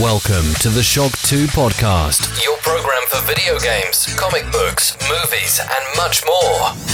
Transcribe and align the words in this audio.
Welcome 0.00 0.54
to 0.58 0.70
the 0.70 0.82
Shock 0.82 1.12
2 1.22 1.46
podcast, 1.46 2.42
your 2.42 2.56
program 2.56 3.02
for 3.06 3.22
video 3.22 3.60
games, 3.60 4.12
comic 4.16 4.42
books, 4.50 4.96
movies, 5.08 5.60
and 5.60 5.96
much 5.96 6.24
more. 6.26 6.93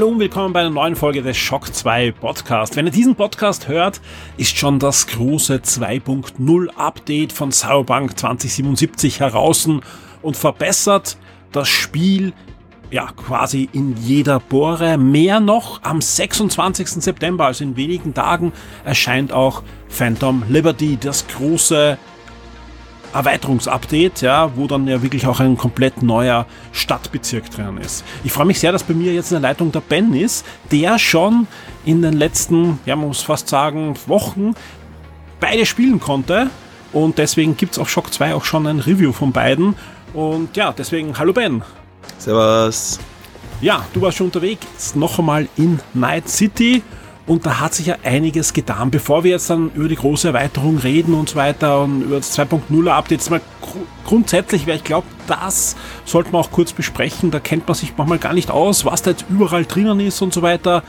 Hallo 0.00 0.12
und 0.12 0.18
willkommen 0.18 0.54
bei 0.54 0.60
einer 0.60 0.70
neuen 0.70 0.96
Folge 0.96 1.20
des 1.20 1.36
Shock 1.36 1.74
2 1.74 2.12
Podcast. 2.12 2.74
Wenn 2.74 2.86
ihr 2.86 2.90
diesen 2.90 3.16
Podcast 3.16 3.68
hört, 3.68 4.00
ist 4.38 4.56
schon 4.56 4.78
das 4.78 5.06
große 5.06 5.56
2.0 5.56 6.70
Update 6.74 7.34
von 7.34 7.52
Cyberpunk 7.52 8.18
2077 8.18 9.20
heraus 9.20 9.68
und 10.22 10.36
verbessert 10.38 11.18
das 11.52 11.68
Spiel 11.68 12.32
ja 12.90 13.08
quasi 13.14 13.68
in 13.74 13.94
jeder 13.98 14.40
Bohre. 14.40 14.96
Mehr 14.96 15.38
noch, 15.38 15.82
am 15.82 16.00
26. 16.00 16.88
September, 16.88 17.44
also 17.44 17.62
in 17.62 17.76
wenigen 17.76 18.14
Tagen, 18.14 18.54
erscheint 18.86 19.34
auch 19.34 19.62
Phantom 19.90 20.44
Liberty, 20.48 20.96
das 20.98 21.26
große 21.26 21.98
Erweiterungsupdate, 23.12 24.22
ja, 24.22 24.50
wo 24.56 24.66
dann 24.66 24.86
ja 24.86 25.02
wirklich 25.02 25.26
auch 25.26 25.40
ein 25.40 25.56
komplett 25.56 26.02
neuer 26.02 26.46
Stadtbezirk 26.72 27.50
drin 27.50 27.78
ist. 27.78 28.04
Ich 28.24 28.32
freue 28.32 28.46
mich 28.46 28.60
sehr, 28.60 28.72
dass 28.72 28.84
bei 28.84 28.94
mir 28.94 29.12
jetzt 29.12 29.32
in 29.32 29.40
der 29.40 29.50
Leitung 29.50 29.72
der 29.72 29.80
Ben 29.80 30.14
ist, 30.14 30.44
der 30.70 30.98
schon 30.98 31.46
in 31.84 32.02
den 32.02 32.14
letzten, 32.14 32.78
ja, 32.86 32.96
man 32.96 33.08
muss 33.08 33.22
fast 33.22 33.48
sagen, 33.48 33.94
Wochen 34.06 34.54
beide 35.40 35.66
spielen 35.66 36.00
konnte. 36.00 36.50
Und 36.92 37.18
deswegen 37.18 37.56
gibt 37.56 37.72
es 37.72 37.78
auf 37.78 37.88
Shock 37.88 38.12
2 38.12 38.34
auch 38.34 38.44
schon 38.44 38.66
ein 38.66 38.80
Review 38.80 39.12
von 39.12 39.32
beiden. 39.32 39.74
Und 40.12 40.56
ja, 40.56 40.72
deswegen, 40.72 41.16
hallo 41.18 41.32
Ben. 41.32 41.62
Servus. 42.18 42.98
Ja, 43.60 43.84
du 43.92 44.00
warst 44.00 44.18
schon 44.18 44.26
unterwegs, 44.26 44.94
noch 44.94 45.18
einmal 45.18 45.48
in 45.56 45.80
Night 45.94 46.28
City. 46.28 46.82
Und 47.26 47.46
da 47.46 47.60
hat 47.60 47.74
sich 47.74 47.86
ja 47.86 47.96
einiges 48.02 48.52
getan. 48.52 48.90
Bevor 48.90 49.24
wir 49.24 49.32
jetzt 49.32 49.50
dann 49.50 49.70
über 49.74 49.88
die 49.88 49.96
große 49.96 50.28
Erweiterung 50.28 50.78
reden 50.78 51.14
und 51.14 51.28
so 51.28 51.36
weiter 51.36 51.82
und 51.82 52.02
über 52.02 52.16
das 52.16 52.36
2.0 52.36 52.88
Update, 52.88 53.30
mal 53.30 53.40
gr 53.60 53.74
grundsätzlich, 54.04 54.66
weil 54.66 54.76
ich 54.76 54.84
glaube, 54.84 55.06
das 55.28 55.76
sollte 56.04 56.32
man 56.32 56.42
auch 56.42 56.50
kurz 56.50 56.72
besprechen. 56.72 57.30
Da 57.30 57.38
kennt 57.38 57.68
man 57.68 57.76
sich 57.76 57.92
manchmal 57.96 58.18
gar 58.18 58.32
nicht 58.32 58.50
aus, 58.50 58.84
was 58.84 59.02
da 59.02 59.10
jetzt 59.10 59.26
überall 59.28 59.64
drinnen 59.64 60.00
ist 60.00 60.20
und 60.22 60.34
so 60.34 60.42
weiter. 60.42 60.82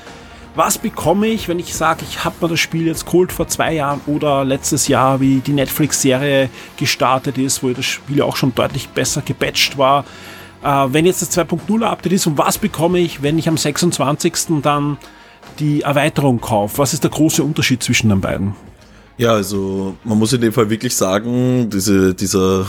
Was 0.55 0.77
bekomme 0.77 1.27
ich, 1.27 1.47
wenn 1.47 1.59
ich 1.59 1.73
sage, 1.75 2.03
ich 2.09 2.25
habe 2.25 2.35
mir 2.41 2.49
das 2.49 2.59
Spiel 2.59 2.87
jetzt 2.87 3.05
geholt 3.05 3.31
vor 3.31 3.47
zwei 3.47 3.73
Jahren 3.73 4.01
oder 4.05 4.43
letztes 4.43 4.87
Jahr, 4.89 5.21
wie 5.21 5.39
die 5.39 5.53
Netflix-Serie 5.53 6.49
gestartet 6.75 7.37
ist, 7.37 7.63
wo 7.63 7.69
das 7.69 7.85
Spiel 7.85 8.21
auch 8.21 8.35
schon 8.35 8.53
deutlich 8.53 8.89
besser 8.89 9.21
gepatcht 9.21 9.77
war. 9.77 10.03
Äh, 10.63 10.87
wenn 10.87 11.05
jetzt 11.05 11.21
das 11.21 11.37
2.0 11.37 11.83
Update 11.83 12.13
ist 12.13 12.27
und 12.27 12.37
was 12.37 12.57
bekomme 12.57 12.99
ich, 12.99 13.21
wenn 13.21 13.37
ich 13.37 13.47
am 13.47 13.57
26. 13.57 14.61
dann 14.61 14.97
die 15.59 15.81
Erweiterung 15.81 16.41
kaufe? 16.41 16.77
Was 16.79 16.93
ist 16.93 17.03
der 17.03 17.11
große 17.11 17.43
Unterschied 17.43 17.83
zwischen 17.83 18.09
den 18.09 18.21
beiden? 18.21 18.55
Ja, 19.17 19.33
also 19.33 19.95
man 20.03 20.17
muss 20.17 20.33
in 20.33 20.41
dem 20.41 20.51
Fall 20.51 20.71
wirklich 20.71 20.95
sagen, 20.95 21.69
diese, 21.69 22.15
dieser 22.15 22.65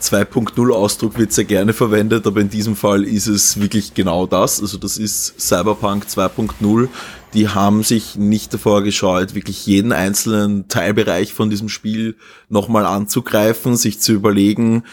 2.0 0.00 0.72
Ausdruck 0.72 1.18
wird 1.18 1.30
sehr 1.30 1.44
gerne 1.44 1.74
verwendet, 1.74 2.26
aber 2.26 2.40
in 2.40 2.48
diesem 2.48 2.74
Fall 2.74 3.04
ist 3.04 3.26
es 3.26 3.60
wirklich 3.60 3.92
genau 3.92 4.26
das. 4.26 4.62
Also 4.62 4.78
das 4.78 4.96
ist 4.96 5.38
Cyberpunk 5.38 6.06
2.0. 6.06 6.88
Die 7.34 7.48
haben 7.48 7.82
sich 7.82 8.16
nicht 8.16 8.54
davor 8.54 8.82
gescheut, 8.82 9.34
wirklich 9.34 9.66
jeden 9.66 9.92
einzelnen 9.92 10.68
Teilbereich 10.68 11.34
von 11.34 11.50
diesem 11.50 11.68
Spiel 11.68 12.16
nochmal 12.48 12.86
anzugreifen, 12.86 13.76
sich 13.76 14.00
zu 14.00 14.12
überlegen, 14.12 14.84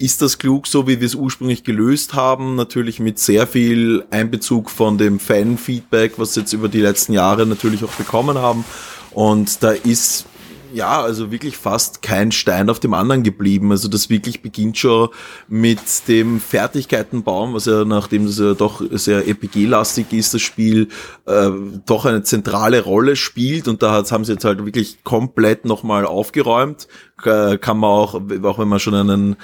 ist 0.00 0.22
das 0.22 0.38
klug, 0.38 0.66
so 0.66 0.88
wie 0.88 0.98
wir 0.98 1.06
es 1.06 1.14
ursprünglich 1.14 1.62
gelöst 1.62 2.14
haben? 2.14 2.56
Natürlich 2.56 3.00
mit 3.00 3.18
sehr 3.18 3.46
viel 3.46 4.04
Einbezug 4.10 4.70
von 4.70 4.96
dem 4.96 5.20
Fan-Feedback, 5.20 6.14
was 6.16 6.34
jetzt 6.36 6.54
über 6.54 6.68
die 6.68 6.80
letzten 6.80 7.12
Jahre 7.12 7.44
natürlich 7.44 7.84
auch 7.84 7.92
bekommen 7.92 8.38
haben. 8.38 8.64
Und 9.12 9.62
da 9.62 9.72
ist 9.72 10.24
ja, 10.72 11.02
also 11.02 11.30
wirklich 11.30 11.56
fast 11.56 12.00
kein 12.00 12.32
Stein 12.32 12.70
auf 12.70 12.80
dem 12.80 12.94
anderen 12.94 13.22
geblieben. 13.22 13.72
Also 13.72 13.88
das 13.88 14.08
wirklich 14.08 14.40
beginnt 14.40 14.78
schon 14.78 15.08
mit 15.48 15.80
dem 16.08 16.40
Fertigkeitenbaum, 16.40 17.52
was 17.52 17.66
ja, 17.66 17.84
nachdem 17.84 18.24
das 18.24 18.38
ja 18.38 18.54
doch 18.54 18.80
sehr 18.92 19.26
RPG-lastig 19.26 20.12
ist, 20.12 20.32
das 20.32 20.40
Spiel 20.40 20.88
äh, 21.26 21.50
doch 21.84 22.06
eine 22.06 22.22
zentrale 22.22 22.82
Rolle 22.82 23.16
spielt 23.16 23.68
und 23.68 23.82
da 23.82 24.04
haben 24.10 24.24
sie 24.24 24.32
jetzt 24.32 24.44
halt 24.44 24.64
wirklich 24.64 25.04
komplett 25.04 25.64
nochmal 25.64 26.06
aufgeräumt. 26.06 26.88
Äh, 27.24 27.58
kann 27.58 27.78
man 27.78 27.90
auch, 27.90 28.14
auch 28.14 28.58
wenn 28.58 28.68
man 28.68 28.80
schon 28.80 28.94
einen 28.94 29.36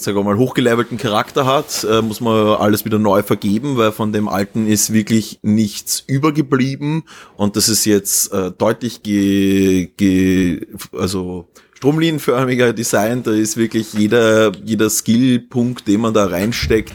sagen 0.00 0.16
wir 0.16 0.24
mal, 0.24 0.36
hochgelevelten 0.36 0.98
Charakter 0.98 1.46
hat, 1.46 1.84
äh, 1.84 2.02
muss 2.02 2.20
man 2.20 2.56
alles 2.56 2.84
wieder 2.84 2.98
neu 2.98 3.22
vergeben, 3.22 3.76
weil 3.76 3.92
von 3.92 4.12
dem 4.12 4.28
alten 4.28 4.66
ist 4.66 4.92
wirklich 4.92 5.40
nichts 5.42 6.02
übergeblieben. 6.06 7.04
Und 7.36 7.56
das 7.56 7.68
ist 7.68 7.84
jetzt 7.84 8.32
äh, 8.32 8.50
deutlich 8.50 9.02
ge, 9.02 9.90
ge, 9.96 10.66
also 10.92 11.48
stromlinienförmiger 11.74 12.72
Design, 12.72 13.22
da 13.22 13.32
ist 13.32 13.56
wirklich 13.56 13.92
jeder, 13.92 14.52
jeder 14.64 14.90
Skillpunkt, 14.90 15.86
den 15.86 16.00
man 16.00 16.14
da 16.14 16.26
reinsteckt, 16.26 16.92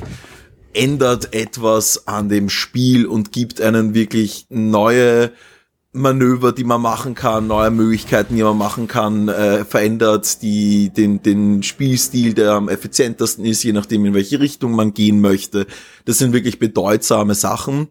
ändert 0.74 1.34
etwas 1.34 2.08
an 2.08 2.30
dem 2.30 2.50
Spiel 2.50 3.06
und 3.06 3.32
gibt 3.32 3.62
einen 3.62 3.94
wirklich 3.94 4.48
neue 4.50 5.32
Manöver, 5.96 6.52
die 6.54 6.64
man 6.64 6.82
machen 6.82 7.14
kann, 7.14 7.46
neue 7.46 7.70
Möglichkeiten, 7.70 8.36
die 8.36 8.42
man 8.42 8.58
machen 8.58 8.88
kann, 8.88 9.30
äh, 9.30 9.64
verändert 9.64 10.42
die, 10.42 10.90
den, 10.90 11.22
den 11.22 11.62
Spielstil, 11.62 12.34
der 12.34 12.54
am 12.54 12.68
effizientesten 12.68 13.46
ist, 13.46 13.64
je 13.64 13.74
nachdem, 13.74 14.04
in 14.06 14.16
welche 14.16 14.40
Richtung 14.40 14.72
man 14.72 14.96
gehen 14.96 15.22
möchte. 15.22 15.68
Das 16.06 16.18
sind 16.18 16.34
wirklich 16.34 16.58
bedeutsame 16.58 17.36
Sachen 17.36 17.90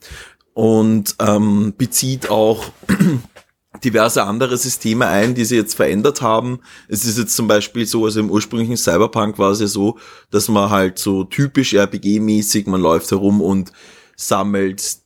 und 0.53 1.15
ähm, 1.21 1.75
bezieht 1.79 2.29
auch 2.29 2.65
diverse 3.85 4.25
andere 4.25 4.57
Systeme 4.57 5.07
ein, 5.07 5.37
die 5.37 5.45
sie 5.45 5.57
jetzt 5.57 5.75
verändert 5.75 6.23
haben. 6.23 6.59
Es 6.89 7.05
ist 7.05 7.19
jetzt 7.19 7.37
zum 7.37 7.47
Beispiel 7.47 7.87
so, 7.87 8.05
also 8.05 8.19
im 8.19 8.31
ursprünglichen 8.31 8.77
Cyberpunk 8.77 9.39
war 9.39 9.53
es 9.53 9.61
ja 9.61 9.69
so, 9.69 9.97
dass 10.33 10.49
man 10.49 10.71
halt 10.71 10.99
so 10.99 11.23
typisch 11.23 11.73
RPG-mäßig, 11.75 12.69
man 12.69 12.81
läuft 12.81 13.13
herum 13.13 13.41
und 13.41 13.71
sammelt 14.17 15.02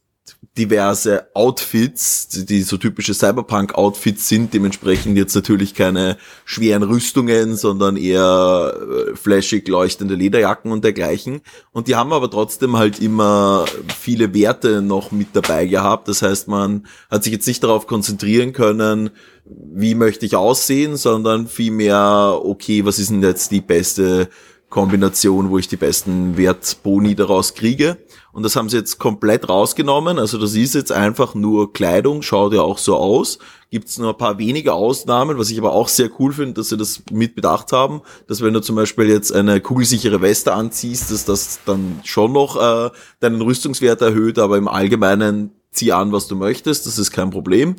diverse 0.56 1.28
Outfits, 1.34 2.28
die 2.28 2.62
so 2.62 2.78
typische 2.78 3.12
Cyberpunk-Outfits 3.12 4.28
sind, 4.28 4.54
dementsprechend 4.54 5.16
jetzt 5.18 5.34
natürlich 5.34 5.74
keine 5.74 6.16
schweren 6.44 6.82
Rüstungen, 6.82 7.56
sondern 7.56 7.96
eher 7.96 8.74
äh, 8.74 9.16
flashig 9.16 9.68
leuchtende 9.68 10.14
Lederjacken 10.14 10.72
und 10.72 10.82
dergleichen. 10.82 11.42
Und 11.72 11.88
die 11.88 11.94
haben 11.94 12.12
aber 12.12 12.30
trotzdem 12.30 12.78
halt 12.78 13.00
immer 13.00 13.66
viele 13.98 14.32
Werte 14.32 14.80
noch 14.80 15.12
mit 15.12 15.28
dabei 15.34 15.66
gehabt. 15.66 16.08
Das 16.08 16.22
heißt, 16.22 16.48
man 16.48 16.86
hat 17.10 17.24
sich 17.24 17.32
jetzt 17.32 17.46
nicht 17.46 17.62
darauf 17.62 17.86
konzentrieren 17.86 18.52
können, 18.54 19.10
wie 19.44 19.94
möchte 19.94 20.24
ich 20.24 20.36
aussehen, 20.36 20.96
sondern 20.96 21.46
vielmehr, 21.48 22.40
okay, 22.42 22.84
was 22.84 22.98
ist 22.98 23.10
denn 23.10 23.22
jetzt 23.22 23.50
die 23.50 23.60
beste 23.60 24.28
Kombination, 24.68 25.50
wo 25.50 25.58
ich 25.58 25.68
die 25.68 25.76
besten 25.76 26.36
Wertboni 26.36 27.14
daraus 27.14 27.54
kriege. 27.54 27.98
Und 28.32 28.42
das 28.42 28.56
haben 28.56 28.68
sie 28.68 28.76
jetzt 28.76 28.98
komplett 28.98 29.48
rausgenommen. 29.48 30.18
Also 30.18 30.38
das 30.38 30.54
ist 30.54 30.74
jetzt 30.74 30.92
einfach 30.92 31.34
nur 31.34 31.72
Kleidung, 31.72 32.22
schaut 32.22 32.52
ja 32.52 32.62
auch 32.62 32.78
so 32.78 32.96
aus. 32.96 33.38
Gibt 33.70 33.88
es 33.88 33.98
nur 33.98 34.10
ein 34.10 34.18
paar 34.18 34.38
wenige 34.38 34.74
Ausnahmen, 34.74 35.38
was 35.38 35.50
ich 35.50 35.58
aber 35.58 35.72
auch 35.72 35.88
sehr 35.88 36.10
cool 36.18 36.32
finde, 36.32 36.54
dass 36.54 36.68
sie 36.68 36.76
das 36.76 37.02
mit 37.10 37.34
bedacht 37.34 37.72
haben, 37.72 38.02
dass 38.26 38.42
wenn 38.42 38.54
du 38.54 38.60
zum 38.60 38.76
Beispiel 38.76 39.08
jetzt 39.08 39.32
eine 39.32 39.60
kugelsichere 39.60 40.20
Weste 40.20 40.52
anziehst, 40.52 41.10
dass 41.10 41.24
das 41.24 41.60
dann 41.64 42.00
schon 42.04 42.32
noch 42.32 42.56
äh, 42.56 42.90
deinen 43.20 43.40
Rüstungswert 43.40 44.02
erhöht, 44.02 44.38
aber 44.38 44.58
im 44.58 44.68
Allgemeinen 44.68 45.52
zieh 45.76 45.92
an, 45.92 46.12
was 46.12 46.26
du 46.26 46.36
möchtest, 46.36 46.86
das 46.86 46.98
ist 46.98 47.10
kein 47.10 47.30
Problem. 47.30 47.76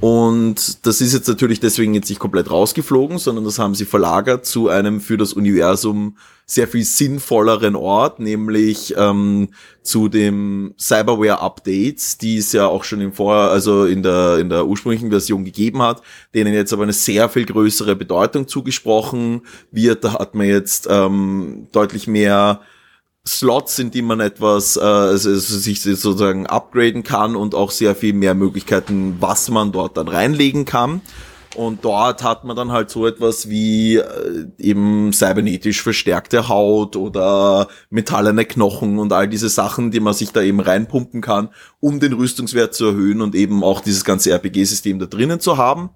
Und 0.00 0.84
das 0.86 1.00
ist 1.00 1.14
jetzt 1.14 1.28
natürlich 1.28 1.60
deswegen 1.60 1.94
jetzt 1.94 2.08
nicht 2.08 2.18
komplett 2.18 2.50
rausgeflogen, 2.50 3.18
sondern 3.18 3.44
das 3.44 3.58
haben 3.58 3.74
sie 3.74 3.84
verlagert 3.84 4.44
zu 4.44 4.68
einem 4.68 5.00
für 5.00 5.16
das 5.16 5.32
Universum 5.32 6.16
sehr 6.44 6.68
viel 6.68 6.84
sinnvolleren 6.84 7.74
Ort, 7.74 8.20
nämlich 8.20 8.94
ähm, 8.96 9.48
zu 9.82 10.08
dem 10.08 10.74
Cyberware 10.78 11.40
Updates, 11.40 12.18
die 12.18 12.38
es 12.38 12.52
ja 12.52 12.66
auch 12.66 12.84
schon 12.84 13.00
im 13.00 13.12
Vor, 13.12 13.34
also 13.34 13.84
in 13.84 14.02
der 14.02 14.38
in 14.38 14.48
der 14.48 14.66
ursprünglichen 14.66 15.10
Version 15.10 15.44
gegeben 15.44 15.82
hat, 15.82 16.02
denen 16.34 16.54
jetzt 16.54 16.72
aber 16.72 16.84
eine 16.84 16.92
sehr 16.92 17.28
viel 17.28 17.46
größere 17.46 17.96
Bedeutung 17.96 18.46
zugesprochen 18.46 19.42
wird. 19.70 20.04
Da 20.04 20.14
hat 20.14 20.34
man 20.34 20.46
jetzt 20.46 20.86
ähm, 20.90 21.68
deutlich 21.72 22.06
mehr 22.06 22.60
Slots, 23.26 23.78
in 23.78 23.90
die 23.90 24.02
man 24.02 24.20
etwas, 24.20 24.76
äh, 24.76 24.80
also, 24.80 25.34
sich 25.34 25.82
sozusagen 25.82 26.46
upgraden 26.46 27.02
kann 27.02 27.36
und 27.36 27.54
auch 27.54 27.70
sehr 27.70 27.94
viel 27.94 28.12
mehr 28.12 28.34
Möglichkeiten, 28.34 29.16
was 29.20 29.50
man 29.50 29.72
dort 29.72 29.96
dann 29.96 30.08
reinlegen 30.08 30.64
kann. 30.64 31.00
Und 31.56 31.86
dort 31.86 32.22
hat 32.22 32.44
man 32.44 32.54
dann 32.54 32.70
halt 32.70 32.90
so 32.90 33.06
etwas 33.06 33.48
wie 33.48 33.96
äh, 33.96 34.46
eben 34.58 35.12
cybernetisch 35.12 35.82
verstärkte 35.82 36.48
Haut 36.48 36.96
oder 36.96 37.68
metallene 37.88 38.44
Knochen 38.44 38.98
und 38.98 39.12
all 39.12 39.26
diese 39.26 39.48
Sachen, 39.48 39.90
die 39.90 40.00
man 40.00 40.12
sich 40.12 40.32
da 40.32 40.42
eben 40.42 40.60
reinpumpen 40.60 41.22
kann, 41.22 41.48
um 41.80 41.98
den 41.98 42.12
Rüstungswert 42.12 42.74
zu 42.74 42.86
erhöhen 42.86 43.22
und 43.22 43.34
eben 43.34 43.64
auch 43.64 43.80
dieses 43.80 44.04
ganze 44.04 44.32
RPG-System 44.32 44.98
da 44.98 45.06
drinnen 45.06 45.40
zu 45.40 45.56
haben. 45.56 45.90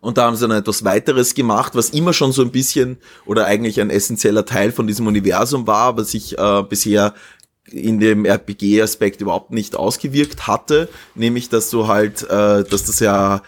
Und 0.00 0.18
da 0.18 0.26
haben 0.26 0.36
sie 0.36 0.46
dann 0.46 0.56
etwas 0.56 0.84
weiteres 0.84 1.34
gemacht, 1.34 1.74
was 1.74 1.90
immer 1.90 2.12
schon 2.12 2.32
so 2.32 2.42
ein 2.42 2.52
bisschen 2.52 2.98
oder 3.26 3.46
eigentlich 3.46 3.80
ein 3.80 3.90
essentieller 3.90 4.44
Teil 4.44 4.72
von 4.72 4.86
diesem 4.86 5.06
Universum 5.06 5.66
war, 5.66 5.96
was 5.96 6.12
sich 6.12 6.38
äh, 6.38 6.62
bisher 6.62 7.14
in 7.70 8.00
dem 8.00 8.24
RPG-Aspekt 8.24 9.20
überhaupt 9.20 9.50
nicht 9.50 9.76
ausgewirkt 9.76 10.46
hatte, 10.46 10.88
nämlich 11.14 11.48
dass 11.48 11.70
du 11.70 11.88
halt, 11.88 12.22
äh, 12.22 12.64
dass 12.64 12.84
das 12.84 13.00
ja 13.00 13.42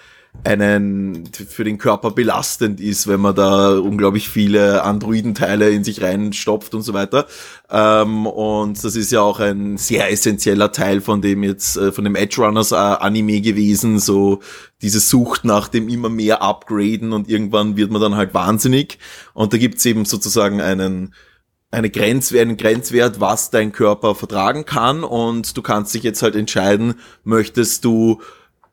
einen 0.44 1.29
für 1.32 1.65
den 1.65 1.77
Körper 1.77 2.12
belastend 2.12 2.81
ist, 2.81 3.06
wenn 3.09 3.21
man 3.21 3.35
da 3.35 3.77
unglaublich 3.77 4.29
viele 4.29 4.82
Androidenteile 4.85 5.71
in 5.71 5.85
sich 5.85 6.03
reinstopft 6.03 6.75
und 6.75 6.82
so 6.82 6.94
weiter. 6.94 7.27
Ähm, 7.71 8.27
und 8.27 8.82
das 8.82 8.97
ist 8.97 9.12
ja 9.12 9.21
auch 9.21 9.41
ein 9.41 9.77
sehr 9.77 10.11
essentieller 10.11 10.73
Teil 10.73 11.00
von 11.00 11.21
dem 11.21 11.43
jetzt, 11.43 11.77
äh, 11.77 11.93
von 11.93 12.05
dem 12.05 12.15
Edge 12.15 12.41
Runners 12.41 12.73
äh, 12.73 12.77
Anime 12.77 13.41
gewesen, 13.41 13.99
so 13.99 14.41
diese 14.82 15.00
Sucht 15.00 15.44
nach 15.44 15.69
dem 15.69 15.88
immer 15.88 16.09
mehr 16.09 16.43
Upgraden 16.43 17.12
und 17.12 17.29
irgendwann 17.29 17.77
wird 17.77 17.91
man 17.91 18.00
dann 18.00 18.17
halt 18.17 18.32
wahnsinnig. 18.32 18.99
Und 19.35 19.53
da 19.53 19.59
gibt's 19.59 19.85
eben 19.85 20.05
sozusagen 20.05 20.61
einen 20.61 21.15
eine 21.73 21.91
Grenz, 21.91 22.35
einen 22.35 22.56
Grenzwert, 22.56 23.21
was 23.21 23.50
dein 23.50 23.71
Körper 23.71 24.17
vertragen 24.17 24.65
kann 24.65 25.05
und 25.05 25.56
du 25.56 25.62
kannst 25.62 25.94
dich 25.94 26.03
jetzt 26.03 26.21
halt 26.21 26.35
entscheiden, 26.35 26.94
möchtest 27.23 27.85
du 27.85 28.21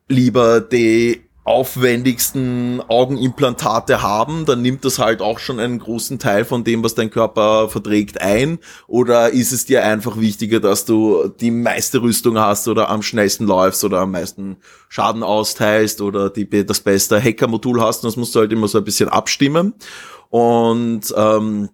lieber 0.08 0.60
die 0.60 1.27
aufwendigsten 1.48 2.82
Augenimplantate 2.88 4.02
haben, 4.02 4.44
dann 4.44 4.60
nimmt 4.60 4.84
das 4.84 4.98
halt 4.98 5.22
auch 5.22 5.38
schon 5.38 5.58
einen 5.58 5.78
großen 5.78 6.18
Teil 6.18 6.44
von 6.44 6.62
dem, 6.62 6.84
was 6.84 6.94
dein 6.94 7.08
Körper 7.08 7.70
verträgt, 7.70 8.20
ein. 8.20 8.58
Oder 8.86 9.30
ist 9.30 9.52
es 9.52 9.64
dir 9.64 9.82
einfach 9.82 10.20
wichtiger, 10.20 10.60
dass 10.60 10.84
du 10.84 11.28
die 11.40 11.50
meiste 11.50 12.02
Rüstung 12.02 12.38
hast 12.38 12.68
oder 12.68 12.90
am 12.90 13.00
schnellsten 13.00 13.46
läufst 13.46 13.82
oder 13.82 14.00
am 14.00 14.10
meisten 14.10 14.58
Schaden 14.90 15.22
austeilst 15.22 16.02
oder 16.02 16.28
die, 16.28 16.66
das 16.66 16.80
beste 16.80 17.18
Hacker-Modul 17.18 17.80
hast? 17.80 18.04
Und 18.04 18.08
das 18.08 18.16
musst 18.16 18.34
du 18.34 18.40
halt 18.40 18.52
immer 18.52 18.68
so 18.68 18.76
ein 18.76 18.84
bisschen 18.84 19.08
abstimmen. 19.08 19.72
Und 20.28 21.14
ähm, 21.16 21.70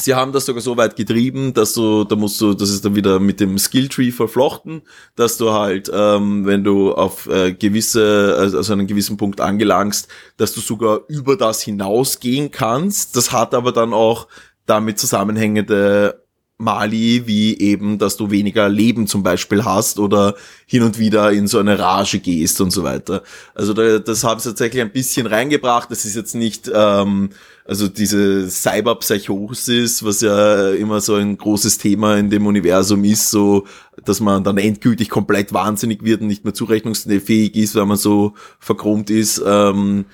Sie 0.00 0.14
haben 0.14 0.32
das 0.32 0.46
sogar 0.46 0.62
so 0.62 0.76
weit 0.76 0.94
getrieben, 0.94 1.54
dass 1.54 1.74
du, 1.74 2.04
da 2.04 2.14
musst 2.14 2.40
du, 2.40 2.54
das 2.54 2.70
ist 2.70 2.84
dann 2.84 2.94
wieder 2.94 3.18
mit 3.18 3.40
dem 3.40 3.58
Skilltree 3.58 4.12
verflochten, 4.12 4.82
dass 5.16 5.38
du 5.38 5.50
halt, 5.52 5.90
ähm, 5.92 6.46
wenn 6.46 6.62
du 6.62 6.94
auf 6.94 7.26
äh, 7.26 7.52
gewisse, 7.52 8.36
also 8.38 8.72
einen 8.72 8.86
gewissen 8.86 9.16
Punkt 9.16 9.40
angelangst, 9.40 10.06
dass 10.36 10.52
du 10.52 10.60
sogar 10.60 11.00
über 11.08 11.36
das 11.36 11.62
hinausgehen 11.62 12.52
kannst. 12.52 13.16
Das 13.16 13.32
hat 13.32 13.54
aber 13.54 13.72
dann 13.72 13.92
auch 13.92 14.28
damit 14.66 15.00
zusammenhängende 15.00 16.22
Mali, 16.58 17.22
wie 17.26 17.56
eben, 17.58 17.98
dass 17.98 18.16
du 18.16 18.32
weniger 18.32 18.68
Leben 18.68 19.06
zum 19.06 19.22
Beispiel 19.22 19.64
hast 19.64 20.00
oder 20.00 20.34
hin 20.66 20.82
und 20.82 20.98
wieder 20.98 21.30
in 21.30 21.46
so 21.46 21.58
eine 21.60 21.78
Rage 21.78 22.18
gehst 22.18 22.60
und 22.60 22.72
so 22.72 22.82
weiter. 22.82 23.22
Also 23.54 23.72
da, 23.72 24.00
das 24.00 24.24
haben 24.24 24.40
sie 24.40 24.48
tatsächlich 24.48 24.82
ein 24.82 24.90
bisschen 24.90 25.28
reingebracht. 25.28 25.88
Das 25.88 26.04
ist 26.04 26.16
jetzt 26.16 26.34
nicht, 26.34 26.68
ähm, 26.74 27.30
also 27.64 27.86
diese 27.86 28.50
Cyberpsychosis, 28.50 30.04
was 30.04 30.20
ja 30.20 30.70
immer 30.72 31.00
so 31.00 31.14
ein 31.14 31.38
großes 31.38 31.78
Thema 31.78 32.16
in 32.16 32.28
dem 32.28 32.44
Universum 32.44 33.04
ist, 33.04 33.30
so, 33.30 33.64
dass 34.04 34.18
man 34.18 34.42
dann 34.42 34.58
endgültig 34.58 35.10
komplett 35.10 35.52
wahnsinnig 35.52 36.02
wird 36.02 36.22
und 36.22 36.26
nicht 36.26 36.44
mehr 36.44 36.54
zurechnungsfähig 36.54 37.54
ist, 37.54 37.76
weil 37.76 37.86
man 37.86 37.96
so 37.96 38.34
verchromt 38.58 39.10
ist. 39.10 39.40
Ähm, 39.46 40.06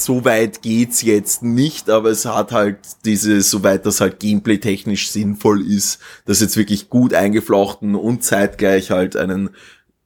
so 0.00 0.24
weit 0.24 0.62
geht's 0.62 1.02
jetzt 1.02 1.42
nicht, 1.42 1.90
aber 1.90 2.10
es 2.10 2.24
hat 2.24 2.52
halt 2.52 2.78
diese, 3.04 3.40
soweit 3.42 3.86
das 3.86 4.00
halt 4.00 4.20
gameplay-technisch 4.20 5.10
sinnvoll 5.10 5.66
ist, 5.66 5.98
das 6.24 6.40
jetzt 6.40 6.56
wirklich 6.56 6.88
gut 6.88 7.14
eingeflochten 7.14 7.94
und 7.94 8.24
zeitgleich 8.24 8.90
halt 8.90 9.16
einen 9.16 9.50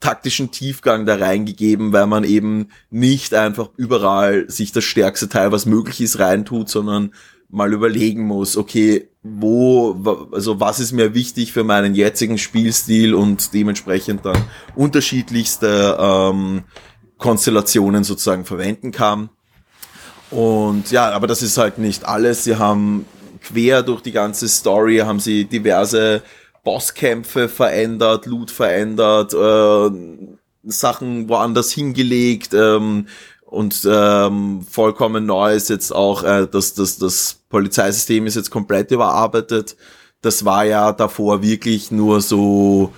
taktischen 0.00 0.50
Tiefgang 0.50 1.06
da 1.06 1.14
reingegeben, 1.14 1.92
weil 1.92 2.06
man 2.06 2.24
eben 2.24 2.68
nicht 2.90 3.34
einfach 3.34 3.70
überall 3.76 4.50
sich 4.50 4.72
das 4.72 4.84
stärkste 4.84 5.28
Teil, 5.28 5.52
was 5.52 5.64
möglich 5.64 6.00
ist, 6.00 6.18
reintut, 6.18 6.68
sondern 6.68 7.12
mal 7.48 7.72
überlegen 7.72 8.26
muss, 8.26 8.56
okay, 8.56 9.08
wo, 9.22 10.28
also 10.32 10.58
was 10.58 10.80
ist 10.80 10.92
mir 10.92 11.14
wichtig 11.14 11.52
für 11.52 11.64
meinen 11.64 11.94
jetzigen 11.94 12.38
Spielstil 12.38 13.14
und 13.14 13.54
dementsprechend 13.54 14.24
dann 14.24 14.42
unterschiedlichste 14.74 15.96
ähm, 16.00 16.64
Konstellationen 17.18 18.02
sozusagen 18.02 18.44
verwenden 18.44 18.90
kann. 18.90 19.30
Und 20.32 20.90
ja, 20.90 21.10
aber 21.10 21.26
das 21.26 21.42
ist 21.42 21.58
halt 21.58 21.78
nicht 21.78 22.06
alles. 22.06 22.44
Sie 22.44 22.56
haben 22.56 23.04
quer 23.42 23.82
durch 23.82 24.00
die 24.00 24.12
ganze 24.12 24.48
Story 24.48 24.98
haben 24.98 25.20
sie 25.20 25.44
diverse 25.44 26.22
Bosskämpfe 26.64 27.48
verändert, 27.48 28.26
Loot 28.26 28.50
verändert, 28.50 29.34
äh, 29.34 29.90
Sachen 30.64 31.28
woanders 31.28 31.72
hingelegt 31.72 32.54
ähm, 32.54 33.08
und 33.44 33.86
ähm, 33.86 34.64
vollkommen 34.68 35.26
neu 35.26 35.54
ist 35.54 35.68
jetzt 35.68 35.92
auch, 35.94 36.22
äh, 36.22 36.46
dass 36.46 36.74
das, 36.74 36.98
das 36.98 37.40
Polizeisystem 37.50 38.26
ist 38.26 38.36
jetzt 38.36 38.50
komplett 38.50 38.90
überarbeitet. 38.92 39.76
Das 40.22 40.44
war 40.44 40.64
ja 40.64 40.92
davor 40.92 41.42
wirklich 41.42 41.90
nur 41.90 42.20
so 42.20 42.92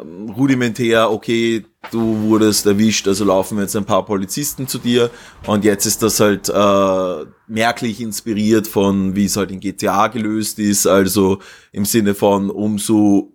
rudimentär, 0.00 1.10
okay, 1.10 1.64
du 1.90 2.22
wurdest 2.22 2.66
erwischt, 2.66 3.08
also 3.08 3.24
laufen 3.24 3.58
jetzt 3.58 3.76
ein 3.76 3.84
paar 3.84 4.04
Polizisten 4.04 4.68
zu 4.68 4.78
dir. 4.78 5.10
Und 5.46 5.64
jetzt 5.64 5.86
ist 5.86 6.02
das 6.02 6.20
halt 6.20 6.48
äh, 6.48 7.26
merklich 7.48 8.00
inspiriert 8.00 8.66
von, 8.66 9.16
wie 9.16 9.24
es 9.24 9.36
halt 9.36 9.50
in 9.50 9.60
GTA 9.60 10.08
gelöst 10.08 10.58
ist, 10.58 10.86
also 10.86 11.40
im 11.72 11.84
Sinne 11.84 12.14
von 12.14 12.50
umso 12.50 13.32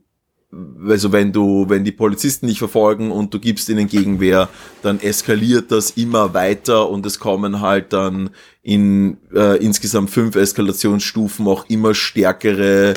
also 0.88 1.12
wenn 1.12 1.32
du, 1.32 1.66
wenn 1.68 1.84
die 1.84 1.92
Polizisten 1.92 2.48
dich 2.48 2.60
verfolgen 2.60 3.12
und 3.12 3.34
du 3.34 3.40
gibst 3.40 3.70
ihnen 3.70 3.88
Gegenwehr, 3.88 4.50
dann 4.82 5.00
eskaliert 5.00 5.72
das 5.72 5.92
immer 5.92 6.34
weiter 6.34 6.90
und 6.90 7.06
es 7.06 7.20
kommen 7.20 7.62
halt 7.62 7.94
dann 7.94 8.30
in 8.62 9.18
äh, 9.34 9.58
insgesamt 9.58 10.12
fünf 10.12 10.36
Eskalationsstufen 10.36 11.48
auch 11.48 11.66
immer 11.70 11.96
stärkere 11.96 12.94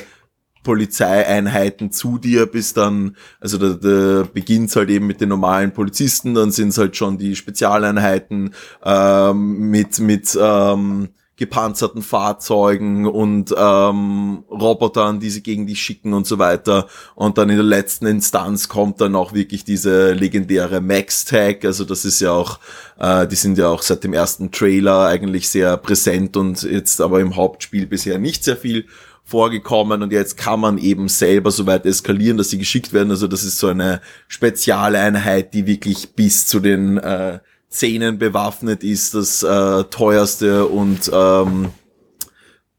Polizeieinheiten 0.67 1.93
zu 1.93 2.19
dir, 2.19 2.47
bis 2.47 2.75
dann, 2.75 3.17
also 3.39 3.57
da, 3.57 3.69
da 3.75 4.29
beginnt 4.35 4.75
halt 4.75 4.91
eben 4.91 5.07
mit 5.07 5.21
den 5.21 5.29
normalen 5.29 5.73
Polizisten, 5.73 6.35
dann 6.35 6.51
sind 6.51 6.71
es 6.71 6.79
halt 6.79 6.97
schon 6.97 7.19
die 7.19 7.37
Spezialeinheiten 7.37 8.53
ähm, 8.85 9.71
mit, 9.71 10.01
mit 10.01 10.37
ähm, 10.41 11.11
gepanzerten 11.37 12.03
Fahrzeugen 12.03 13.07
und 13.07 13.55
ähm, 13.57 14.43
Robotern, 14.51 15.21
die 15.21 15.31
sie 15.31 15.45
gegen 15.45 15.69
dich 15.69 15.81
schicken 15.81 16.15
und 16.15 16.27
so 16.27 16.41
weiter. 16.41 16.89
Und 17.15 17.39
dann 17.39 17.49
in 17.49 17.57
der 17.57 17.65
letzten 17.65 18.07
Instanz 18.07 18.69
kommt 18.69 19.01
dann 19.01 19.15
auch 19.15 19.35
wirklich 19.35 19.63
diese 19.63 20.15
legendäre 20.15 20.81
Max-Tag. 20.81 21.65
Also 21.65 21.85
das 21.85 22.05
ist 22.05 22.21
ja 22.21 22.33
auch, 22.33 22.59
äh, 22.99 23.29
die 23.29 23.37
sind 23.37 23.57
ja 23.57 23.69
auch 23.69 23.83
seit 23.83 24.03
dem 24.03 24.15
ersten 24.15 24.51
Trailer 24.51 25.07
eigentlich 25.07 25.49
sehr 25.49 25.77
präsent 25.77 26.37
und 26.37 26.65
jetzt 26.65 27.01
aber 27.01 27.21
im 27.21 27.37
Hauptspiel 27.37 27.87
bisher 27.87 28.19
nicht 28.19 28.43
sehr 28.43 28.57
viel 28.57 28.87
vorgekommen 29.27 30.05
und 30.05 30.13
jetzt 30.13 30.37
kann 30.37 30.61
man 30.61 30.79
eben 30.79 31.09
selber 31.09 31.51
so 31.51 31.67
weit 31.67 31.85
eskalieren, 31.85 32.39
dass 32.39 32.51
sie 32.51 32.59
geschickt 32.59 32.93
werden. 32.93 33.11
Also 33.11 33.27
das 33.27 33.43
ist 33.43 33.59
so 33.59 33.67
eine 33.67 34.01
Spezialeinheit, 34.29 35.53
die 35.53 35.67
wirklich 35.67 36.15
bis 36.15 36.47
zu 36.47 36.61
den 36.61 36.97
äh, 36.99 37.41
Zähnen 37.69 38.19
bewaffnet 38.19 38.85
ist, 38.85 39.15
das 39.15 39.43
äh, 39.43 39.85
teuerste 39.85 40.67
und 40.67 41.11
ähm, 41.13 41.71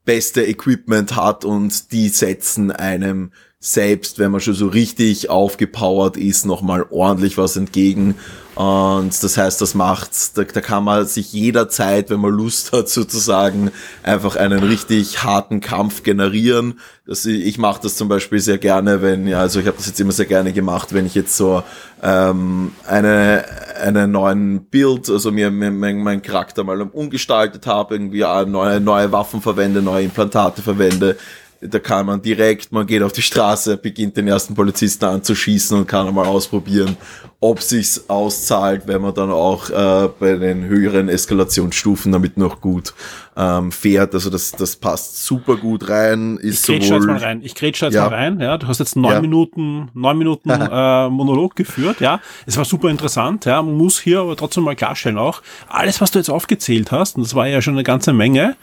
beste 0.06 0.46
Equipment 0.46 1.18
hat 1.18 1.44
und 1.44 1.92
die 1.92 2.08
setzen 2.08 2.72
einem 2.72 3.34
selbst, 3.60 4.20
wenn 4.20 4.32
man 4.32 4.40
schon 4.40 4.54
so 4.54 4.68
richtig 4.68 5.30
aufgepowert 5.30 6.16
ist, 6.16 6.46
nochmal 6.46 6.86
ordentlich 6.92 7.38
was 7.38 7.58
entgegen. 7.58 8.16
Und 8.54 9.24
das 9.24 9.38
heißt, 9.38 9.62
das 9.62 9.76
macht, 9.76 10.12
da, 10.36 10.44
da 10.44 10.62
kann 10.62 10.84
man 10.84 11.06
sich 11.06 11.32
jederzeit, 11.32 12.10
wenn 12.10 12.20
man 12.20 12.32
Lust 12.32 12.72
hat, 12.72 12.90
sozusagen 12.90 13.72
einfach 14.02 14.36
einen 14.36 14.64
richtig 14.64 15.24
harten 15.24 15.60
Kampf 15.60 16.02
generieren. 16.02 16.80
Das, 17.06 17.26
ich 17.26 17.58
mache 17.58 17.82
das 17.84 17.96
zum 17.96 18.10
Beispiel 18.10 18.40
sehr 18.40 18.58
gerne, 18.58 19.02
wenn, 19.02 19.28
ja, 19.28 19.40
also 19.40 19.60
ich 19.60 19.68
habe 19.68 19.78
das 19.78 19.88
jetzt 19.88 20.00
immer 20.00 20.12
sehr 20.12 20.26
gerne 20.26 20.54
gemacht, 20.54 20.94
wenn 20.94 21.06
ich 21.06 21.14
jetzt 21.14 21.38
so 21.38 21.64
ähm, 22.02 22.72
eine, 22.88 23.46
einen 23.80 24.12
neuen 24.12 24.66
Bild, 24.66 25.10
also 25.10 25.32
mir, 25.32 25.52
mir 25.52 25.70
mein, 25.70 26.02
mein 26.02 26.22
Charakter 26.22 26.64
mal 26.64 26.82
umgestaltet 26.82 27.68
habe, 27.68 27.96
irgendwie 27.96 28.22
neue, 28.22 28.80
neue 28.80 29.12
Waffen 29.12 29.42
verwende, 29.42 29.84
neue 29.84 30.06
Implantate 30.06 30.64
verwende, 30.64 31.16
Da 31.62 31.80
kann 31.80 32.06
man 32.06 32.22
direkt, 32.22 32.72
man 32.72 32.86
geht 32.86 33.02
auf 33.02 33.14
die 33.14 33.22
Straße, 33.22 33.78
beginnt 33.78 34.16
den 34.16 34.28
ersten 34.28 34.54
Polizisten 34.54 35.06
anzuschießen 35.06 35.78
und 35.78 35.88
kann 35.88 36.08
einmal 36.08 36.28
ausprobieren, 36.28 36.98
ob 37.40 37.62
sich's 37.62 38.10
auszahlt, 38.10 38.84
wenn 38.88 39.02
man 39.02 39.14
dann 39.14 39.32
auch 39.32 39.70
äh, 39.70 40.10
bei 40.20 40.36
den 40.36 40.66
höheren 40.66 41.08
Eskalationsstufen 41.08 42.12
damit 42.12 42.38
noch 42.38 42.62
gut 42.62 42.94
ähm, 43.36 43.72
fährt. 43.72 44.14
Also 44.16 44.30
das, 44.30 44.52
das 44.52 44.76
passt 44.76 45.24
super 45.24 45.56
gut 45.56 45.88
rein. 45.88 46.38
Ist 46.38 46.68
ich 46.68 46.90
jetzt 46.90 47.06
mal 47.06 47.18
rein. 47.18 47.42
Ich 47.44 47.54
grätsche 47.54 47.86
jetzt 47.86 47.94
ja. 47.94 48.10
mal 48.10 48.16
rein. 48.16 48.40
Ja, 48.40 48.58
du 48.58 48.68
hast 48.68 48.80
jetzt 48.80 48.96
neun 48.96 49.14
ja. 49.14 49.22
Minuten, 49.22 49.90
neun 49.94 50.18
Minuten 50.18 50.50
äh, 50.50 51.10
Monolog 51.10 51.56
geführt. 51.56 52.02
Ja, 52.02 52.20
es 52.46 52.58
war 52.58 52.66
super 52.66 52.90
interessant. 52.90 53.46
Ja, 53.46 53.62
man 53.62 53.76
muss 53.76 54.00
hier 54.00 54.22
aber 54.22 54.36
trotzdem 54.36 54.64
mal 54.64 54.76
klarstellen 54.76 55.18
auch 55.18 55.42
alles, 55.68 56.02
was 56.02 56.12
du 56.12 56.20
jetzt 56.20 56.30
aufgezählt 56.30 56.92
hast, 56.92 57.18
und 57.18 57.24
das 57.24 57.36
war 57.36 57.48
ja 57.48 57.62
schon 57.62 57.76
eine 57.76 57.84
ganze 57.84 58.14
Menge 58.14 58.56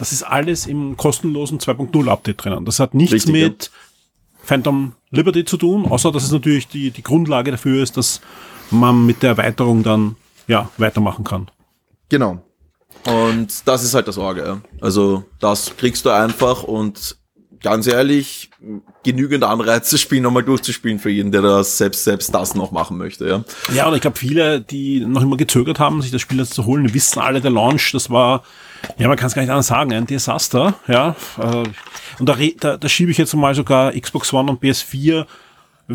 das 0.00 0.12
ist 0.12 0.22
alles 0.22 0.66
im 0.66 0.96
kostenlosen 0.96 1.58
2.0 1.58 2.08
Update 2.08 2.42
drinnen. 2.42 2.64
Das 2.64 2.80
hat 2.80 2.94
nichts 2.94 3.12
Richtig, 3.12 3.32
mit 3.32 3.64
ja. 3.64 3.70
Phantom 4.42 4.94
Liberty 5.10 5.44
zu 5.44 5.58
tun, 5.58 5.84
außer 5.84 6.10
dass 6.10 6.24
es 6.24 6.32
natürlich 6.32 6.68
die, 6.68 6.90
die 6.90 7.02
Grundlage 7.02 7.50
dafür 7.50 7.82
ist, 7.82 7.98
dass 7.98 8.22
man 8.70 9.04
mit 9.04 9.22
der 9.22 9.30
Erweiterung 9.30 9.82
dann 9.82 10.16
ja 10.48 10.70
weitermachen 10.78 11.24
kann. 11.24 11.50
Genau. 12.08 12.42
Und 13.06 13.68
das 13.68 13.84
ist 13.84 13.92
halt 13.92 14.08
das 14.08 14.16
Orge. 14.16 14.62
Also 14.80 15.24
das 15.38 15.76
kriegst 15.76 16.06
du 16.06 16.10
einfach 16.10 16.62
und 16.62 17.18
ganz 17.62 17.86
ehrlich, 17.86 18.50
genügend 19.02 19.44
Anreize, 19.44 19.92
das 19.92 20.00
Spiel 20.00 20.20
nochmal 20.20 20.42
durchzuspielen 20.42 20.98
für 20.98 21.10
jeden, 21.10 21.32
der 21.32 21.42
das 21.42 21.78
selbst, 21.78 22.04
selbst 22.04 22.34
das 22.34 22.54
noch 22.54 22.70
machen 22.70 22.96
möchte, 22.98 23.28
ja. 23.28 23.44
Ja, 23.74 23.88
und 23.88 23.94
ich 23.94 24.00
glaube, 24.00 24.18
viele, 24.18 24.60
die 24.60 25.00
noch 25.00 25.22
immer 25.22 25.36
gezögert 25.36 25.78
haben, 25.78 26.02
sich 26.02 26.10
das 26.10 26.20
Spiel 26.20 26.38
jetzt 26.38 26.54
zu 26.54 26.66
holen, 26.66 26.92
wissen 26.94 27.20
alle, 27.20 27.40
der 27.40 27.50
Launch, 27.50 27.92
das 27.92 28.10
war 28.10 28.42
ja, 28.98 29.08
man 29.08 29.16
kann 29.16 29.26
es 29.26 29.34
gar 29.34 29.42
nicht 29.42 29.50
anders 29.50 29.66
sagen, 29.66 29.92
ein 29.92 30.06
Desaster, 30.06 30.74
ja. 30.86 31.14
Äh, 31.38 31.64
und 32.18 32.28
da, 32.28 32.36
da, 32.58 32.76
da 32.76 32.88
schiebe 32.88 33.10
ich 33.10 33.18
jetzt 33.18 33.34
mal 33.34 33.54
sogar 33.54 33.92
Xbox 33.92 34.32
One 34.32 34.50
und 34.50 34.62
PS4 34.62 35.26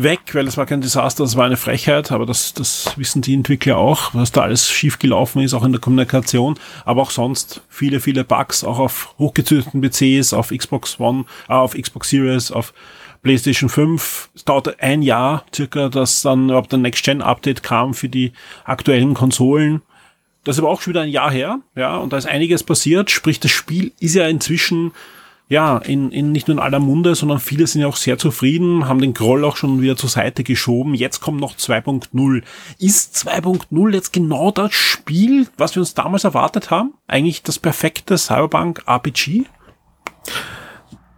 weg, 0.02 0.20
weil 0.34 0.44
das 0.44 0.56
war 0.56 0.66
kein 0.66 0.82
Desaster, 0.82 1.24
das 1.24 1.36
war 1.36 1.46
eine 1.46 1.56
Frechheit, 1.56 2.12
aber 2.12 2.26
das, 2.26 2.52
das 2.52 2.92
wissen 2.96 3.22
die 3.22 3.34
Entwickler 3.34 3.78
auch, 3.78 4.14
was 4.14 4.30
da 4.30 4.42
alles 4.42 4.70
schief 4.70 4.98
gelaufen 4.98 5.40
ist, 5.40 5.54
auch 5.54 5.64
in 5.64 5.72
der 5.72 5.80
Kommunikation, 5.80 6.58
aber 6.84 7.02
auch 7.02 7.10
sonst 7.10 7.62
viele, 7.68 8.00
viele 8.00 8.22
Bugs, 8.22 8.62
auch 8.62 8.78
auf 8.78 9.14
hochgezüchteten 9.18 9.80
PCs, 9.80 10.34
auf 10.34 10.50
Xbox 10.50 11.00
One, 11.00 11.24
äh, 11.48 11.54
auf 11.54 11.74
Xbox 11.74 12.10
Series, 12.10 12.50
auf 12.50 12.74
PlayStation 13.22 13.68
5. 13.68 14.30
Es 14.34 14.44
dauerte 14.44 14.76
ein 14.80 15.02
Jahr 15.02 15.44
circa, 15.54 15.88
dass 15.88 16.22
dann 16.22 16.50
überhaupt 16.50 16.72
ein 16.74 16.82
Next-Gen-Update 16.82 17.62
kam 17.62 17.94
für 17.94 18.08
die 18.08 18.32
aktuellen 18.64 19.14
Konsolen. 19.14 19.82
Das 20.44 20.56
ist 20.56 20.60
aber 20.60 20.70
auch 20.70 20.80
schon 20.80 20.92
wieder 20.92 21.02
ein 21.02 21.08
Jahr 21.08 21.30
her, 21.30 21.60
ja, 21.74 21.96
und 21.96 22.12
da 22.12 22.18
ist 22.18 22.26
einiges 22.26 22.62
passiert. 22.62 23.10
Sprich, 23.10 23.40
das 23.40 23.50
Spiel 23.50 23.92
ist 23.98 24.14
ja 24.14 24.28
inzwischen 24.28 24.92
ja, 25.48 25.78
in, 25.78 26.10
in 26.10 26.32
nicht 26.32 26.48
nur 26.48 26.56
in 26.56 26.62
aller 26.62 26.80
Munde, 26.80 27.14
sondern 27.14 27.38
viele 27.38 27.66
sind 27.66 27.80
ja 27.80 27.86
auch 27.86 27.96
sehr 27.96 28.18
zufrieden, 28.18 28.88
haben 28.88 29.00
den 29.00 29.14
Groll 29.14 29.44
auch 29.44 29.56
schon 29.56 29.80
wieder 29.80 29.96
zur 29.96 30.08
Seite 30.08 30.42
geschoben. 30.42 30.94
Jetzt 30.94 31.20
kommt 31.20 31.40
noch 31.40 31.54
2.0. 31.54 32.42
Ist 32.80 33.14
2.0 33.16 33.94
jetzt 33.94 34.12
genau 34.12 34.50
das 34.50 34.74
Spiel, 34.74 35.46
was 35.56 35.76
wir 35.76 35.80
uns 35.80 35.94
damals 35.94 36.24
erwartet 36.24 36.70
haben? 36.70 36.94
Eigentlich 37.06 37.44
das 37.44 37.60
perfekte 37.60 38.18
Cyberpunk 38.18 38.82
RPG? 38.86 39.44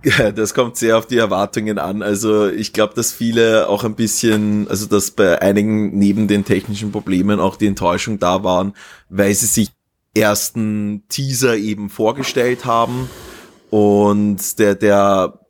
Ja, 0.04 0.30
das 0.30 0.52
kommt 0.52 0.76
sehr 0.76 0.98
auf 0.98 1.06
die 1.06 1.16
Erwartungen 1.16 1.78
an. 1.78 2.02
Also 2.02 2.48
ich 2.48 2.74
glaube, 2.74 2.94
dass 2.94 3.12
viele 3.12 3.68
auch 3.68 3.82
ein 3.82 3.94
bisschen, 3.94 4.68
also 4.68 4.86
dass 4.86 5.10
bei 5.10 5.40
einigen 5.40 5.98
neben 5.98 6.28
den 6.28 6.44
technischen 6.44 6.92
Problemen 6.92 7.40
auch 7.40 7.56
die 7.56 7.66
Enttäuschung 7.66 8.18
da 8.18 8.44
waren, 8.44 8.74
weil 9.08 9.34
sie 9.34 9.46
sich 9.46 9.70
ersten 10.14 11.04
Teaser 11.08 11.56
eben 11.56 11.90
vorgestellt 11.90 12.64
haben 12.64 13.08
und 13.70 14.58
der, 14.58 14.74
der 14.74 15.40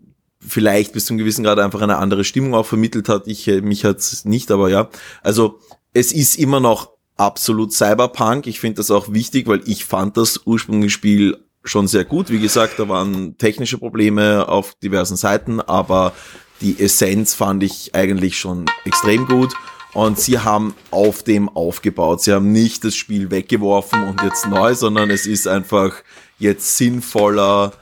vielleicht 0.41 0.93
bis 0.93 1.07
zum 1.07 1.19
gewissen 1.19 1.45
Grad 1.45 1.59
einfach 1.59 1.81
eine 1.81 1.99
andere 1.99 2.25
Stimmung 2.25 2.55
auch 2.55 2.67
vermittelt 2.67 3.09
hat. 3.09 3.27
Ich, 3.27 3.47
mich 3.47 3.85
hat's 3.85 4.25
nicht, 4.25 4.51
aber 4.51 4.71
ja. 4.71 4.89
Also 5.23 5.61
es 5.93 6.13
ist 6.13 6.37
immer 6.39 6.61
noch 6.61 6.91
absolut 7.17 7.73
Cyberpunk. 7.73 8.47
Ich 8.47 8.61
finde 8.61 8.77
das 8.77 8.91
auch 8.91 9.13
wichtig, 9.13 9.47
weil 9.47 9.61
ich 9.67 9.85
fand 9.85 10.17
das 10.17 10.41
ursprüngliche 10.47 10.91
Spiel 10.91 11.37
schon 11.65 11.89
sehr 11.89 12.05
gut. 12.05 12.31
Wie 12.31 12.41
gesagt, 12.41 12.79
da 12.79 12.89
waren 12.89 13.37
technische 13.37 13.79
Probleme 13.79 14.49
auf 14.49 14.75
diversen 14.83 15.17
Seiten, 15.17 15.61
aber 15.61 16.13
die 16.61 16.81
Essenz 16.81 17.35
fand 17.35 17.63
ich 17.63 17.95
eigentlich 17.95 18.39
schon 18.39 18.67
extrem 18.85 19.27
gut. 19.27 19.53
Und 19.95 20.19
sie 20.19 20.39
haben 20.39 20.75
auf 20.91 21.23
dem 21.23 21.49
aufgebaut. 21.49 22.23
Sie 22.23 22.33
haben 22.33 22.53
nicht 22.53 22.85
das 22.85 22.95
Spiel 22.95 23.31
weggeworfen 23.31 24.05
und 24.05 24.23
jetzt 24.23 24.47
neu, 24.47 24.75
sondern 24.75 25.11
es 25.11 25.27
ist 25.27 25.49
einfach 25.49 25.95
jetzt 26.39 26.77
sinnvoller 26.77 27.73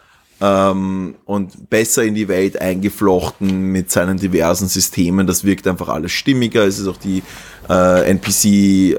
ähm, 0.40 1.16
und 1.24 1.70
besser 1.70 2.04
in 2.04 2.14
die 2.14 2.28
Welt 2.28 2.60
eingeflochten 2.60 3.72
mit 3.72 3.90
seinen 3.90 4.18
diversen 4.18 4.68
Systemen. 4.68 5.26
Das 5.26 5.44
wirkt 5.44 5.66
einfach 5.66 5.88
alles 5.88 6.12
stimmiger. 6.12 6.64
Es 6.66 6.78
ist 6.78 6.88
auch 6.88 6.98
die 6.98 7.22
äh, 7.68 8.10
NPC-KI 8.10 8.94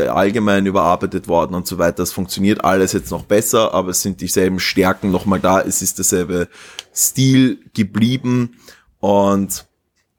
ähm, 0.00 0.10
allgemein 0.10 0.66
überarbeitet 0.66 1.28
worden 1.28 1.54
und 1.54 1.66
so 1.66 1.78
weiter. 1.78 1.98
Das 1.98 2.12
funktioniert 2.12 2.64
alles 2.64 2.92
jetzt 2.92 3.10
noch 3.10 3.24
besser, 3.24 3.72
aber 3.74 3.90
es 3.90 4.02
sind 4.02 4.20
dieselben 4.20 4.58
Stärken 4.58 5.10
nochmal 5.10 5.40
da. 5.40 5.60
Es 5.60 5.82
ist 5.82 5.98
derselbe 5.98 6.48
Stil 6.92 7.60
geblieben 7.72 8.56
und 8.98 9.66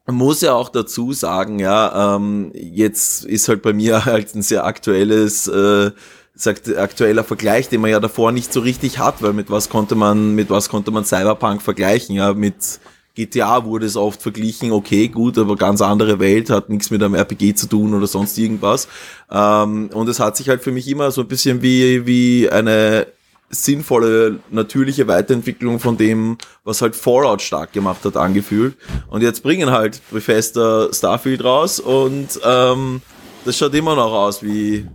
muss 0.06 0.40
ja 0.40 0.54
auch 0.54 0.68
dazu 0.68 1.12
sagen, 1.12 1.58
ja, 1.58 2.16
ähm, 2.16 2.50
jetzt 2.54 3.24
ist 3.24 3.48
halt 3.48 3.62
bei 3.62 3.72
mir 3.72 4.04
halt 4.04 4.34
ein 4.34 4.42
sehr 4.42 4.64
aktuelles 4.64 5.46
äh, 5.46 5.92
sagt 6.34 6.74
aktueller 6.76 7.24
Vergleich, 7.24 7.68
den 7.68 7.80
man 7.80 7.90
ja 7.90 8.00
davor 8.00 8.32
nicht 8.32 8.52
so 8.52 8.60
richtig 8.60 8.98
hat, 8.98 9.22
weil 9.22 9.32
mit 9.32 9.50
was 9.50 9.68
konnte 9.68 9.94
man, 9.94 10.34
mit 10.34 10.50
was 10.50 10.68
konnte 10.68 10.90
man 10.90 11.04
Cyberpunk 11.04 11.62
vergleichen, 11.62 12.16
ja, 12.16 12.32
mit 12.32 12.80
GTA 13.14 13.64
wurde 13.66 13.84
es 13.84 13.96
oft 13.96 14.22
verglichen, 14.22 14.72
okay, 14.72 15.08
gut, 15.08 15.36
aber 15.36 15.56
ganz 15.56 15.82
andere 15.82 16.18
Welt, 16.18 16.48
hat 16.48 16.70
nichts 16.70 16.90
mit 16.90 17.02
einem 17.02 17.14
RPG 17.14 17.54
zu 17.54 17.66
tun 17.66 17.92
oder 17.92 18.06
sonst 18.06 18.38
irgendwas. 18.38 18.88
Ähm, 19.30 19.90
und 19.92 20.08
es 20.08 20.18
hat 20.18 20.36
sich 20.36 20.48
halt 20.48 20.62
für 20.62 20.72
mich 20.72 20.88
immer 20.88 21.10
so 21.10 21.20
ein 21.20 21.28
bisschen 21.28 21.60
wie, 21.60 22.06
wie 22.06 22.48
eine 22.48 23.06
sinnvolle, 23.50 24.40
natürliche 24.50 25.08
Weiterentwicklung 25.08 25.78
von 25.78 25.98
dem, 25.98 26.38
was 26.64 26.80
halt 26.80 26.96
Fallout 26.96 27.42
stark 27.42 27.74
gemacht 27.74 28.02
hat, 28.06 28.16
angefühlt. 28.16 28.76
Und 29.10 29.22
jetzt 29.22 29.42
bringen 29.42 29.70
halt 29.70 30.00
Bethesda 30.10 30.88
Starfield 30.90 31.44
raus 31.44 31.80
und 31.80 32.40
ähm, 32.42 33.02
das 33.44 33.58
schaut 33.58 33.74
immer 33.74 33.94
noch 33.94 34.12
aus 34.12 34.42
wie 34.42 34.86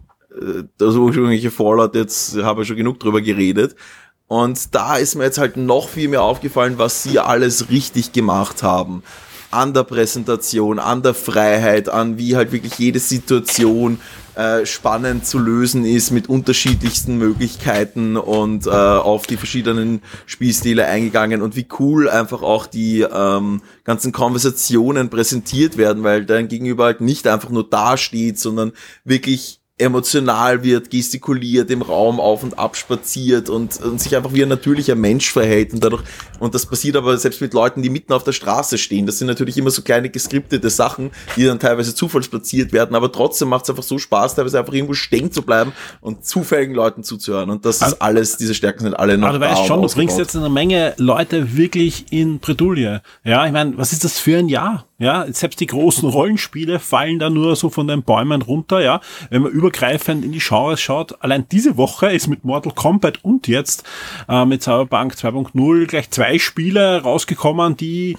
das 0.77 0.95
ursprüngliche 0.95 1.51
Fallout, 1.51 1.95
jetzt 1.95 2.37
habe 2.37 2.61
ich 2.61 2.67
schon 2.67 2.77
genug 2.77 2.99
drüber 2.99 3.21
geredet. 3.21 3.75
Und 4.27 4.75
da 4.75 4.97
ist 4.97 5.15
mir 5.15 5.23
jetzt 5.23 5.37
halt 5.37 5.55
noch 5.55 5.87
viel 5.87 6.09
mehr 6.09 6.21
aufgefallen, 6.21 6.77
was 6.77 7.03
sie 7.03 7.19
alles 7.19 7.69
richtig 7.69 8.11
gemacht 8.11 8.61
haben. 8.61 9.03
An 9.51 9.73
der 9.73 9.83
Präsentation, 9.83 10.79
an 10.79 11.01
der 11.01 11.13
Freiheit, 11.13 11.87
an 11.87 12.17
wie 12.17 12.35
halt 12.35 12.51
wirklich 12.51 12.77
jede 12.77 12.99
Situation 12.99 13.99
äh, 14.37 14.65
spannend 14.65 15.25
zu 15.25 15.39
lösen 15.39 15.85
ist 15.85 16.11
mit 16.11 16.29
unterschiedlichsten 16.29 17.17
Möglichkeiten 17.17 18.17
und 18.17 18.67
äh, 18.67 18.69
auf 18.69 19.25
die 19.25 19.37
verschiedenen 19.37 20.01
Spielstile 20.25 20.85
eingegangen 20.85 21.41
und 21.41 21.55
wie 21.55 21.67
cool 21.79 22.09
einfach 22.09 22.43
auch 22.43 22.67
die 22.67 23.01
ähm, 23.01 23.61
ganzen 23.85 24.11
Konversationen 24.11 25.09
präsentiert 25.09 25.77
werden, 25.77 26.03
weil 26.03 26.25
dein 26.25 26.49
Gegenüber 26.49 26.83
halt 26.83 27.01
nicht 27.01 27.25
einfach 27.25 27.49
nur 27.49 27.67
dasteht, 27.67 28.37
sondern 28.37 28.73
wirklich 29.05 29.61
emotional 29.79 30.63
wird, 30.63 30.89
gestikuliert, 30.89 31.69
im 31.69 31.83
Raum 31.83 32.19
auf 32.19 32.41
und 32.41 32.57
ab 32.57 32.75
spaziert 32.75 33.47
und, 33.47 33.79
und 33.79 34.01
sich 34.01 34.15
einfach 34.15 34.33
wie 34.33 34.41
ein 34.41 34.49
natürlicher 34.49 34.95
Mensch 34.95 35.31
verhält 35.31 35.71
und 35.71 35.83
dadurch, 35.83 36.01
und 36.39 36.55
das 36.55 36.65
passiert 36.65 36.95
aber 36.95 37.15
selbst 37.17 37.41
mit 37.41 37.53
Leuten, 37.53 37.83
die 37.83 37.91
mitten 37.91 38.11
auf 38.11 38.23
der 38.23 38.31
Straße 38.31 38.79
stehen. 38.79 39.05
Das 39.05 39.19
sind 39.19 39.27
natürlich 39.27 39.55
immer 39.57 39.69
so 39.69 39.83
kleine 39.83 40.09
geskriptete 40.09 40.71
Sachen, 40.71 41.11
die 41.35 41.45
dann 41.45 41.59
teilweise 41.59 41.93
zufallsplatziert 41.93 42.73
werden, 42.73 42.95
aber 42.95 43.11
trotzdem 43.11 43.49
macht 43.49 43.65
es 43.65 43.69
einfach 43.69 43.83
so 43.83 43.99
Spaß, 43.99 44.33
teilweise 44.33 44.57
einfach 44.57 44.73
irgendwo 44.73 44.95
stehen 44.95 45.31
zu 45.31 45.43
bleiben 45.43 45.71
und 46.01 46.25
zufälligen 46.25 46.73
Leuten 46.73 47.03
zuzuhören. 47.03 47.51
Und 47.51 47.63
das 47.65 47.83
also, 47.83 47.95
ist 47.95 48.01
alles, 48.01 48.37
diese 48.37 48.55
Stärken 48.55 48.83
sind 48.83 48.95
alle 48.95 49.17
noch 49.17 49.27
aber 49.27 49.39
du 49.39 49.45
weißt 49.45 49.67
schon, 49.67 49.81
du 49.83 49.87
bringst 49.89 50.17
jetzt 50.17 50.35
eine 50.35 50.49
Menge 50.49 50.95
Leute 50.97 51.55
wirklich 51.55 52.05
in 52.09 52.39
Bredouille. 52.39 53.01
Ja, 53.23 53.45
ich 53.45 53.51
meine, 53.51 53.77
was 53.77 53.93
ist 53.93 54.03
das 54.03 54.17
für 54.17 54.37
ein 54.37 54.49
Jahr? 54.49 54.87
Ja, 54.99 55.31
selbst 55.31 55.59
die 55.59 55.67
großen 55.67 56.09
Rollenspiele 56.09 56.79
fallen 56.79 57.19
da 57.19 57.29
nur 57.29 57.55
so 57.55 57.69
von 57.69 57.87
den 57.87 58.01
Bäumen 58.01 58.41
runter, 58.41 58.81
ja. 58.81 58.99
Wenn 59.29 59.43
man 59.43 59.51
übergreifend 59.51 60.25
in 60.25 60.31
die 60.31 60.39
Genres 60.39 60.81
schaut, 60.81 61.21
allein 61.21 61.47
diese 61.51 61.77
Woche 61.77 62.07
ist 62.07 62.27
mit 62.27 62.43
Mortal 62.43 62.73
Kombat 62.73 63.23
und 63.23 63.47
jetzt 63.47 63.83
äh, 64.27 64.43
mit 64.43 64.63
Cyberpunk 64.63 65.13
2.0 65.13 65.85
gleich 65.85 66.09
zwei 66.09 66.39
Spiele 66.39 67.03
rausgekommen, 67.03 67.77
die 67.77 68.17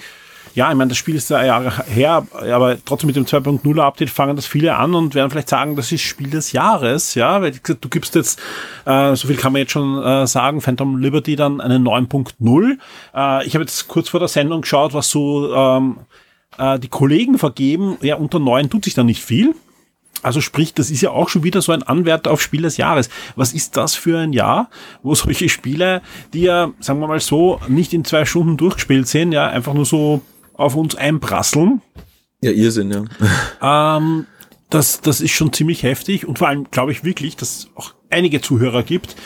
ja, 0.55 0.71
ich 0.71 0.77
meine, 0.77 0.89
das 0.89 0.99
Spiel 0.99 1.15
ist 1.15 1.31
ja 1.31 1.45
Jahre 1.45 1.85
her, 1.87 2.27
aber 2.33 2.77
trotzdem 2.85 3.07
mit 3.09 3.17
dem 3.17 3.27
2.0 3.27 3.81
Update 3.81 4.11
fangen 4.11 4.35
das 4.35 4.47
viele 4.47 4.75
an 4.77 4.95
und 4.95 5.15
werden 5.15 5.31
vielleicht 5.31 5.49
sagen, 5.49 5.77
das 5.77 5.93
ist 5.93 6.03
Spiel 6.03 6.31
des 6.31 6.53
Jahres, 6.53 7.15
ja, 7.15 7.43
weil 7.43 7.53
du 7.53 7.89
gibst 7.89 8.15
jetzt, 8.15 8.41
äh, 8.85 9.15
so 9.15 9.29
viel 9.29 9.37
kann 9.37 9.53
man 9.53 9.61
jetzt 9.61 9.73
schon 9.73 10.03
äh, 10.03 10.27
sagen, 10.27 10.61
Phantom 10.61 10.99
Liberty 10.99 11.37
dann 11.37 11.61
eine 11.61 11.77
9.0. 11.77 12.77
Äh, 13.15 13.47
ich 13.47 13.55
habe 13.55 13.65
jetzt 13.65 13.87
kurz 13.89 14.09
vor 14.09 14.21
der 14.21 14.29
Sendung 14.29 14.63
geschaut, 14.63 14.95
was 14.95 15.11
so 15.11 15.55
ähm, 15.55 15.99
äh, 16.59 16.79
die 16.79 16.89
Kollegen 16.89 17.39
vergeben, 17.39 17.97
ja, 18.03 18.17
unter 18.17 18.39
neun 18.39 18.71
tut 18.71 18.85
sich 18.85 18.95
da 18.95 19.05
nicht 19.05 19.23
viel. 19.23 19.55
Also 20.23 20.41
sprich, 20.41 20.75
das 20.75 20.91
ist 20.91 21.01
ja 21.01 21.11
auch 21.11 21.29
schon 21.29 21.45
wieder 21.45 21.63
so 21.63 21.71
ein 21.71 21.85
Anwärter 21.85 22.33
auf 22.33 22.43
Spiel 22.43 22.63
des 22.63 22.77
Jahres. 22.77 23.09
Was 23.37 23.53
ist 23.53 23.77
das 23.77 23.95
für 23.95 24.19
ein 24.19 24.33
Jahr, 24.33 24.69
wo 25.03 25.15
solche 25.15 25.49
Spiele, 25.49 26.03
die 26.33 26.41
ja, 26.41 26.73
sagen 26.81 27.01
wir 27.01 27.07
mal 27.07 27.21
so, 27.21 27.61
nicht 27.69 27.95
in 27.95 28.05
zwei 28.05 28.25
Stunden 28.25 28.57
durchgespielt 28.57 29.07
sind, 29.07 29.33
ja, 29.33 29.49
einfach 29.49 29.75
nur 29.75 29.85
so 29.87 30.23
auf 30.55 30.75
uns 30.75 30.97
einprasseln. 30.97 31.83
Ja, 32.41 32.51
Irrsinn, 32.51 32.91
ja. 32.91 33.05
Ähm, 33.97 34.27
das, 34.71 35.01
das 35.01 35.21
ist 35.21 35.33
schon 35.33 35.53
ziemlich 35.53 35.83
heftig 35.83 36.27
und 36.27 36.39
vor 36.39 36.49
allem 36.49 36.71
glaube 36.71 36.93
ich 36.93 37.05
wirklich, 37.05 37.37
dass 37.37 37.51
es 37.51 37.71
auch 37.75 37.95
einige 38.11 38.41
Zuhörer 38.41 38.83
gibt, 38.83 39.17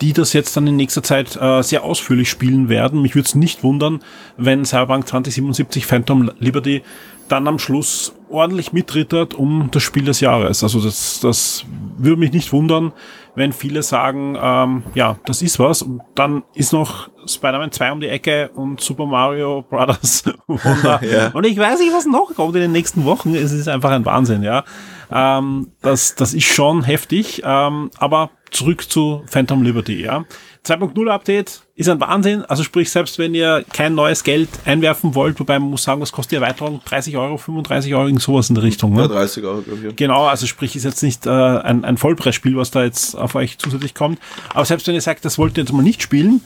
die 0.00 0.12
das 0.12 0.32
jetzt 0.32 0.56
dann 0.56 0.66
in 0.66 0.76
nächster 0.76 1.02
Zeit 1.02 1.36
äh, 1.36 1.62
sehr 1.62 1.84
ausführlich 1.84 2.28
spielen 2.30 2.68
werden. 2.68 3.02
Mich 3.02 3.14
würde 3.14 3.26
es 3.26 3.34
nicht 3.34 3.62
wundern, 3.62 4.02
wenn 4.36 4.64
Cyberpunk 4.64 5.06
2077 5.06 5.86
Phantom 5.86 6.30
Liberty 6.38 6.82
dann 7.28 7.46
am 7.46 7.58
Schluss 7.58 8.12
ordentlich 8.28 8.72
mitrittert 8.72 9.34
um 9.34 9.68
das 9.70 9.82
Spiel 9.82 10.04
des 10.04 10.20
Jahres. 10.20 10.62
Also 10.62 10.80
das, 10.80 11.20
das 11.20 11.64
würde 11.96 12.18
mich 12.18 12.32
nicht 12.32 12.52
wundern, 12.52 12.92
wenn 13.34 13.52
viele 13.52 13.82
sagen, 13.82 14.36
ähm, 14.40 14.82
ja, 14.94 15.16
das 15.26 15.42
ist 15.42 15.58
was. 15.58 15.82
Und 15.82 16.02
dann 16.14 16.42
ist 16.54 16.72
noch 16.72 17.08
Spider-Man 17.26 17.70
2 17.70 17.92
um 17.92 18.00
die 18.00 18.08
Ecke 18.08 18.50
und 18.54 18.80
Super 18.80 19.06
Mario 19.06 19.62
Brothers 19.68 20.24
Wonder. 20.46 21.00
ja. 21.10 21.28
Und 21.28 21.46
ich 21.46 21.56
weiß 21.56 21.78
nicht, 21.80 21.92
was 21.92 22.06
noch 22.06 22.34
kommt 22.34 22.56
in 22.56 22.62
den 22.62 22.72
nächsten 22.72 23.04
Wochen. 23.04 23.34
Es 23.34 23.52
ist 23.52 23.68
einfach 23.68 23.90
ein 23.90 24.04
Wahnsinn, 24.04 24.42
ja. 24.42 24.64
Ähm, 25.12 25.72
das, 25.82 26.14
das 26.16 26.34
ist 26.34 26.46
schon 26.46 26.82
heftig. 26.82 27.42
Ähm, 27.44 27.90
aber 27.98 28.30
zurück 28.50 28.90
zu 28.90 29.22
Phantom 29.26 29.62
Liberty, 29.62 30.02
ja. 30.02 30.24
2.0 30.66 31.08
Update 31.08 31.62
ist 31.74 31.88
ein 31.88 32.00
Wahnsinn. 32.00 32.42
Also 32.44 32.62
sprich, 32.62 32.90
selbst 32.90 33.18
wenn 33.18 33.34
ihr 33.34 33.64
kein 33.72 33.94
neues 33.94 34.24
Geld 34.24 34.50
einwerfen 34.66 35.14
wollt, 35.14 35.40
wobei 35.40 35.58
man 35.58 35.70
muss 35.70 35.84
sagen, 35.84 36.02
was 36.02 36.12
kostet 36.12 36.32
die 36.32 36.36
Erweiterung? 36.36 36.82
30 36.84 37.16
Euro, 37.16 37.38
35 37.38 37.94
Euro, 37.94 38.06
irgend 38.06 38.20
sowas 38.20 38.50
in 38.50 38.56
der 38.56 38.64
Richtung. 38.64 38.92
Ne? 38.92 39.02
Ja, 39.02 39.08
30 39.08 39.44
Euro, 39.44 39.62
glaube 39.62 39.88
ich. 39.88 39.96
Genau, 39.96 40.26
also 40.26 40.46
sprich, 40.46 40.76
ist 40.76 40.84
jetzt 40.84 41.02
nicht 41.02 41.26
äh, 41.26 41.30
ein, 41.30 41.84
ein 41.84 41.96
Vollpreisspiel, 41.96 42.56
was 42.56 42.70
da 42.70 42.84
jetzt 42.84 43.14
auf 43.14 43.34
euch 43.34 43.56
zusätzlich 43.58 43.94
kommt. 43.94 44.18
Aber 44.52 44.66
selbst 44.66 44.86
wenn 44.86 44.94
ihr 44.94 45.00
sagt, 45.00 45.24
das 45.24 45.38
wollt 45.38 45.56
ihr 45.56 45.64
jetzt 45.64 45.72
mal 45.72 45.82
nicht 45.82 46.02
spielen, 46.02 46.42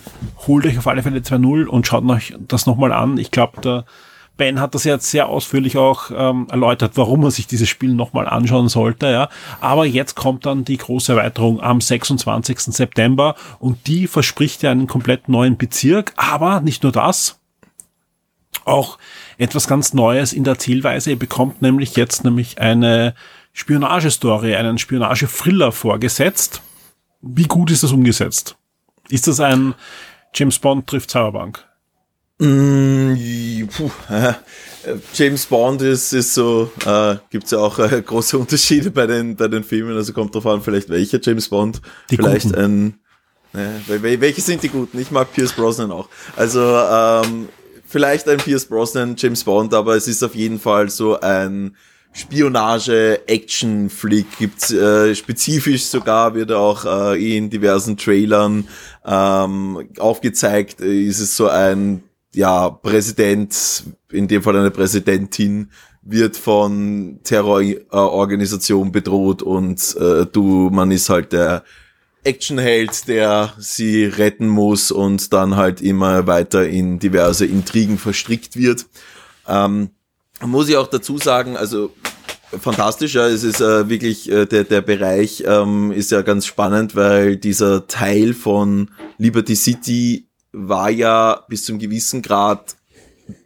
holt 0.47 0.65
euch 0.65 0.79
auf 0.79 0.87
alle 0.87 1.03
Fälle 1.03 1.19
2.0 1.19 1.67
und 1.67 1.87
schaut 1.87 2.09
euch 2.09 2.35
das 2.39 2.67
nochmal 2.67 2.93
an. 2.93 3.19
Ich 3.19 3.33
glaube, 3.33 3.61
da 3.61 3.85
Ben 4.37 4.61
hat 4.61 4.75
das 4.75 4.85
jetzt 4.85 5.11
sehr 5.11 5.29
ausführlich 5.29 5.77
auch 5.77 6.11
ähm, 6.15 6.49
erläutert, 6.51 6.93
warum 6.97 7.21
man 7.21 7.31
sich 7.31 7.47
dieses 7.47 7.69
Spiel 7.69 7.95
nochmal 7.95 8.29
anschauen 8.29 8.69
sollte. 8.69 9.07
Ja. 9.07 9.29
Aber 9.61 9.87
jetzt 9.87 10.17
kommt 10.17 10.45
dann 10.45 10.65
die 10.65 10.77
große 10.77 11.13
Erweiterung 11.13 11.61
am 11.61 11.81
26. 11.81 12.59
September 12.59 13.37
und 13.61 13.87
die 13.87 14.09
verspricht 14.09 14.63
ja 14.63 14.73
einen 14.73 14.89
komplett 14.89 15.29
neuen 15.29 15.57
Bezirk. 15.57 16.13
Aber 16.17 16.61
nicht 16.61 16.83
nur 16.83 16.91
das, 16.91 17.39
auch 18.65 18.99
etwas 19.39 19.69
ganz 19.69 19.95
Neues 19.95 20.33
in 20.33 20.45
der 20.45 20.59
Zielweise. 20.59 21.11
Ihr 21.11 21.19
bekommt 21.19 21.63
nämlich 21.63 21.97
jetzt 21.97 22.25
nämlich 22.25 22.61
eine 22.61 23.15
Spionagestory, 23.53 24.57
einen 24.57 24.79
Spionage-Thriller 24.79 25.71
vorgesetzt. 25.73 26.63
Wie 27.21 27.45
gut 27.45 27.71
ist 27.71 27.83
das 27.83 27.93
umgesetzt? 27.93 28.57
Ist 29.09 29.29
das 29.29 29.41
ein 29.41 29.75
James 30.35 30.59
Bond 30.59 30.87
trifft 30.87 31.11
Cyberbank? 31.11 31.65
Mm, 32.39 33.69
puh, 33.69 33.91
äh, 34.11 34.33
James 35.15 35.47
Bond 35.47 35.81
ist, 35.83 36.13
ist 36.13 36.35
so, 36.35 36.69
äh, 36.85 37.15
gibt 37.31 37.45
es 37.45 37.53
ja 37.53 37.59
auch 37.59 37.79
äh, 37.79 38.03
große 38.03 38.37
Unterschiede 38.39 38.91
bei 38.91 39.07
den, 39.07 39.37
bei 39.37 39.47
den 39.47 39.63
Filmen, 39.63 39.97
also 39.97 40.13
kommt 40.13 40.35
drauf 40.35 40.47
an, 40.47 40.61
vielleicht 40.61 40.89
welcher 40.89 41.21
James 41.23 41.49
Bond, 41.49 41.81
die 42.11 42.17
vielleicht 42.17 42.47
guten. 42.47 42.99
ein, 43.55 43.55
äh, 43.55 44.21
welche 44.21 44.41
sind 44.41 44.65
die 44.65 44.69
guten? 44.69 44.99
Ich 44.99 45.13
mag 45.13 45.33
Pierce 45.33 45.53
Brosnan 45.53 45.93
auch. 45.93 46.09
Also 46.35 46.61
ähm, 46.61 47.49
vielleicht 47.87 48.29
ein 48.29 48.39
Pierce 48.39 48.65
Brosnan 48.65 49.15
James 49.17 49.45
Bond, 49.45 49.73
aber 49.73 49.95
es 49.95 50.09
ist 50.09 50.25
auf 50.25 50.35
jeden 50.35 50.59
Fall 50.59 50.91
so 50.91 51.21
ein 51.21 51.77
Spionage-Action-Flick 52.13 54.39
gibt's 54.39 54.73
äh, 54.73 55.15
spezifisch 55.15 55.85
sogar, 55.85 56.35
wird 56.35 56.51
auch 56.51 57.13
äh, 57.13 57.37
in 57.37 57.49
diversen 57.51 57.97
Trailern 57.97 58.67
ähm, 59.05 59.89
aufgezeigt, 59.99 60.81
ist 60.81 61.21
es 61.21 61.37
so 61.37 61.47
ein 61.49 62.03
ja, 62.35 62.71
Präsident, 62.71 63.85
in 64.11 64.29
dem 64.29 64.43
Fall 64.43 64.57
eine 64.57 64.71
Präsidentin, 64.71 65.71
wird 66.03 66.37
von 66.37 67.21
Terrororganisationen 67.25 68.93
bedroht 68.93 69.43
und 69.43 69.97
äh, 69.97 70.27
du, 70.27 70.69
man 70.71 70.91
ist 70.91 71.09
halt 71.09 71.33
der 71.33 71.65
Actionheld, 72.25 73.09
der 73.09 73.53
sie 73.59 74.05
retten 74.05 74.49
muss 74.49 74.91
und 74.91 75.33
dann 75.33 75.57
halt 75.57 75.81
immer 75.81 76.27
weiter 76.27 76.67
in 76.67 76.99
diverse 76.99 77.47
Intrigen 77.47 77.99
verstrickt 77.99 78.57
wird. 78.57 78.87
Ähm, 79.47 79.91
muss 80.41 80.69
ich 80.69 80.77
auch 80.77 80.89
dazu 80.89 81.19
sagen, 81.19 81.57
also 81.57 81.91
fantastisch, 82.61 83.15
ja, 83.15 83.27
es 83.27 83.45
ist 83.45 83.61
äh, 83.61 83.89
wirklich, 83.89 84.31
äh, 84.31 84.47
der, 84.47 84.65
der 84.65 84.81
Bereich 84.81 85.45
ähm, 85.47 85.93
ist 85.93 86.11
ja 86.11 86.23
ganz 86.23 86.47
spannend, 86.47 86.95
weil 86.97 87.37
dieser 87.37 87.87
Teil 87.87 88.33
von 88.35 88.91
Liberty 89.19 89.55
City 89.55 90.27
war 90.55 90.91
ja 90.91 91.45
bis 91.49 91.65
zum 91.65 91.79
gewissen 91.79 92.23
Grad 92.23 92.77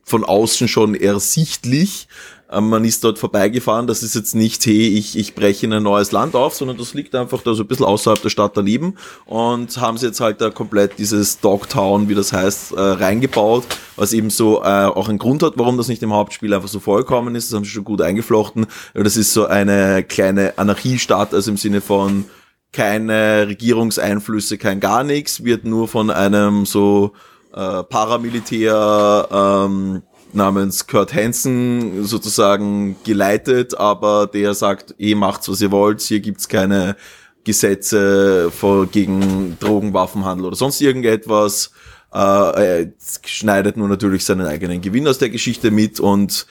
von 0.04 0.24
außen 0.24 0.68
schon 0.68 0.94
ersichtlich. 0.94 2.08
Ähm, 2.50 2.70
man 2.70 2.84
ist 2.84 3.04
dort 3.04 3.18
vorbeigefahren, 3.18 3.86
das 3.86 4.02
ist 4.02 4.14
jetzt 4.14 4.34
nicht, 4.34 4.64
hey, 4.64 4.88
ich, 4.88 5.18
ich 5.18 5.34
breche 5.34 5.66
in 5.66 5.72
ein 5.74 5.82
neues 5.82 6.12
Land 6.12 6.34
auf, 6.34 6.54
sondern 6.54 6.78
das 6.78 6.94
liegt 6.94 7.14
einfach 7.14 7.42
da 7.42 7.52
so 7.52 7.62
ein 7.62 7.66
bisschen 7.66 7.84
außerhalb 7.84 8.22
der 8.22 8.30
Stadt 8.30 8.56
daneben 8.56 8.94
und 9.26 9.76
haben 9.78 9.98
sie 9.98 10.06
jetzt 10.06 10.20
halt 10.20 10.40
da 10.40 10.48
komplett 10.48 10.98
dieses 10.98 11.40
Dogtown, 11.40 12.08
wie 12.08 12.14
das 12.14 12.32
heißt, 12.32 12.72
äh, 12.72 12.80
reingebaut, 12.80 13.64
was 13.96 14.14
eben 14.14 14.30
so 14.30 14.62
äh, 14.62 14.86
auch 14.86 15.10
einen 15.10 15.18
Grund 15.18 15.42
hat, 15.42 15.54
warum 15.56 15.76
das 15.76 15.88
nicht 15.88 16.02
im 16.02 16.14
Hauptspiel 16.14 16.54
einfach 16.54 16.68
so 16.68 16.80
vollkommen 16.80 17.34
ist, 17.34 17.50
das 17.50 17.56
haben 17.56 17.64
sie 17.64 17.70
schon 17.70 17.84
gut 17.84 18.00
eingeflochten. 18.00 18.66
Das 18.94 19.18
ist 19.18 19.34
so 19.34 19.46
eine 19.46 20.02
kleine 20.02 20.56
Anarchiestadt, 20.56 21.34
also 21.34 21.50
im 21.50 21.58
Sinne 21.58 21.82
von 21.82 22.24
keine 22.72 23.48
Regierungseinflüsse, 23.48 24.58
kein 24.58 24.80
gar 24.80 25.04
nichts, 25.04 25.44
wird 25.44 25.64
nur 25.64 25.88
von 25.88 26.10
einem 26.10 26.66
so 26.66 27.12
äh, 27.54 27.82
Paramilitär 27.82 29.28
ähm, 29.30 30.02
namens 30.32 30.86
Kurt 30.86 31.14
Hansen 31.14 32.04
sozusagen 32.04 32.96
geleitet, 33.04 33.76
aber 33.78 34.26
der 34.26 34.54
sagt, 34.54 34.94
eh 34.98 35.14
macht's, 35.14 35.48
was 35.48 35.60
ihr 35.60 35.70
wollt, 35.70 36.00
hier 36.00 36.20
gibt's 36.20 36.48
keine 36.48 36.96
Gesetze 37.44 38.50
vor, 38.50 38.86
gegen 38.86 39.56
Drogen, 39.58 39.94
Waffenhandel 39.94 40.46
oder 40.46 40.56
sonst 40.56 40.80
irgendetwas. 40.82 41.70
Äh, 42.12 42.18
er 42.18 42.92
schneidet 43.24 43.76
nur 43.76 43.88
natürlich 43.88 44.24
seinen 44.24 44.46
eigenen 44.46 44.80
Gewinn 44.80 45.08
aus 45.08 45.18
der 45.18 45.30
Geschichte 45.30 45.70
mit 45.70 46.00
und 46.00 46.46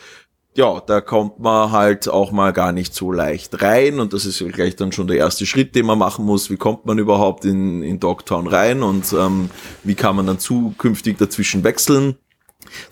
ja, 0.57 0.81
da 0.81 1.01
kommt 1.01 1.39
man 1.39 1.71
halt 1.71 2.09
auch 2.09 2.31
mal 2.31 2.51
gar 2.51 2.71
nicht 2.71 2.95
so 2.95 3.11
leicht 3.11 3.61
rein 3.61 3.99
und 3.99 4.11
das 4.13 4.25
ist 4.25 4.43
gleich 4.53 4.75
dann 4.75 4.91
schon 4.91 5.05
der 5.05 5.17
erste 5.17 5.45
Schritt, 5.45 5.75
den 5.75 5.85
man 5.85 5.99
machen 5.99 6.25
muss. 6.25 6.49
Wie 6.49 6.57
kommt 6.57 6.87
man 6.87 6.97
überhaupt 6.97 7.45
in, 7.45 7.83
in 7.83 7.99
Dogtown 7.99 8.47
rein 8.47 8.81
und 8.81 9.13
ähm, 9.13 9.51
wie 9.83 9.93
kann 9.93 10.15
man 10.15 10.25
dann 10.25 10.39
zukünftig 10.39 11.19
dazwischen 11.19 11.63
wechseln? 11.63 12.15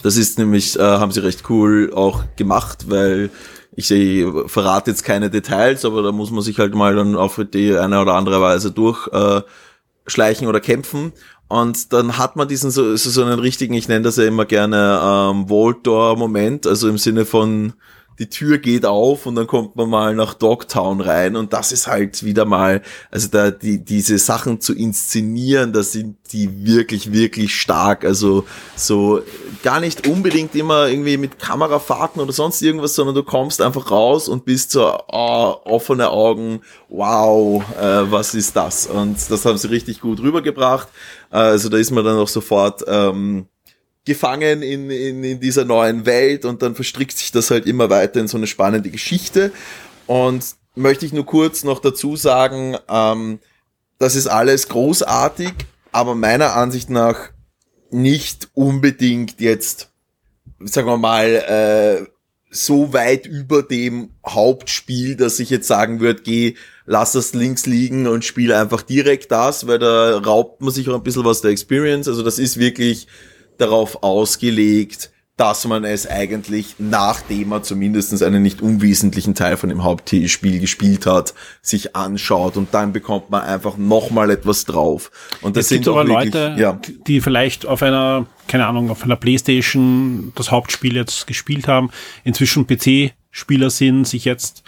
Das 0.04 0.16
ist 0.16 0.38
nämlich, 0.38 0.78
äh, 0.78 0.84
haben 0.84 1.12
sie 1.12 1.24
recht 1.24 1.50
cool 1.50 1.92
auch 1.92 2.26
gemacht, 2.36 2.86
weil 2.88 3.32
ich 3.76 3.88
sehe, 3.88 4.48
verrate 4.48 4.92
jetzt 4.92 5.04
keine 5.04 5.32
Details, 5.32 5.86
aber 5.86 6.04
da 6.04 6.12
muss 6.12 6.30
man 6.30 6.44
sich 6.44 6.60
halt 6.60 6.76
mal 6.76 6.96
dann 6.96 7.16
auf 7.16 7.42
die 7.52 7.76
eine 7.76 8.00
oder 8.00 8.14
andere 8.14 8.42
Weise 8.42 8.72
durchschleichen 8.72 10.46
äh, 10.46 10.50
oder 10.50 10.60
kämpfen. 10.60 11.14
Und 11.48 11.94
dann 11.94 12.18
hat 12.18 12.36
man 12.36 12.48
diesen 12.48 12.72
so, 12.72 12.96
so 12.96 13.24
einen 13.24 13.40
richtigen, 13.40 13.76
ich 13.76 13.88
nenne 13.88 14.02
das 14.02 14.18
ja 14.18 14.26
immer 14.26 14.46
gerne 14.46 15.00
ähm, 15.02 15.48
Voltor-Moment, 15.50 16.66
also 16.66 16.90
im 16.90 16.98
Sinne 16.98 17.26
von 17.26 17.74
die 18.20 18.30
Tür 18.30 18.58
geht 18.58 18.86
auf 18.86 19.26
und 19.26 19.36
dann 19.36 19.48
kommt 19.48 19.76
man 19.76 19.90
mal 19.90 20.16
nach 20.16 20.34
Dogtown 20.34 21.02
rein 21.02 21.36
und 21.36 21.54
das 21.54 21.72
ist 21.72 21.88
halt 21.88 22.24
wieder 22.24 22.46
mal, 22.46 22.82
also 23.12 23.28
da 23.28 23.52
die 23.52 23.84
diese 23.84 24.18
Sachen 24.18 24.62
zu 24.62 24.74
inszenieren, 24.74 25.74
da 25.74 25.84
sind 25.84 26.18
die 26.32 26.66
wirklich 26.66 27.12
wirklich 27.12 27.54
stark, 27.56 28.06
also 28.06 28.46
so 28.76 29.22
gar 29.64 29.80
nicht 29.80 30.08
unbedingt 30.08 30.56
immer 30.56 30.88
irgendwie 30.88 31.18
mit 31.18 31.40
Kamerafahrten 31.40 32.22
oder 32.22 32.32
sonst 32.32 32.62
irgendwas, 32.62 32.96
sondern 32.96 33.16
du 33.16 33.24
kommst 33.24 33.62
einfach 33.62 33.92
raus 33.92 34.30
und 34.30 34.46
bist 34.46 34.72
so 34.72 34.98
oh, 35.08 35.56
offene 35.66 36.10
Augen, 36.10 36.62
wow, 36.90 37.64
äh, 37.80 38.12
was 38.12 38.34
ist 38.34 38.56
das? 38.56 38.88
Und 38.88 39.18
das 39.30 39.46
haben 39.46 39.58
sie 39.58 39.70
richtig 39.70 40.00
gut 40.00 40.20
rübergebracht. 40.20 40.88
Also 41.30 41.70
da 41.70 41.78
ist 41.78 41.92
man 41.92 42.06
dann 42.06 42.18
auch 42.18 42.28
sofort 42.28 42.84
ähm, 42.88 43.48
gefangen 44.06 44.62
in, 44.62 44.90
in, 44.90 45.24
in 45.24 45.40
dieser 45.40 45.66
neuen 45.66 46.06
Welt 46.06 46.46
und 46.46 46.62
dann 46.62 46.76
verstrickt 46.76 47.18
sich 47.18 47.32
das 47.32 47.52
halt 47.52 47.66
immer 47.66 47.90
weiter 47.90 48.20
in 48.20 48.28
so 48.28 48.38
eine 48.38 48.48
spannende 48.48 48.92
Geschichte. 48.92 49.52
Und 50.08 50.46
möchte 50.76 51.06
ich 51.06 51.14
nur 51.14 51.26
kurz 51.26 51.64
noch 51.64 51.80
dazu 51.80 52.16
sagen, 52.16 52.78
ähm, 52.88 53.40
das 53.98 54.16
ist 54.16 54.28
alles 54.28 54.68
großartig, 54.68 55.54
aber 55.92 56.16
meiner 56.16 56.54
Ansicht 56.54 56.90
nach 56.90 57.30
nicht 57.90 58.50
unbedingt 58.54 59.40
jetzt, 59.40 59.90
sagen 60.60 60.88
wir 60.88 60.98
mal, 60.98 61.26
äh, 61.26 62.06
so 62.52 62.94
weit 62.94 63.26
über 63.26 63.64
dem 63.64 64.12
Hauptspiel, 64.26 65.16
dass 65.16 65.40
ich 65.40 65.50
jetzt 65.50 65.68
sagen 65.68 66.00
würde, 66.00 66.22
geh, 66.22 66.56
lass 66.86 67.14
das 67.14 67.34
links 67.34 67.66
liegen 67.66 68.08
und 68.08 68.24
spiele 68.24 68.58
einfach 68.60 68.82
direkt 68.82 69.32
das, 69.32 69.68
weil 69.68 69.80
da 69.80 70.18
raubt 70.20 70.62
man 70.62 70.72
sich 70.72 70.88
auch 70.90 70.96
ein 70.96 71.04
bisschen 71.04 71.26
was 71.26 71.42
der 71.42 71.52
Experience. 71.52 72.08
Also 72.08 72.24
das 72.24 72.40
ist 72.40 72.58
wirklich 72.58 73.08
darauf 73.58 74.04
ausgelegt, 74.04 75.12
dass 75.38 75.66
man 75.66 75.84
es 75.84 76.08
eigentlich, 76.08 76.76
nachdem 76.78 77.50
man 77.50 77.64
zumindest 77.64 78.24
einen 78.24 78.42
nicht 78.42 78.62
unwesentlichen 78.62 79.36
Teil 79.36 79.58
von 79.58 79.68
dem 79.68 79.84
Hauptspiel 79.84 80.60
gespielt 80.60 81.06
hat, 81.06 81.34
sich 81.62 81.94
anschaut 81.94 82.56
und 82.56 82.74
dann 82.74 82.94
bekommt 82.94 83.30
man 83.30 83.42
einfach 83.42 83.76
nochmal 83.76 84.30
etwas 84.30 84.64
drauf. 84.64 85.12
Und 85.42 85.58
das 85.58 85.66
es 85.66 85.70
sind 85.70 85.84
gibt 85.84 85.90
aber 85.90 86.08
wirklich, 86.08 86.34
Leute, 86.34 86.56
ja, 86.58 86.80
die 87.06 87.20
vielleicht 87.20 87.66
auf 87.66 87.84
einer, 87.84 88.28
keine 88.48 88.66
Ahnung, 88.66 88.90
auf 88.90 89.04
einer 89.04 89.18
Playstation 89.18 90.32
das 90.36 90.52
Hauptspiel 90.52 90.96
jetzt 90.96 91.28
gespielt 91.28 91.68
haben, 91.68 91.90
inzwischen 92.24 92.66
PC-Spieler 92.66 93.70
sind, 93.70 94.08
sich 94.08 94.24
jetzt 94.24 94.64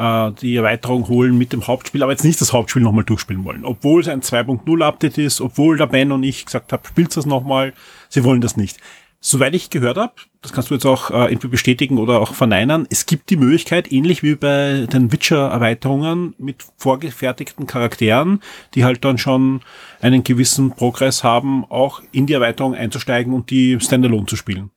äh, 0.00 0.32
die 0.40 0.56
Erweiterung 0.56 1.08
holen 1.08 1.36
mit 1.36 1.52
dem 1.52 1.66
Hauptspiel, 1.66 2.02
aber 2.02 2.12
jetzt 2.12 2.24
nicht 2.24 2.40
das 2.40 2.52
Hauptspiel 2.52 2.82
nochmal 2.82 3.04
durchspielen 3.04 3.44
wollen. 3.44 3.64
Obwohl 3.64 4.00
es 4.00 4.08
ein 4.08 4.22
2.0 4.22 4.82
Update 4.82 5.18
ist, 5.18 5.40
obwohl 5.40 5.76
der 5.76 5.86
Ben 5.86 6.10
und 6.10 6.22
ich 6.22 6.46
gesagt 6.46 6.72
haben, 6.72 6.82
spielt 6.86 7.16
das 7.16 7.26
nochmal, 7.26 7.74
sie 8.08 8.24
wollen 8.24 8.40
das 8.40 8.56
nicht. 8.56 8.78
Soweit 9.22 9.54
ich 9.54 9.68
gehört 9.68 9.98
habe, 9.98 10.14
das 10.40 10.54
kannst 10.54 10.70
du 10.70 10.74
jetzt 10.74 10.86
auch 10.86 11.10
äh, 11.10 11.30
entweder 11.30 11.50
bestätigen 11.50 11.98
oder 11.98 12.20
auch 12.20 12.32
verneinern, 12.32 12.86
es 12.88 13.04
gibt 13.04 13.28
die 13.28 13.36
Möglichkeit, 13.36 13.92
ähnlich 13.92 14.22
wie 14.22 14.34
bei 14.34 14.86
den 14.90 15.12
Witcher-Erweiterungen, 15.12 16.34
mit 16.38 16.64
vorgefertigten 16.78 17.66
Charakteren, 17.66 18.40
die 18.74 18.84
halt 18.84 19.04
dann 19.04 19.18
schon 19.18 19.60
einen 20.00 20.24
gewissen 20.24 20.70
Progress 20.70 21.22
haben, 21.22 21.66
auch 21.66 22.00
in 22.12 22.24
die 22.24 22.32
Erweiterung 22.32 22.74
einzusteigen 22.74 23.34
und 23.34 23.50
die 23.50 23.78
Standalone 23.78 24.24
zu 24.24 24.36
spielen. 24.36 24.70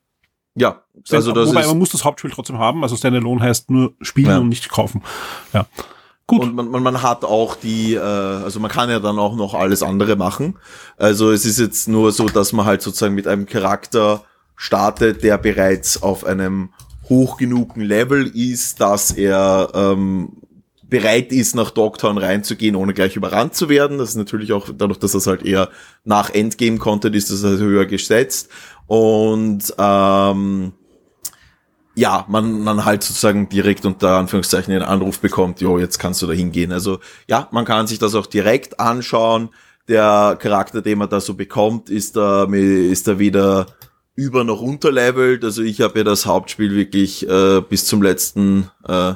Ja, 0.55 0.83
also 1.09 1.31
das 1.31 1.49
Wobei 1.49 1.61
ist, 1.61 1.67
man 1.67 1.77
muss 1.79 1.89
das 1.89 2.05
Hauptspiel 2.05 2.31
trotzdem 2.31 2.59
haben, 2.59 2.83
also 2.83 2.95
Standalone 2.95 3.41
heißt 3.41 3.71
nur 3.71 3.93
spielen 4.01 4.29
Ja. 4.29 4.37
und 4.37 4.49
nicht 4.49 4.69
kaufen. 4.69 5.01
Ja. 5.53 5.65
Gut. 6.25 6.41
Und 6.41 6.55
man, 6.55 6.69
man, 6.69 6.83
man 6.83 7.01
hat 7.01 7.25
auch 7.25 7.55
die, 7.55 7.95
äh, 7.95 7.99
also 7.99 8.59
man 8.59 8.71
kann 8.71 8.89
ja 8.89 8.99
dann 8.99 9.19
auch 9.19 9.35
noch 9.35 9.53
alles 9.53 9.83
andere 9.83 10.15
machen. 10.15 10.55
Also 10.97 11.31
es 11.31 11.45
ist 11.45 11.59
jetzt 11.59 11.87
nur 11.89 12.11
so, 12.11 12.27
dass 12.29 12.53
man 12.53 12.65
halt 12.65 12.81
sozusagen 12.81 13.13
mit 13.15 13.27
einem 13.27 13.45
Charakter 13.45 14.23
startet, 14.55 15.23
der 15.23 15.37
bereits 15.37 16.01
auf 16.01 16.23
einem 16.25 16.69
hoch 17.09 17.37
genugen 17.37 17.81
Level 17.81 18.27
ist, 18.27 18.79
dass 18.79 19.11
er 19.11 19.69
ähm, 19.73 20.37
bereit 20.83 21.31
ist, 21.33 21.55
nach 21.55 21.71
Dogtown 21.71 22.17
reinzugehen, 22.17 22.75
ohne 22.75 22.93
gleich 22.93 23.15
überrannt 23.15 23.55
zu 23.55 23.67
werden. 23.67 23.97
Das 23.97 24.09
ist 24.09 24.15
natürlich 24.15 24.53
auch 24.53 24.69
dadurch, 24.73 24.99
dass 24.99 25.13
das 25.13 25.27
halt 25.27 25.43
eher 25.43 25.69
nach 26.05 26.29
Endgame-Content 26.29 27.15
ist, 27.15 27.31
das 27.31 27.43
halt 27.43 27.59
höher 27.59 27.85
gesetzt. 27.85 28.49
Und 28.87 29.73
ähm, 29.77 30.73
ja, 31.95 32.25
man, 32.27 32.63
man 32.63 32.85
halt 32.85 33.03
sozusagen 33.03 33.49
direkt 33.49 33.85
unter 33.85 34.17
Anführungszeichen 34.17 34.73
den 34.73 34.81
Anruf 34.81 35.19
bekommt, 35.19 35.61
jo, 35.61 35.77
jetzt 35.77 35.99
kannst 35.99 36.21
du 36.21 36.27
da 36.27 36.33
hingehen. 36.33 36.71
Also 36.71 36.99
ja, 37.27 37.47
man 37.51 37.65
kann 37.65 37.87
sich 37.87 37.99
das 37.99 38.15
auch 38.15 38.25
direkt 38.25 38.79
anschauen. 38.79 39.49
Der 39.87 40.37
Charakter, 40.39 40.81
den 40.81 40.97
man 40.97 41.09
da 41.09 41.19
so 41.19 41.33
bekommt, 41.33 41.89
ist 41.89 42.15
da, 42.15 42.45
ist 42.45 43.07
da 43.07 43.19
weder 43.19 43.67
über 44.15 44.43
noch 44.43 44.61
unterlevelt. 44.61 45.43
Also 45.43 45.61
ich 45.61 45.81
habe 45.81 45.99
ja 45.99 46.03
das 46.03 46.25
Hauptspiel 46.25 46.73
wirklich 46.75 47.27
äh, 47.27 47.61
bis 47.61 47.85
zum 47.85 48.01
letzten 48.01 48.69
äh, 48.87 49.13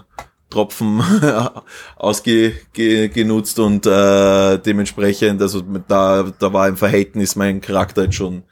Tropfen 0.49 1.03
ausgenutzt 1.97 3.59
und 3.59 3.85
äh, 3.85 4.57
dementsprechend, 4.59 5.41
also 5.41 5.61
da, 5.87 6.31
da 6.39 6.53
war 6.53 6.67
im 6.67 6.77
Verhältnis 6.77 7.35
mein 7.35 7.59
Charakter 7.59 8.03
jetzt 8.03 8.15
schon 8.15 8.43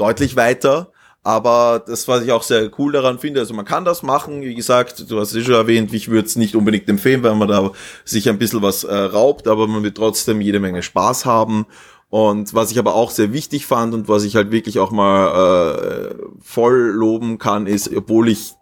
deutlich 0.00 0.36
weiter. 0.36 0.92
Aber 1.22 1.82
das, 1.86 2.08
was 2.08 2.22
ich 2.22 2.32
auch 2.32 2.42
sehr 2.42 2.70
cool 2.78 2.92
daran 2.92 3.18
finde, 3.18 3.40
also 3.40 3.52
man 3.52 3.66
kann 3.66 3.84
das 3.84 4.02
machen, 4.02 4.40
wie 4.40 4.54
gesagt, 4.54 5.10
du 5.10 5.20
hast 5.20 5.34
es 5.34 5.44
schon 5.44 5.54
erwähnt, 5.54 5.92
ich 5.92 6.08
würde 6.08 6.26
es 6.26 6.36
nicht 6.36 6.56
unbedingt 6.56 6.88
empfehlen, 6.88 7.22
weil 7.22 7.34
man 7.34 7.48
da 7.48 7.72
sich 8.06 8.28
ein 8.28 8.38
bisschen 8.38 8.62
was 8.62 8.84
äh, 8.84 8.94
raubt, 8.94 9.46
aber 9.46 9.66
man 9.66 9.82
wird 9.82 9.98
trotzdem 9.98 10.40
jede 10.40 10.60
Menge 10.60 10.82
Spaß 10.82 11.26
haben. 11.26 11.66
Und 12.08 12.54
was 12.54 12.72
ich 12.72 12.78
aber 12.78 12.94
auch 12.94 13.10
sehr 13.10 13.32
wichtig 13.32 13.66
fand 13.66 13.94
und 13.94 14.08
was 14.08 14.24
ich 14.24 14.34
halt 14.34 14.50
wirklich 14.50 14.78
auch 14.78 14.90
mal 14.90 16.08
äh, 16.10 16.14
voll 16.40 16.90
loben 16.90 17.38
kann, 17.38 17.66
ist, 17.66 17.94
obwohl 17.94 18.30
ich 18.30 18.54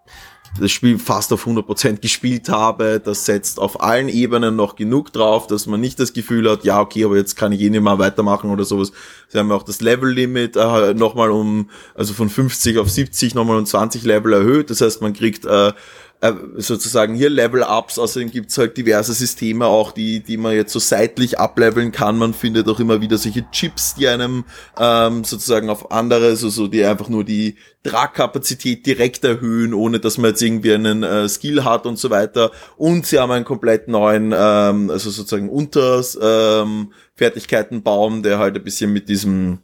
das 0.60 0.70
Spiel 0.70 0.98
fast 0.98 1.32
auf 1.32 1.46
100% 1.46 2.00
gespielt 2.00 2.48
habe. 2.48 3.00
Das 3.04 3.24
setzt 3.24 3.58
auf 3.58 3.80
allen 3.80 4.08
Ebenen 4.08 4.56
noch 4.56 4.76
genug 4.76 5.12
drauf, 5.12 5.46
dass 5.46 5.66
man 5.66 5.80
nicht 5.80 5.98
das 6.00 6.12
Gefühl 6.12 6.50
hat, 6.50 6.64
ja, 6.64 6.80
okay, 6.80 7.04
aber 7.04 7.16
jetzt 7.16 7.36
kann 7.36 7.52
ich 7.52 7.60
eh 7.60 7.70
nicht 7.70 7.82
mehr 7.82 7.98
weitermachen 7.98 8.50
oder 8.50 8.64
sowas. 8.64 8.92
Sie 9.28 9.38
haben 9.38 9.50
ja 9.50 9.56
auch 9.56 9.62
das 9.62 9.80
Level-Limit 9.80 10.56
äh, 10.56 10.94
nochmal 10.94 11.30
um, 11.30 11.70
also 11.94 12.14
von 12.14 12.28
50 12.28 12.78
auf 12.78 12.90
70 12.90 13.34
nochmal 13.34 13.58
um 13.58 13.66
20 13.66 14.04
Level 14.04 14.32
erhöht. 14.32 14.70
Das 14.70 14.80
heißt, 14.80 15.02
man 15.02 15.12
kriegt 15.12 15.44
äh, 15.44 15.72
äh, 16.20 16.32
sozusagen 16.56 17.14
hier 17.14 17.30
Level-Ups, 17.30 17.98
außerdem 17.98 18.30
gibt's 18.30 18.58
halt 18.58 18.76
diverse 18.76 19.12
Systeme 19.12 19.66
auch, 19.66 19.92
die, 19.92 20.20
die 20.20 20.36
man 20.36 20.54
jetzt 20.54 20.72
so 20.72 20.80
seitlich 20.80 21.38
ableveln 21.38 21.92
kann. 21.92 22.18
Man 22.18 22.34
findet 22.34 22.68
auch 22.68 22.80
immer 22.80 23.00
wieder 23.00 23.18
solche 23.18 23.48
Chips, 23.52 23.94
die 23.94 24.08
einem 24.08 24.44
ähm, 24.78 25.22
sozusagen 25.22 25.70
auf 25.70 25.92
andere, 25.92 26.34
so, 26.34 26.48
so 26.48 26.66
die 26.66 26.84
einfach 26.84 27.08
nur 27.08 27.24
die 27.24 27.56
Tragkapazität 27.84 28.84
direkt 28.84 29.24
erhöhen, 29.24 29.72
ohne 29.72 30.00
dass 30.00 30.18
man 30.18 30.30
jetzt 30.30 30.42
irgendwie 30.42 30.74
einen 30.74 31.04
äh, 31.04 31.28
Skill 31.28 31.64
hat 31.64 31.86
und 31.86 31.98
so 31.98 32.10
weiter. 32.10 32.50
Und 32.76 33.06
sie 33.06 33.18
haben 33.18 33.30
einen 33.30 33.44
komplett 33.44 33.86
neuen, 33.86 34.34
ähm, 34.36 34.90
also 34.90 35.10
sozusagen 35.10 35.48
Unters 35.48 36.18
ähm, 36.20 36.92
Fertigkeitenbaum, 37.14 38.22
der 38.22 38.38
halt 38.38 38.56
ein 38.56 38.64
bisschen 38.64 38.92
mit 38.92 39.08
diesem 39.08 39.60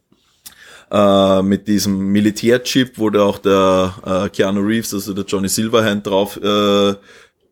äh, 0.94 1.42
mit 1.42 1.66
diesem 1.66 2.12
Militärchip, 2.12 2.98
wo 2.98 3.10
da 3.10 3.24
auch 3.24 3.38
der 3.38 3.94
äh, 4.06 4.28
Keanu 4.28 4.60
Reeves, 4.60 4.94
also 4.94 5.12
der 5.12 5.24
Johnny 5.24 5.48
Silverhand 5.48 6.06
drauf 6.06 6.36
äh, 6.40 6.94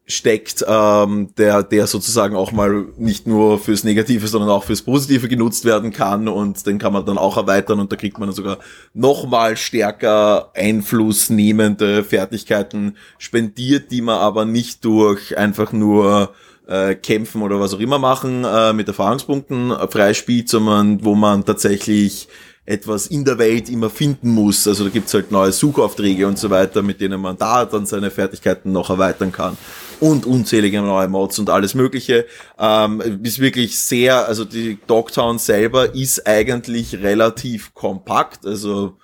steckt, 0.07 0.65
ähm, 0.69 1.31
der, 1.37 1.65
der 1.65 1.89
sozusagen 1.89 2.37
auch 2.37 2.53
mal 2.53 2.87
nicht 2.99 3.27
nur 3.27 3.59
fürs 3.59 3.83
Negative, 3.83 4.29
sondern 4.29 4.51
auch 4.51 4.63
fürs 4.63 4.83
Positive 4.83 5.27
genutzt 5.27 5.65
werden 5.65 5.91
kann 5.91 6.29
und 6.29 6.65
den 6.67 6.79
kann 6.79 6.93
man 6.93 7.05
dann 7.05 7.19
auch 7.19 7.37
erweitern 7.37 7.81
und 7.81 7.91
da 7.91 7.97
kriegt 7.97 8.19
man 8.19 8.29
dann 8.29 8.37
sogar 8.37 8.59
nochmal 8.95 9.57
stärker 9.57 10.53
einflussnehmende 10.55 12.05
Fertigkeiten 12.05 12.97
spendiert, 13.19 13.91
die 13.91 14.03
man 14.03 14.19
aber 14.19 14.45
nicht 14.45 14.85
durch 14.85 15.37
einfach 15.37 15.73
nur 15.73 16.33
äh, 16.69 16.95
kämpfen 16.95 17.43
oder 17.43 17.59
was 17.59 17.75
auch 17.75 17.81
immer 17.81 17.99
machen 17.99 18.45
äh, 18.45 18.73
mit 18.73 18.87
Erfahrungspunkten 18.87 19.73
äh, 19.73 19.89
freispielt, 19.89 20.49
sondern 20.49 21.05
wo 21.05 21.17
man 21.17 21.45
tatsächlich 21.45 22.29
etwas 22.65 23.09
in 23.09 23.25
der 23.25 23.39
Welt 23.39 23.69
immer 23.69 23.91
finden 23.91 24.31
muss. 24.31 24.69
Also 24.69 24.85
da 24.85 24.91
gibt's 24.91 25.13
halt 25.15 25.33
neue 25.33 25.51
Suchaufträge 25.51 26.27
und 26.27 26.39
so 26.39 26.49
weiter, 26.51 26.83
mit 26.83 27.01
denen 27.01 27.21
man 27.21 27.37
da 27.37 27.65
dann 27.65 27.87
seine 27.87 28.11
Fertigkeiten 28.11 28.71
noch 28.71 28.91
erweitern 28.91 29.33
kann. 29.33 29.57
Und 29.99 30.27
unzählige 30.27 30.81
neue 30.81 31.09
Mods 31.09 31.39
und 31.39 31.51
alles 31.51 31.75
Mögliche. 31.75 32.27
Ähm, 32.59 33.21
ist 33.23 33.41
wirklich 33.41 33.79
sehr, 33.79 34.29
also 34.29 34.45
die 34.45 34.79
Dogtown 34.87 35.39
selber 35.39 35.95
ist 35.95 36.27
eigentlich 36.27 37.03
relativ 37.03 37.75
kompakt. 37.75 38.47
Also 38.47 38.97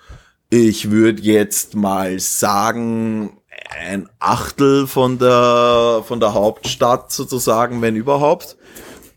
ich 0.49 0.89
würde 0.89 1.21
jetzt 1.21 1.75
mal 1.75 2.19
sagen, 2.19 3.39
ein 3.77 4.09
Achtel 4.19 4.87
von 4.87 5.19
der, 5.19 6.03
von 6.07 6.19
der 6.19 6.33
Hauptstadt 6.33 7.11
sozusagen, 7.11 7.81
wenn 7.81 7.95
überhaupt 7.95 8.57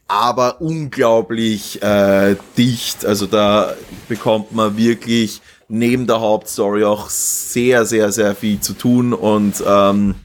aber 0.08 0.60
unglaublich 0.60 1.82
äh, 1.82 2.36
dicht. 2.56 3.04
Also 3.04 3.26
da 3.26 3.74
bekommt 4.08 4.52
man 4.52 4.76
wirklich 4.76 5.40
neben 5.68 6.06
der 6.06 6.20
Hauptstory 6.20 6.84
auch 6.84 7.08
sehr, 7.08 7.86
sehr, 7.86 8.12
sehr 8.12 8.34
viel 8.34 8.60
zu 8.60 8.74
tun 8.74 9.14
und 9.14 9.62
ähm, 9.66 10.16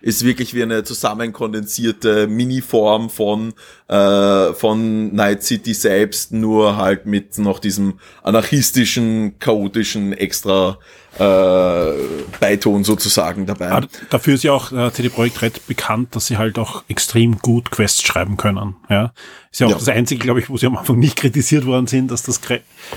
ist 0.00 0.24
wirklich 0.24 0.54
wie 0.54 0.62
eine 0.62 0.84
zusammenkondensierte 0.84 2.26
Miniform 2.26 3.10
von 3.10 3.52
äh, 3.88 4.52
von 4.54 5.14
Night 5.14 5.42
City 5.42 5.74
selbst, 5.74 6.32
nur 6.32 6.76
halt 6.76 7.06
mit 7.06 7.38
noch 7.38 7.58
diesem 7.58 7.98
anarchistischen, 8.22 9.38
chaotischen 9.38 10.12
extra 10.12 10.78
äh, 11.18 11.92
Beiton 12.40 12.84
sozusagen 12.84 13.46
dabei. 13.46 13.70
Aber 13.72 13.86
dafür 14.10 14.34
ist 14.34 14.44
ja 14.44 14.52
auch 14.52 14.72
äh, 14.72 14.92
CD 14.92 15.08
Projekt 15.08 15.42
Red 15.42 15.66
bekannt, 15.66 16.14
dass 16.16 16.26
sie 16.26 16.38
halt 16.38 16.58
auch 16.58 16.84
extrem 16.88 17.38
gut 17.38 17.70
Quests 17.70 18.02
schreiben 18.02 18.36
können. 18.36 18.76
Ja, 18.88 19.12
ist 19.50 19.60
ja 19.60 19.66
auch 19.66 19.70
Ja. 19.72 19.76
das 19.78 19.88
einzige, 19.88 20.22
glaube 20.22 20.40
ich, 20.40 20.48
wo 20.48 20.56
sie 20.56 20.66
am 20.66 20.76
Anfang 20.76 20.98
nicht 20.98 21.16
kritisiert 21.16 21.66
worden 21.66 21.86
sind, 21.86 22.10
dass 22.10 22.22
das 22.22 22.40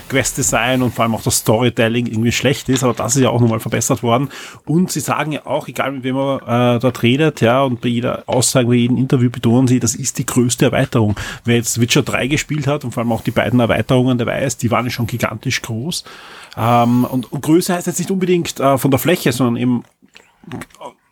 Quest-Design 0.09 0.81
und 0.81 0.93
vor 0.93 1.03
allem 1.03 1.15
auch 1.15 1.23
das 1.23 1.37
Storytelling 1.37 2.05
irgendwie 2.07 2.31
schlecht 2.31 2.69
ist. 2.69 2.83
Aber 2.83 2.93
das 2.93 3.15
ist 3.15 3.21
ja 3.23 3.29
auch 3.29 3.41
nochmal 3.41 3.59
verbessert 3.59 4.03
worden. 4.03 4.29
Und 4.65 4.91
sie 4.91 4.99
sagen 4.99 5.31
ja 5.31 5.45
auch, 5.45 5.67
egal 5.67 5.91
mit 5.91 6.03
wem 6.03 6.15
man 6.15 6.39
äh, 6.39 6.79
dort 6.79 7.01
redet, 7.03 7.41
ja, 7.41 7.63
und 7.63 7.81
bei 7.81 7.89
jeder 7.89 8.23
Aussage, 8.27 8.67
bei 8.67 8.73
jedem 8.75 8.97
Interview 8.97 9.29
betonen 9.29 9.67
sie, 9.67 9.79
das 9.79 9.95
ist 9.95 10.17
die 10.19 10.25
größte 10.25 10.65
Erweiterung. 10.65 11.15
Wer 11.45 11.55
jetzt 11.57 11.79
Witcher 11.81 12.03
3 12.03 12.27
gespielt 12.27 12.67
hat 12.67 12.83
und 12.85 12.91
vor 12.91 13.01
allem 13.01 13.11
auch 13.11 13.21
die 13.21 13.31
beiden 13.31 13.59
Erweiterungen, 13.59 14.17
der 14.17 14.27
weiß, 14.27 14.57
die 14.57 14.71
waren 14.71 14.85
ja 14.85 14.91
schon 14.91 15.07
gigantisch 15.07 15.61
groß. 15.61 16.03
Ähm, 16.55 17.03
und, 17.05 17.31
und 17.31 17.41
Größe 17.41 17.73
heißt 17.73 17.87
jetzt 17.87 17.99
nicht 18.03 18.11
unbedingt 18.11 18.59
äh, 18.59 18.77
von 18.77 18.91
der 18.91 18.99
Fläche, 18.99 19.31
sondern 19.31 19.57
eben 19.57 19.83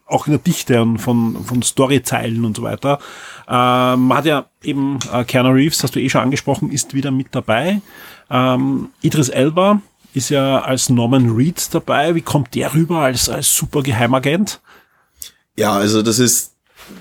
auch 0.05 0.27
in 0.27 0.33
der 0.33 0.41
Dichte 0.41 0.81
und 0.81 0.99
von, 0.99 1.43
von 1.43 1.61
Storyzeilen 1.61 2.43
und 2.43 2.57
so 2.57 2.63
weiter. 2.63 2.99
Ähm, 3.47 4.07
man 4.07 4.17
hat 4.17 4.25
ja 4.25 4.45
eben 4.61 4.99
äh, 5.11 5.23
Keanu 5.23 5.51
Reeves, 5.51 5.83
hast 5.83 5.95
du 5.95 5.99
eh 5.99 6.09
schon 6.09 6.21
angesprochen, 6.21 6.71
ist 6.71 6.93
wieder 6.93 7.11
mit 7.11 7.27
dabei. 7.31 7.81
Ähm, 8.29 8.89
Idris 9.01 9.29
Elba 9.29 9.81
ist 10.13 10.29
ja 10.29 10.59
als 10.59 10.89
Norman 10.89 11.29
Reed 11.29 11.73
dabei. 11.73 12.13
Wie 12.13 12.21
kommt 12.21 12.53
der 12.55 12.73
rüber 12.73 12.99
als, 12.99 13.29
als 13.29 13.55
super 13.55 13.81
Geheimagent? 13.81 14.59
Ja, 15.55 15.73
also 15.73 16.01
das 16.01 16.19
ist 16.19 16.55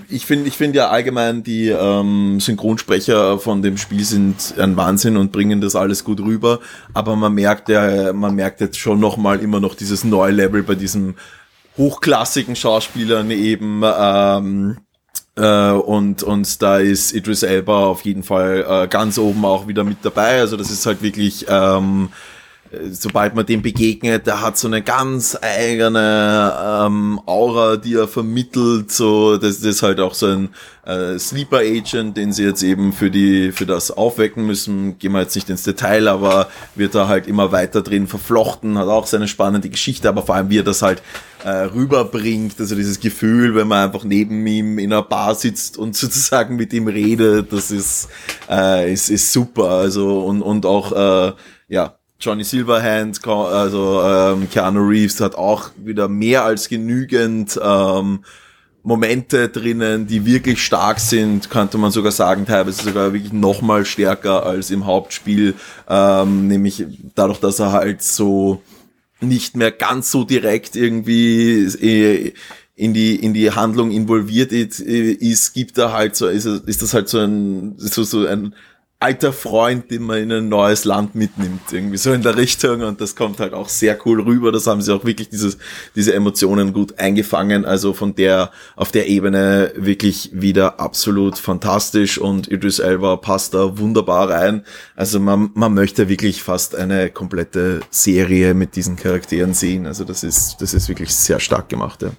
ich 0.09 0.27
finde 0.27 0.49
ich 0.49 0.57
finde 0.57 0.79
ja 0.79 0.89
allgemein 0.89 1.43
die 1.43 1.69
ähm, 1.69 2.41
Synchronsprecher 2.41 3.39
von 3.39 3.63
dem 3.63 3.77
Spiel 3.77 4.05
sind 4.05 4.55
ein 4.59 4.77
Wahnsinn 4.77 5.17
und 5.17 5.33
bringen 5.33 5.61
das 5.61 5.77
alles 5.77 6.05
gut 6.05 6.21
rüber, 6.21 6.61
aber 6.95 7.17
man 7.17 7.35
merkt 7.35 7.69
ja, 7.69 8.13
man 8.13 8.35
merkt 8.35 8.61
jetzt 8.61 8.79
schon 8.79 9.01
noch 9.01 9.17
mal 9.17 9.41
immer 9.41 9.61
noch 9.61 9.75
dieses 9.75 10.05
neue 10.05 10.33
Level 10.33 10.63
bei 10.63 10.75
diesem 10.75 11.15
hochklassigen 11.77 12.57
Schauspielern 12.57 13.31
eben 13.31 13.83
ähm, 13.85 14.79
äh, 15.37 15.71
und 15.71 16.23
und 16.23 16.63
da 16.63 16.79
ist 16.79 17.13
Idris 17.13 17.43
Elba 17.43 17.87
auf 17.87 18.03
jeden 18.03 18.23
Fall 18.23 18.65
äh, 18.69 18.89
ganz 18.89 19.19
oben 19.19 19.45
auch 19.45 19.69
wieder 19.69 19.85
mit 19.85 19.99
dabei, 20.03 20.41
also 20.41 20.57
das 20.57 20.71
ist 20.71 20.87
halt 20.87 21.03
wirklich 21.03 21.47
ähm, 21.49 22.11
sobald 22.93 23.35
man 23.35 23.47
dem 23.47 23.63
begegnet, 23.63 24.27
der 24.27 24.43
hat 24.43 24.57
so 24.57 24.69
eine 24.69 24.81
ganz 24.81 25.37
eigene 25.41 26.55
ähm, 26.87 27.21
Aura, 27.27 27.77
die 27.77 27.95
er 27.95 28.07
vermittelt. 28.07 28.93
So, 28.93 29.37
das, 29.37 29.57
das 29.57 29.77
ist 29.77 29.83
halt 29.83 29.99
auch 29.99 30.15
so 30.15 30.27
ein 30.27 30.51
äh, 30.85 31.19
Sleeper 31.19 31.59
Agent, 31.59 32.17
den 32.17 32.33
sie 32.33 32.45
jetzt 32.45 32.63
eben 32.63 32.93
für 32.93 33.11
die 33.11 33.51
für 33.51 33.67
das 33.67 33.91
aufwecken 33.91 34.47
müssen. 34.47 34.99
Gehen 34.99 35.13
wir 35.13 35.21
jetzt 35.21 35.35
nicht 35.35 35.51
ins 35.51 35.65
Detail, 35.65 36.07
aber 36.07 36.49
wird 36.77 36.95
da 36.95 37.09
halt 37.09 37.27
immer 37.27 37.51
weiter 37.51 37.83
drin 37.83 38.07
verflochten, 38.07 38.79
hat 38.79 38.87
auch 38.87 39.07
seine 39.07 39.27
spannende 39.27 39.69
Geschichte, 39.69 40.09
aber 40.09 40.23
vor 40.23 40.37
allem 40.37 40.51
wie 40.51 40.59
er 40.59 40.65
das 40.65 40.83
halt 40.83 41.03
äh, 41.43 41.51
rüberbringt, 41.51 42.61
also 42.61 42.77
dieses 42.77 43.01
Gefühl, 43.01 43.55
wenn 43.57 43.67
man 43.67 43.89
einfach 43.89 44.05
neben 44.05 44.47
ihm 44.47 44.79
in 44.79 44.93
einer 44.93 45.03
Bar 45.03 45.35
sitzt 45.35 45.77
und 45.77 45.97
sozusagen 45.97 46.55
mit 46.55 46.73
ihm 46.73 46.87
redet, 46.87 47.53
das 47.53 47.73
ist 47.73 48.09
äh, 48.49 48.93
ist, 48.93 49.11
ist 49.11 49.33
super. 49.33 49.71
Also 49.71 50.21
und 50.21 50.41
und 50.43 50.67
auch 50.67 50.93
äh, 50.93 51.33
ja 51.69 52.00
Johnny 52.21 52.45
Silverhand, 52.45 53.27
also 53.27 54.03
ähm, 54.03 54.49
Keanu 54.51 54.87
Reeves 54.87 55.21
hat 55.21 55.35
auch 55.37 55.71
wieder 55.77 56.09
mehr 56.09 56.45
als 56.45 56.69
genügend 56.69 57.59
ähm, 57.63 58.25
Momente 58.83 59.49
drinnen, 59.49 60.07
die 60.07 60.25
wirklich 60.25 60.65
stark 60.65 61.01
sind, 61.01 61.51
könnte 61.51 61.79
man 61.79 61.91
sogar 61.91 62.13
sagen, 62.13 62.47
teilweise 62.47 62.83
sogar 62.83 63.13
wirklich 63.13 63.33
nochmal 63.33 63.85
stärker 63.85 64.45
als 64.45 64.71
im 64.71 64.87
Hauptspiel, 64.87 65.55
ähm, 65.89 66.49
nämlich 66.49 66.87
dadurch, 67.15 67.41
dass 67.41 67.59
er 67.59 67.73
halt 67.73 68.03
so 68.03 68.63
nicht 69.21 69.57
mehr 69.57 69.71
ganz 69.71 70.11
so 70.11 70.25
direkt 70.25 70.77
irgendwie 70.77 71.65
äh, 71.65 72.33
in 72.75 72.95
die 72.95 73.17
in 73.17 73.35
die 73.35 73.51
Handlung 73.51 73.91
involviert 73.91 74.53
ist, 74.53 75.53
gibt 75.53 75.77
er 75.77 75.93
halt 75.93 76.17
so 76.17 76.27
ist, 76.27 76.47
ist 76.47 76.81
das 76.81 76.95
halt 76.95 77.11
so 77.11 77.19
ein 77.19 77.75
so 77.77 78.03
so 78.03 78.27
ein 78.27 78.55
alter 79.01 79.33
Freund, 79.33 79.91
den 79.91 80.03
man 80.03 80.19
in 80.19 80.31
ein 80.31 80.49
neues 80.51 80.85
Land 80.85 81.15
mitnimmt, 81.15 81.73
irgendwie 81.73 81.97
so 81.97 82.13
in 82.13 82.21
der 82.21 82.37
Richtung. 82.37 82.83
Und 82.83 83.01
das 83.01 83.17
kommt 83.17 83.41
halt 83.41 83.55
auch 83.55 83.71
sehr 83.71 83.99
cool 84.05 84.21
rüber, 84.21 84.53
das 84.53 84.67
haben 84.67 84.83
sie 84.83 84.95
auch 84.95 85.07
wirklich 85.07 85.31
dieses, 85.31 85.57
diese 85.97 86.13
Emotionen 86.13 86.75
gut 86.75 86.99
eingefangen, 86.99 87.65
also 87.65 87.95
von 87.95 88.15
der, 88.15 88.51
auf 88.77 88.93
der 88.93 89.09
Ebene 89.09 89.73
wirklich 89.75 90.31
wieder 90.35 90.81
absolut 90.81 91.39
fantastisch. 91.39 92.19
Und 92.19 92.49
Idris 92.49 92.79
Elba 92.79 93.17
passt 93.17 93.55
da 93.55 93.79
wunderbar 93.79 94.29
rein, 94.29 94.65
also 94.97 95.19
man, 95.19 95.51
man 95.55 95.73
möchte 95.73 96.11
wirklich 96.11 96.43
fast 96.43 96.75
eine 96.75 97.09
komplette 97.09 97.81
Serie 97.89 98.53
mit 98.53 98.77
diesen 98.77 98.97
Charakteren 98.97 99.55
sehen, 99.55 99.87
also 99.87 100.05
das 100.05 100.23
ist, 100.23 100.59
das 100.61 100.75
ist 100.75 100.91
wirklich 100.91 101.15
sehr 101.15 101.41
stark 101.41 101.71
gemacht, 101.71 102.03
ja. 102.03 102.11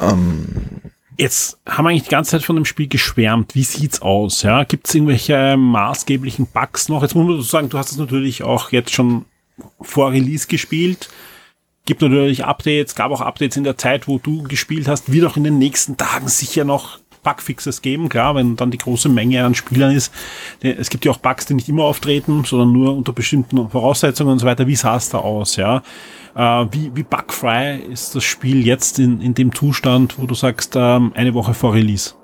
Ähm, 0.00 0.92
Jetzt 1.20 1.58
haben 1.68 1.84
wir 1.84 1.90
eigentlich 1.90 2.04
die 2.04 2.10
ganze 2.10 2.30
Zeit 2.30 2.44
von 2.44 2.54
dem 2.54 2.64
Spiel 2.64 2.86
geschwärmt. 2.86 3.56
Wie 3.56 3.64
sieht's 3.64 4.00
aus? 4.00 4.42
Ja, 4.42 4.62
gibt 4.62 4.86
es 4.86 4.94
irgendwelche 4.94 5.56
maßgeblichen 5.56 6.46
Bugs 6.46 6.88
noch? 6.88 7.02
Jetzt 7.02 7.16
muss 7.16 7.26
man 7.26 7.42
sagen, 7.42 7.68
du 7.68 7.76
hast 7.76 7.90
es 7.90 7.98
natürlich 7.98 8.44
auch 8.44 8.70
jetzt 8.70 8.94
schon 8.94 9.24
vor 9.80 10.12
Release 10.12 10.46
gespielt. 10.46 11.08
Gibt 11.86 12.02
natürlich 12.02 12.44
Updates, 12.44 12.94
gab 12.94 13.10
auch 13.10 13.20
Updates 13.20 13.56
in 13.56 13.64
der 13.64 13.76
Zeit, 13.76 14.06
wo 14.06 14.18
du 14.18 14.44
gespielt 14.44 14.86
hast. 14.86 15.10
Wird 15.10 15.26
auch 15.26 15.36
in 15.36 15.42
den 15.42 15.58
nächsten 15.58 15.96
Tagen 15.96 16.28
sicher 16.28 16.64
noch 16.64 17.00
Bugfixes 17.24 17.82
geben, 17.82 18.08
klar, 18.08 18.36
wenn 18.36 18.54
dann 18.54 18.70
die 18.70 18.78
große 18.78 19.08
Menge 19.08 19.44
an 19.44 19.56
Spielern 19.56 19.90
ist. 19.90 20.12
Es 20.60 20.88
gibt 20.88 21.04
ja 21.04 21.10
auch 21.10 21.18
Bugs, 21.18 21.46
die 21.46 21.54
nicht 21.54 21.68
immer 21.68 21.82
auftreten, 21.82 22.44
sondern 22.44 22.72
nur 22.72 22.96
unter 22.96 23.12
bestimmten 23.12 23.68
Voraussetzungen 23.70 24.32
und 24.32 24.38
so 24.38 24.46
weiter. 24.46 24.68
Wie 24.68 24.76
sah 24.76 24.96
es 24.96 25.08
da 25.08 25.18
aus, 25.18 25.56
ja? 25.56 25.82
Äh, 26.38 26.66
wie, 26.70 26.92
wie 26.94 27.02
bugfrei 27.02 27.80
ist 27.90 28.14
das 28.14 28.22
Spiel 28.22 28.64
jetzt 28.64 29.00
in, 29.00 29.20
in 29.20 29.34
dem 29.34 29.52
Zustand, 29.52 30.20
wo 30.20 30.26
du 30.26 30.36
sagst, 30.36 30.74
ähm, 30.76 31.12
eine 31.16 31.34
Woche 31.34 31.52
vor 31.52 31.74
Release? 31.74 32.14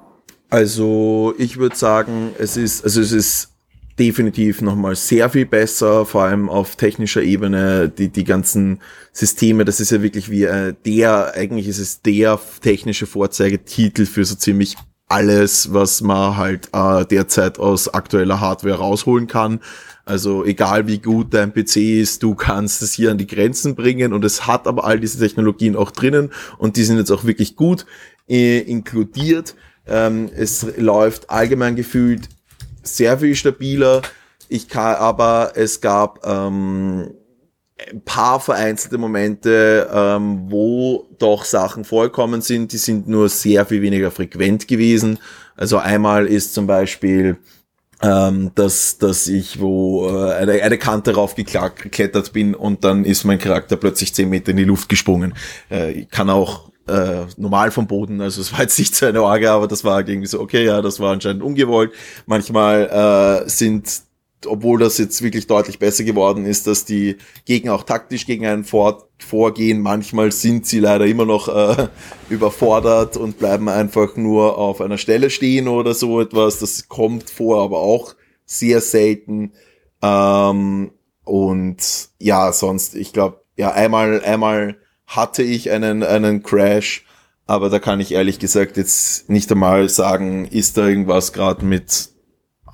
Also 0.50 1.34
ich 1.36 1.56
würde 1.56 1.74
sagen, 1.74 2.30
es 2.38 2.56
ist, 2.56 2.84
also 2.84 3.00
es 3.00 3.10
ist 3.10 3.50
definitiv 3.98 4.60
nochmal 4.60 4.94
sehr 4.94 5.30
viel 5.30 5.46
besser, 5.46 6.06
vor 6.06 6.22
allem 6.22 6.48
auf 6.48 6.76
technischer 6.76 7.22
Ebene, 7.22 7.88
die, 7.88 8.08
die 8.08 8.22
ganzen 8.22 8.80
Systeme, 9.12 9.64
das 9.64 9.80
ist 9.80 9.90
ja 9.90 10.00
wirklich 10.00 10.30
wie 10.30 10.44
äh, 10.44 10.74
der, 10.86 11.34
eigentlich 11.34 11.66
ist 11.66 11.78
es 11.80 12.00
der 12.00 12.38
technische 12.60 13.06
Vorzeigetitel 13.06 14.06
für 14.06 14.24
so 14.24 14.36
ziemlich 14.36 14.76
alles, 15.08 15.72
was 15.72 16.02
man 16.02 16.36
halt 16.36 16.68
äh, 16.72 17.04
derzeit 17.04 17.58
aus 17.58 17.92
aktueller 17.92 18.40
Hardware 18.40 18.78
rausholen 18.78 19.26
kann. 19.26 19.60
Also 20.04 20.44
egal 20.44 20.86
wie 20.86 20.98
gut 20.98 21.32
dein 21.32 21.54
PC 21.54 21.76
ist, 21.76 22.22
du 22.22 22.34
kannst 22.34 22.82
es 22.82 22.92
hier 22.92 23.10
an 23.10 23.18
die 23.18 23.26
Grenzen 23.26 23.74
bringen 23.74 24.12
und 24.12 24.24
es 24.24 24.46
hat 24.46 24.66
aber 24.66 24.84
all 24.84 25.00
diese 25.00 25.18
Technologien 25.18 25.76
auch 25.76 25.90
drinnen 25.90 26.30
und 26.58 26.76
die 26.76 26.84
sind 26.84 26.98
jetzt 26.98 27.10
auch 27.10 27.24
wirklich 27.24 27.56
gut 27.56 27.86
äh, 28.28 28.58
inkludiert. 28.58 29.54
Ähm, 29.86 30.30
es 30.34 30.66
läuft 30.76 31.30
allgemein 31.30 31.74
gefühlt 31.74 32.28
sehr 32.82 33.18
viel 33.18 33.34
stabiler. 33.34 34.02
Ich 34.48 34.68
kann, 34.68 34.96
aber 34.96 35.52
es 35.54 35.80
gab 35.80 36.26
ähm, 36.26 37.14
ein 37.90 38.02
paar 38.04 38.40
vereinzelte 38.40 38.98
Momente, 38.98 39.90
ähm, 39.92 40.50
wo 40.50 41.08
doch 41.18 41.44
Sachen 41.44 41.84
vorgekommen 41.84 42.40
sind, 42.40 42.72
die 42.72 42.78
sind 42.78 43.08
nur 43.08 43.28
sehr 43.28 43.66
viel 43.66 43.82
weniger 43.82 44.10
frequent 44.10 44.68
gewesen. 44.68 45.18
Also 45.56 45.78
einmal 45.78 46.26
ist 46.26 46.54
zum 46.54 46.66
Beispiel 46.66 47.38
ähm, 48.04 48.50
dass, 48.54 48.98
dass 48.98 49.28
ich 49.28 49.60
wo 49.60 50.08
äh, 50.08 50.34
eine, 50.34 50.62
eine 50.62 50.78
Kante 50.78 51.14
raufgeklettert 51.14 52.32
bin 52.32 52.54
und 52.54 52.84
dann 52.84 53.04
ist 53.04 53.24
mein 53.24 53.38
Charakter 53.38 53.76
plötzlich 53.76 54.14
zehn 54.14 54.28
Meter 54.28 54.50
in 54.50 54.58
die 54.58 54.64
Luft 54.64 54.88
gesprungen. 54.90 55.34
Äh, 55.70 55.92
ich 55.92 56.10
kann 56.10 56.28
auch 56.28 56.70
äh, 56.86 57.24
normal 57.38 57.70
vom 57.70 57.86
Boden, 57.86 58.20
also 58.20 58.42
es 58.42 58.52
war 58.52 58.60
jetzt 58.60 58.78
nicht 58.78 58.94
so 58.94 59.06
eine 59.06 59.22
Orge, 59.22 59.50
aber 59.50 59.68
das 59.68 59.84
war 59.84 60.06
irgendwie 60.06 60.26
so, 60.26 60.40
okay, 60.40 60.66
ja, 60.66 60.82
das 60.82 61.00
war 61.00 61.12
anscheinend 61.12 61.42
ungewollt. 61.42 61.92
Manchmal 62.26 63.44
äh, 63.46 63.48
sind 63.48 64.02
obwohl 64.46 64.78
das 64.78 64.98
jetzt 64.98 65.22
wirklich 65.22 65.46
deutlich 65.46 65.78
besser 65.78 66.04
geworden 66.04 66.46
ist, 66.46 66.66
dass 66.66 66.84
die 66.84 67.16
Gegner 67.44 67.74
auch 67.74 67.82
taktisch 67.84 68.26
gegen 68.26 68.46
einen 68.46 68.64
vor, 68.64 69.08
vorgehen. 69.18 69.80
Manchmal 69.80 70.32
sind 70.32 70.66
sie 70.66 70.80
leider 70.80 71.06
immer 71.06 71.26
noch 71.26 71.48
äh, 71.48 71.88
überfordert 72.28 73.16
und 73.16 73.38
bleiben 73.38 73.68
einfach 73.68 74.16
nur 74.16 74.58
auf 74.58 74.80
einer 74.80 74.98
Stelle 74.98 75.30
stehen 75.30 75.68
oder 75.68 75.94
so 75.94 76.20
etwas. 76.20 76.58
Das 76.58 76.88
kommt 76.88 77.30
vor, 77.30 77.62
aber 77.62 77.78
auch 77.78 78.14
sehr 78.46 78.80
selten. 78.80 79.52
Ähm, 80.02 80.90
und 81.24 82.08
ja, 82.18 82.52
sonst, 82.52 82.94
ich 82.94 83.12
glaube, 83.12 83.40
ja, 83.56 83.72
einmal, 83.72 84.22
einmal 84.24 84.76
hatte 85.06 85.42
ich 85.42 85.70
einen, 85.70 86.02
einen 86.02 86.42
Crash, 86.42 87.04
aber 87.46 87.70
da 87.70 87.78
kann 87.78 88.00
ich 88.00 88.12
ehrlich 88.12 88.38
gesagt 88.38 88.76
jetzt 88.76 89.28
nicht 89.28 89.50
einmal 89.52 89.88
sagen, 89.88 90.46
ist 90.46 90.76
da 90.76 90.86
irgendwas 90.86 91.32
gerade 91.32 91.64
mit 91.64 92.13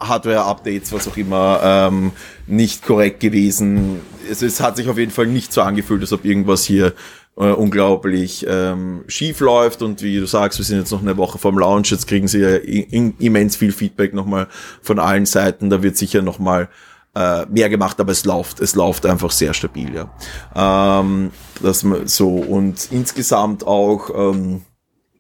Hardware-Updates, 0.01 0.93
was 0.93 1.07
auch 1.09 1.17
immer, 1.17 1.61
ähm, 1.63 2.13
nicht 2.47 2.85
korrekt 2.85 3.21
gewesen. 3.21 4.01
Es, 4.31 4.43
es 4.43 4.61
hat 4.61 4.77
sich 4.77 4.89
auf 4.89 4.99
jeden 4.99 5.13
Fall 5.13 5.27
nicht 5.27 5.53
so 5.53 5.63
angefühlt, 5.63 6.01
als 6.01 6.13
ob 6.13 6.25
irgendwas 6.25 6.65
hier 6.65 6.95
äh, 7.37 7.53
unglaublich 7.53 8.45
ähm, 8.49 9.05
schief 9.07 9.41
läuft 9.41 9.83
und 9.83 10.03
wie 10.03 10.19
du 10.19 10.27
sagst, 10.27 10.59
wir 10.59 10.65
sind 10.65 10.79
jetzt 10.79 10.91
noch 10.91 11.03
eine 11.03 11.17
Woche 11.17 11.39
vom 11.39 11.59
Launch, 11.59 11.91
jetzt 11.91 12.07
kriegen 12.07 12.29
sie 12.29 12.41
ja 12.41 12.57
in, 12.57 13.15
immens 13.19 13.57
viel 13.57 13.73
Feedback 13.73 14.15
nochmal 14.15 14.49
von 14.83 14.99
allen 14.99 15.27
Seiten, 15.27 15.71
da 15.71 15.83
wird 15.83 15.97
sicher 15.97 16.23
nochmal 16.23 16.69
äh, 17.15 17.47
mehr 17.47 17.69
gemacht, 17.69 17.99
aber 18.01 18.13
es 18.13 18.25
läuft, 18.25 18.61
es 18.61 18.75
läuft 18.75 19.07
einfach 19.07 19.31
sehr 19.31 19.55
stabil, 19.55 19.95
ja. 19.95 21.01
Ähm, 21.01 21.31
das 21.63 21.85
so 22.07 22.29
und 22.29 22.89
insgesamt 22.91 23.67
auch 23.67 24.11
ähm, 24.15 24.63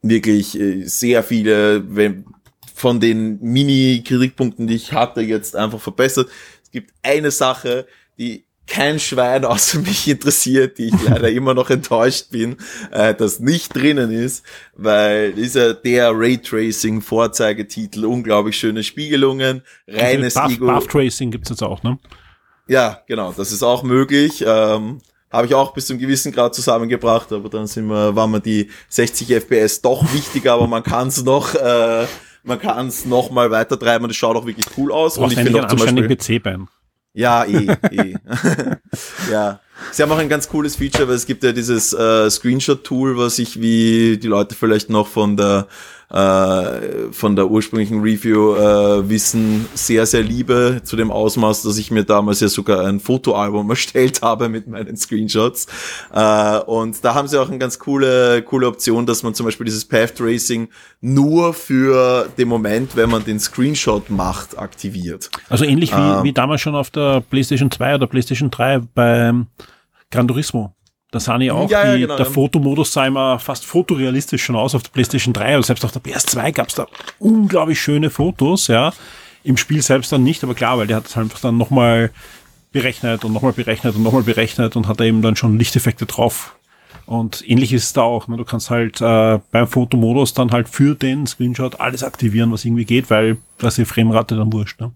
wirklich 0.02 0.58
äh, 0.58 0.84
sehr 0.84 1.22
viele, 1.22 1.94
wenn 1.94 2.26
von 2.80 2.98
den 2.98 3.40
Mini-Kritikpunkten, 3.40 4.66
die 4.66 4.74
ich 4.74 4.92
hatte, 4.92 5.20
jetzt 5.20 5.54
einfach 5.54 5.80
verbessert. 5.80 6.28
Es 6.62 6.70
gibt 6.70 6.92
eine 7.02 7.30
Sache, 7.30 7.86
die 8.18 8.44
kein 8.66 8.98
Schwein 8.98 9.44
außer 9.44 9.78
mich 9.80 10.08
interessiert, 10.08 10.78
die 10.78 10.88
ich 10.88 11.02
leider 11.02 11.28
immer 11.30 11.52
noch 11.52 11.68
enttäuscht 11.70 12.30
bin, 12.30 12.56
äh, 12.90 13.14
das 13.14 13.40
nicht 13.40 13.76
drinnen 13.76 14.10
ist, 14.10 14.44
weil 14.74 15.32
dieser 15.32 15.74
der 15.74 16.12
Raytracing 16.14 17.02
Vorzeigetitel 17.02 18.06
unglaublich 18.06 18.56
schöne 18.56 18.82
Spiegelungen, 18.82 19.62
reines 19.86 20.34
Buff, 20.34 20.52
Ego. 20.52 20.66
Buff 20.66 20.86
Tracing 20.86 21.30
gibt's 21.30 21.50
jetzt 21.50 21.62
auch, 21.62 21.82
ne? 21.82 21.98
Ja, 22.68 23.02
genau, 23.08 23.34
das 23.36 23.50
ist 23.50 23.64
auch 23.64 23.82
möglich. 23.82 24.44
Ähm, 24.46 25.00
habe 25.32 25.46
ich 25.46 25.54
auch 25.54 25.74
bis 25.74 25.86
zum 25.86 25.98
gewissen 25.98 26.32
Grad 26.32 26.54
zusammengebracht, 26.54 27.32
aber 27.32 27.48
dann 27.48 27.66
sind 27.66 27.86
wir, 27.86 28.14
waren 28.16 28.30
wir 28.30 28.40
die 28.40 28.70
60 28.88 29.28
FPS 29.28 29.80
doch 29.80 30.02
wichtiger, 30.12 30.54
aber 30.54 30.66
man 30.66 30.82
kann 30.82 31.08
es 31.08 31.22
noch 31.24 31.54
äh, 31.54 32.06
man 32.42 32.58
kann 32.58 32.88
es 32.88 33.04
noch 33.04 33.30
mal 33.30 33.50
weiter 33.50 33.78
treiben 33.78 34.04
und 34.04 34.10
es 34.10 34.16
schaut 34.16 34.36
auch 34.36 34.46
wirklich 34.46 34.66
cool 34.76 34.92
aus. 34.92 35.18
und 35.18 35.32
ich 35.32 35.38
finde 35.38 35.64
auch 35.64 35.68
zum 35.68 35.78
Beispiel 35.78 36.08
PC 36.08 36.42
beim. 36.42 36.68
Ja, 37.12 37.44
eh, 37.44 37.76
eh. 37.90 38.14
ja. 39.30 39.60
Sie 39.92 40.02
haben 40.02 40.12
auch 40.12 40.18
ein 40.18 40.28
ganz 40.28 40.48
cooles 40.48 40.76
Feature, 40.76 41.08
weil 41.08 41.16
es 41.16 41.26
gibt 41.26 41.42
ja 41.42 41.52
dieses 41.52 41.92
äh, 41.92 42.30
Screenshot-Tool, 42.30 43.16
was 43.16 43.38
ich, 43.38 43.60
wie 43.60 44.18
die 44.18 44.28
Leute 44.28 44.54
vielleicht 44.54 44.90
noch 44.90 45.08
von 45.08 45.36
der 45.36 45.66
äh, 46.10 47.12
von 47.12 47.36
der 47.36 47.50
ursprünglichen 47.50 48.00
Review 48.00 48.54
äh, 48.54 49.08
wissen, 49.08 49.66
sehr, 49.74 50.06
sehr 50.06 50.22
liebe, 50.22 50.80
zu 50.82 50.96
dem 50.96 51.10
Ausmaß, 51.10 51.62
dass 51.62 51.78
ich 51.78 51.90
mir 51.90 52.04
damals 52.04 52.40
ja 52.40 52.48
sogar 52.48 52.86
ein 52.86 53.00
Fotoalbum 53.00 53.70
erstellt 53.70 54.22
habe 54.22 54.48
mit 54.48 54.66
meinen 54.66 54.96
Screenshots. 54.96 55.66
Äh, 56.12 56.58
und 56.60 57.04
da 57.04 57.14
haben 57.14 57.28
sie 57.28 57.40
auch 57.40 57.48
eine 57.48 57.58
ganz 57.58 57.78
coole, 57.78 58.42
coole 58.42 58.66
Option, 58.66 59.06
dass 59.06 59.22
man 59.22 59.34
zum 59.34 59.46
Beispiel 59.46 59.66
dieses 59.66 59.84
Path 59.84 60.16
Tracing 60.16 60.68
nur 61.00 61.54
für 61.54 62.28
den 62.36 62.48
Moment, 62.48 62.96
wenn 62.96 63.10
man 63.10 63.24
den 63.24 63.38
Screenshot 63.38 64.10
macht, 64.10 64.58
aktiviert. 64.58 65.30
Also 65.48 65.64
ähnlich 65.64 65.92
wie, 65.92 66.00
ähm, 66.00 66.24
wie 66.24 66.32
damals 66.32 66.60
schon 66.60 66.74
auf 66.74 66.90
der 66.90 67.20
PlayStation 67.20 67.70
2 67.70 67.94
oder 67.94 68.06
PlayStation 68.06 68.50
3 68.50 68.80
beim 68.94 69.46
Gran 70.10 70.26
Turismo. 70.26 70.74
Da 71.10 71.18
sahen 71.18 71.40
ja 71.40 71.54
auch, 71.54 71.68
ja, 71.68 71.86
ja, 71.86 71.94
die, 71.94 72.00
genau, 72.02 72.16
der 72.16 72.26
ja. 72.26 72.32
Fotomodus 72.32 72.92
sah 72.92 73.06
immer 73.06 73.38
fast 73.40 73.66
fotorealistisch 73.66 74.44
schon 74.44 74.54
aus 74.54 74.74
auf 74.74 74.84
der 74.84 74.90
PlayStation 74.90 75.34
3. 75.34 75.56
Also 75.56 75.66
selbst 75.66 75.84
auf 75.84 75.92
der 75.92 76.02
PS2 76.02 76.52
gab 76.52 76.68
es 76.68 76.76
da 76.76 76.86
unglaublich 77.18 77.80
schöne 77.80 78.10
Fotos, 78.10 78.68
ja. 78.68 78.92
Im 79.42 79.56
Spiel 79.56 79.82
selbst 79.82 80.12
dann 80.12 80.22
nicht, 80.22 80.44
aber 80.44 80.54
klar, 80.54 80.78
weil 80.78 80.86
der 80.86 80.98
hat 80.98 81.06
es 81.06 81.16
einfach 81.16 81.40
dann 81.40 81.56
nochmal 81.56 82.10
berechnet 82.72 83.24
und 83.24 83.32
nochmal 83.32 83.52
berechnet 83.52 83.96
und 83.96 84.02
nochmal 84.02 84.22
berechnet 84.22 84.76
und 84.76 84.86
hat 84.86 85.00
da 85.00 85.04
eben 85.04 85.22
dann 85.22 85.34
schon 85.34 85.58
Lichteffekte 85.58 86.06
drauf. 86.06 86.54
Und 87.06 87.42
ähnlich 87.48 87.72
ist 87.72 87.84
es 87.84 87.92
da 87.92 88.02
auch. 88.02 88.28
Ne? 88.28 88.36
Du 88.36 88.44
kannst 88.44 88.70
halt 88.70 89.00
äh, 89.00 89.40
beim 89.50 89.66
Fotomodus 89.66 90.32
dann 90.32 90.52
halt 90.52 90.68
für 90.68 90.94
den 90.94 91.26
Screenshot 91.26 91.80
alles 91.80 92.04
aktivieren, 92.04 92.52
was 92.52 92.64
irgendwie 92.64 92.84
geht, 92.84 93.10
weil 93.10 93.38
das 93.58 93.74
die 93.74 93.84
Framerate 93.84 94.36
dann 94.36 94.52
wurscht. 94.52 94.80
Ne? 94.80 94.92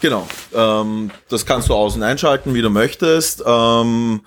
Genau. 0.00 0.26
Ähm, 0.52 1.12
das 1.28 1.46
kannst 1.46 1.68
du 1.68 1.74
außen 1.74 2.02
einschalten, 2.02 2.54
wie 2.54 2.62
du 2.62 2.70
möchtest. 2.70 3.44
Ähm, 3.46 4.22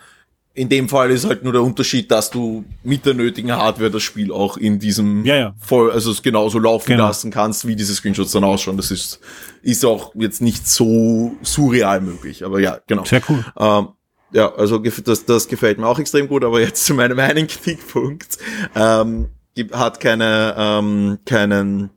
in 0.56 0.70
dem 0.70 0.88
Fall 0.88 1.10
ist 1.10 1.26
halt 1.26 1.44
nur 1.44 1.52
der 1.52 1.63
Unterschied, 1.63 2.12
dass 2.12 2.30
du 2.30 2.63
mit 2.84 3.06
der 3.06 3.16
nötigen 3.16 3.52
Hardware 3.52 3.89
das 3.89 4.04
Spiel 4.04 4.32
auch 4.32 4.56
in 4.56 4.78
diesem 4.78 5.26
ja, 5.26 5.36
ja. 5.36 5.56
voll, 5.60 5.92
also 5.92 6.12
es 6.12 6.22
genauso 6.22 6.60
laufen 6.60 6.92
genau. 6.92 7.08
lassen 7.08 7.32
kannst, 7.32 7.66
wie 7.66 7.76
diese 7.76 7.96
Screenshots 7.96 8.34
dann 8.34 8.44
ausschauen. 8.44 8.78
Das 8.78 8.92
ist, 8.92 9.20
ist 9.63 9.84
auch 9.84 10.13
jetzt 10.13 10.42
nicht 10.42 10.68
so 10.68 11.36
surreal 11.42 12.02
möglich. 12.02 12.46
Aber 12.46 12.60
ja, 12.60 12.80
genau. 12.86 13.04
Sehr 13.04 13.22
cool. 13.30 13.44
Ähm, 13.58 13.88
ja, 14.32 14.54
also 14.54 14.78
das, 14.78 15.26
das 15.26 15.48
gefällt 15.48 15.80
mir 15.80 15.88
auch 15.88 16.00
extrem 16.00 16.28
gut, 16.28 16.44
aber 16.44 16.60
jetzt 16.60 16.86
zu 16.86 16.94
meinem 16.94 17.18
einen 17.20 17.48
Kritikpunkt. 17.48 18.38
Ähm, 18.76 19.30
hat 19.72 20.00
keine, 20.00 20.56
ähm, 20.58 21.20
keinen 21.26 21.89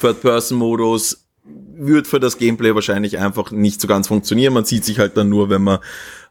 Third-Person-Modus, 0.00 1.28
wird 1.76 2.06
für 2.06 2.20
das 2.20 2.38
Gameplay 2.38 2.74
wahrscheinlich 2.74 3.18
einfach 3.18 3.50
nicht 3.52 3.80
so 3.80 3.88
ganz 3.88 4.08
funktionieren. 4.08 4.52
Man 4.52 4.64
sieht 4.64 4.84
sich 4.84 4.98
halt 4.98 5.16
dann 5.16 5.28
nur, 5.28 5.48
wenn 5.48 5.62
man 5.62 5.78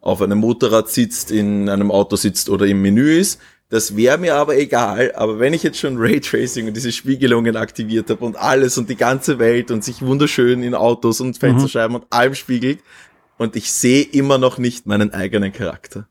auf 0.01 0.21
einem 0.21 0.39
Motorrad 0.39 0.89
sitzt, 0.89 1.31
in 1.31 1.69
einem 1.69 1.91
Auto 1.91 2.15
sitzt 2.15 2.49
oder 2.49 2.65
im 2.65 2.81
Menü 2.81 3.17
ist. 3.17 3.39
Das 3.69 3.95
wäre 3.95 4.17
mir 4.17 4.35
aber 4.35 4.57
egal, 4.57 5.11
aber 5.15 5.39
wenn 5.39 5.53
ich 5.53 5.61
jetzt 5.61 5.77
schon 5.77 5.97
Raytracing 5.97 6.67
und 6.67 6.75
diese 6.75 6.91
Spiegelungen 6.91 7.55
aktiviert 7.55 8.09
habe 8.09 8.25
und 8.25 8.35
alles 8.35 8.79
und 8.79 8.89
die 8.89 8.95
ganze 8.95 9.37
Welt 9.37 9.69
und 9.69 9.83
sich 9.83 10.01
wunderschön 10.01 10.63
in 10.63 10.73
Autos 10.73 11.21
und 11.21 11.37
Fensterscheiben 11.37 11.95
mhm. 11.95 12.01
und 12.01 12.11
allem 12.11 12.33
spiegelt 12.33 12.79
und 13.37 13.55
ich 13.55 13.71
sehe 13.71 14.03
immer 14.03 14.39
noch 14.39 14.57
nicht 14.57 14.87
meinen 14.87 15.13
eigenen 15.13 15.53
Charakter. 15.53 16.07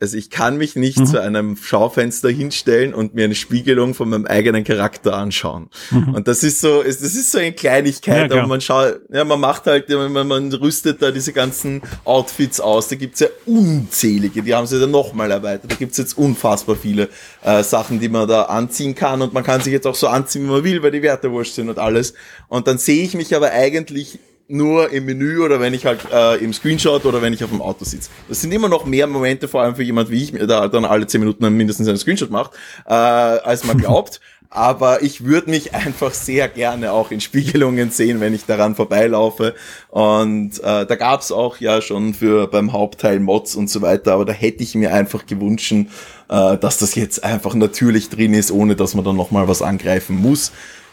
Also 0.00 0.16
ich 0.16 0.30
kann 0.30 0.56
mich 0.58 0.76
nicht 0.76 0.98
mhm. 0.98 1.06
zu 1.06 1.20
einem 1.20 1.56
Schaufenster 1.56 2.28
hinstellen 2.28 2.94
und 2.94 3.14
mir 3.14 3.24
eine 3.24 3.34
Spiegelung 3.34 3.94
von 3.94 4.08
meinem 4.08 4.26
eigenen 4.26 4.62
Charakter 4.62 5.14
anschauen. 5.16 5.70
Mhm. 5.90 6.14
Und 6.14 6.28
das 6.28 6.44
ist 6.44 6.60
so, 6.60 6.84
das 6.84 7.00
ist 7.00 7.32
so 7.32 7.38
eine 7.38 7.52
Kleinigkeit, 7.52 8.30
ja, 8.30 8.38
aber 8.38 8.46
man 8.46 8.60
schaut, 8.60 9.00
ja, 9.12 9.24
man 9.24 9.40
macht 9.40 9.66
halt, 9.66 9.88
man, 9.88 10.28
man 10.28 10.52
rüstet 10.52 11.02
da 11.02 11.10
diese 11.10 11.32
ganzen 11.32 11.82
Outfits 12.04 12.60
aus. 12.60 12.86
Da 12.86 12.94
gibt's 12.94 13.18
ja 13.18 13.26
unzählige, 13.44 14.42
die 14.42 14.54
haben 14.54 14.68
sie 14.68 14.78
dann 14.78 14.92
nochmal 14.92 15.32
erweitert. 15.32 15.72
Da 15.72 15.74
gibt's 15.74 15.98
jetzt 15.98 16.16
unfassbar 16.16 16.76
viele 16.76 17.08
äh, 17.42 17.64
Sachen, 17.64 17.98
die 17.98 18.08
man 18.08 18.28
da 18.28 18.42
anziehen 18.42 18.94
kann 18.94 19.20
und 19.20 19.32
man 19.34 19.42
kann 19.42 19.62
sich 19.62 19.72
jetzt 19.72 19.86
auch 19.86 19.96
so 19.96 20.06
anziehen, 20.06 20.44
wie 20.44 20.50
man 20.50 20.62
will, 20.62 20.80
weil 20.82 20.92
die 20.92 21.02
Werte 21.02 21.32
wurscht 21.32 21.54
sind 21.54 21.68
und 21.68 21.78
alles. 21.80 22.14
Und 22.46 22.68
dann 22.68 22.78
sehe 22.78 23.02
ich 23.02 23.14
mich 23.14 23.34
aber 23.34 23.50
eigentlich 23.50 24.20
nur 24.48 24.90
im 24.90 25.04
Menü 25.04 25.40
oder 25.40 25.60
wenn 25.60 25.74
ich 25.74 25.84
halt 25.84 26.00
äh, 26.10 26.36
im 26.36 26.54
Screenshot 26.54 27.04
oder 27.04 27.20
wenn 27.20 27.34
ich 27.34 27.44
auf 27.44 27.50
dem 27.50 27.60
Auto 27.60 27.84
sitze. 27.84 28.08
Das 28.28 28.40
sind 28.40 28.52
immer 28.52 28.68
noch 28.68 28.86
mehr 28.86 29.06
Momente, 29.06 29.46
vor 29.46 29.62
allem 29.62 29.76
für 29.76 29.82
jemand 29.82 30.10
wie 30.10 30.22
ich, 30.22 30.32
der 30.32 30.68
dann 30.68 30.86
alle 30.86 31.06
zehn 31.06 31.20
Minuten 31.20 31.48
mindestens 31.54 31.86
einen 31.86 31.98
Screenshot 31.98 32.30
macht, 32.30 32.52
äh, 32.86 32.92
als 32.92 33.64
man 33.64 33.78
glaubt. 33.78 34.20
Aber 34.50 35.02
ich 35.02 35.24
würde 35.24 35.50
mich 35.50 35.74
einfach 35.74 36.14
sehr 36.14 36.48
gerne 36.48 36.92
auch 36.92 37.10
in 37.10 37.20
Spiegelungen 37.20 37.90
sehen, 37.90 38.20
wenn 38.20 38.32
ich 38.32 38.46
daran 38.46 38.74
vorbeilaufe. 38.74 39.54
Und 39.90 40.58
äh, 40.60 40.86
da 40.86 40.94
gab's 40.96 41.30
auch 41.30 41.58
ja 41.58 41.82
schon 41.82 42.14
für 42.14 42.46
beim 42.46 42.72
Hauptteil 42.72 43.20
Mods 43.20 43.54
und 43.54 43.68
so 43.68 43.82
weiter, 43.82 44.14
aber 44.14 44.24
da 44.24 44.32
hätte 44.32 44.62
ich 44.62 44.74
mir 44.74 44.94
einfach 44.94 45.26
gewünscht, 45.26 45.72
äh, 45.72 45.86
dass 46.28 46.78
das 46.78 46.94
jetzt 46.94 47.22
einfach 47.22 47.54
natürlich 47.54 48.08
drin 48.08 48.32
ist, 48.32 48.50
ohne 48.50 48.74
dass 48.74 48.94
man 48.94 49.04
dann 49.04 49.16
nochmal 49.16 49.48
was 49.48 49.60
angreifen 49.60 50.16
muss 50.16 50.52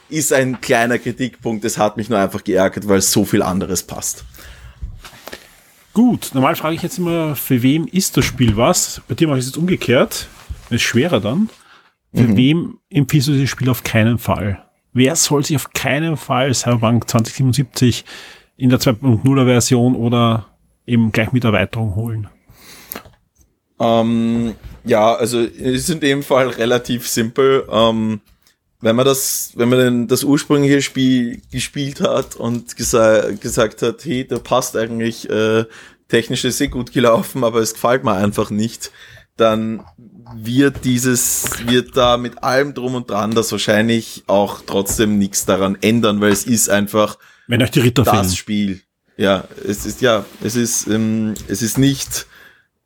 ist 0.09 0.33
ein 0.33 0.61
kleiner 0.61 0.99
Kritikpunkt. 0.99 1.65
Es 1.65 1.77
hat 1.77 1.97
mich 1.97 2.09
nur 2.09 2.19
einfach 2.19 2.43
geärgert, 2.43 2.87
weil 2.87 3.01
so 3.01 3.25
viel 3.25 3.41
anderes 3.41 3.83
passt. 3.83 4.25
Gut, 5.93 6.31
normal 6.33 6.55
frage 6.55 6.75
ich 6.75 6.81
jetzt 6.81 6.97
immer, 6.97 7.35
für 7.35 7.61
wem 7.63 7.87
ist 7.87 8.17
das 8.17 8.25
Spiel 8.25 8.57
was? 8.57 9.01
Bei 9.07 9.15
dir 9.15 9.27
mache 9.27 9.37
ich 9.37 9.45
es 9.45 9.51
jetzt 9.51 9.57
umgekehrt. 9.57 10.27
Das 10.69 10.75
ist 10.75 10.81
schwerer 10.81 11.21
dann. 11.21 11.49
Für 12.13 12.23
mhm. 12.23 12.37
wem 12.37 12.77
empfiehlst 12.89 13.29
du 13.29 13.31
dieses 13.31 13.49
Spiel 13.49 13.69
auf 13.69 13.83
keinen 13.83 14.17
Fall? 14.17 14.63
Wer 14.93 15.15
soll 15.15 15.45
sich 15.45 15.55
auf 15.55 15.71
keinen 15.71 16.17
Fall 16.17 16.53
Cyberpunk 16.53 17.09
2077 17.09 18.05
in 18.57 18.69
der 18.69 18.79
2.0er 18.79 19.45
Version 19.45 19.95
oder 19.95 20.47
eben 20.85 21.11
gleich 21.11 21.31
mit 21.31 21.43
Erweiterung 21.43 21.95
holen? 21.95 22.29
Ähm, 23.79 24.55
ja, 24.85 25.15
also 25.15 25.39
es 25.41 25.59
ist 25.59 25.89
in 25.89 25.99
dem 25.99 26.23
Fall 26.23 26.49
relativ 26.49 27.07
simpel. 27.07 27.67
Ähm, 27.69 28.21
wenn 28.85 28.95
man 28.95 29.05
das, 29.05 29.51
wenn 29.55 29.69
man 29.69 29.79
denn 29.79 30.07
das 30.07 30.23
ursprüngliche 30.23 30.83
Spiel 30.83 31.41
gespielt 31.51 32.01
hat 32.01 32.35
und 32.35 32.77
gesa 32.77 33.31
gesagt 33.31 33.81
hat, 33.81 34.05
hey, 34.05 34.27
da 34.27 34.37
passt 34.37 34.77
eigentlich, 34.77 35.27
äh, 35.27 35.65
technisch 36.07 36.45
ist 36.45 36.61
eh 36.61 36.67
gut 36.67 36.91
gelaufen, 36.91 37.43
aber 37.43 37.61
es 37.61 37.73
gefällt 37.73 38.03
mir 38.03 38.13
einfach 38.13 38.51
nicht, 38.51 38.91
dann 39.37 39.83
wird 40.35 40.85
dieses, 40.85 41.65
wird 41.65 41.97
da 41.97 42.17
mit 42.17 42.43
allem 42.43 42.75
drum 42.75 42.93
und 42.93 43.09
dran 43.09 43.31
das 43.31 43.51
wahrscheinlich 43.51 44.23
auch 44.27 44.61
trotzdem 44.63 45.17
nichts 45.17 45.45
daran 45.45 45.79
ändern, 45.81 46.21
weil 46.21 46.31
es 46.31 46.45
ist 46.45 46.69
einfach 46.69 47.17
wenn 47.47 47.63
euch 47.63 47.71
die 47.71 47.79
Ritter 47.79 48.03
das 48.03 48.13
fehlen. 48.13 48.35
Spiel. 48.35 48.81
Ja, 49.17 49.45
es 49.67 49.87
ist 49.87 50.01
ja, 50.01 50.25
es 50.43 50.55
ist, 50.55 50.85
ähm, 50.87 51.33
es 51.47 51.63
ist 51.63 51.79
nicht 51.79 52.27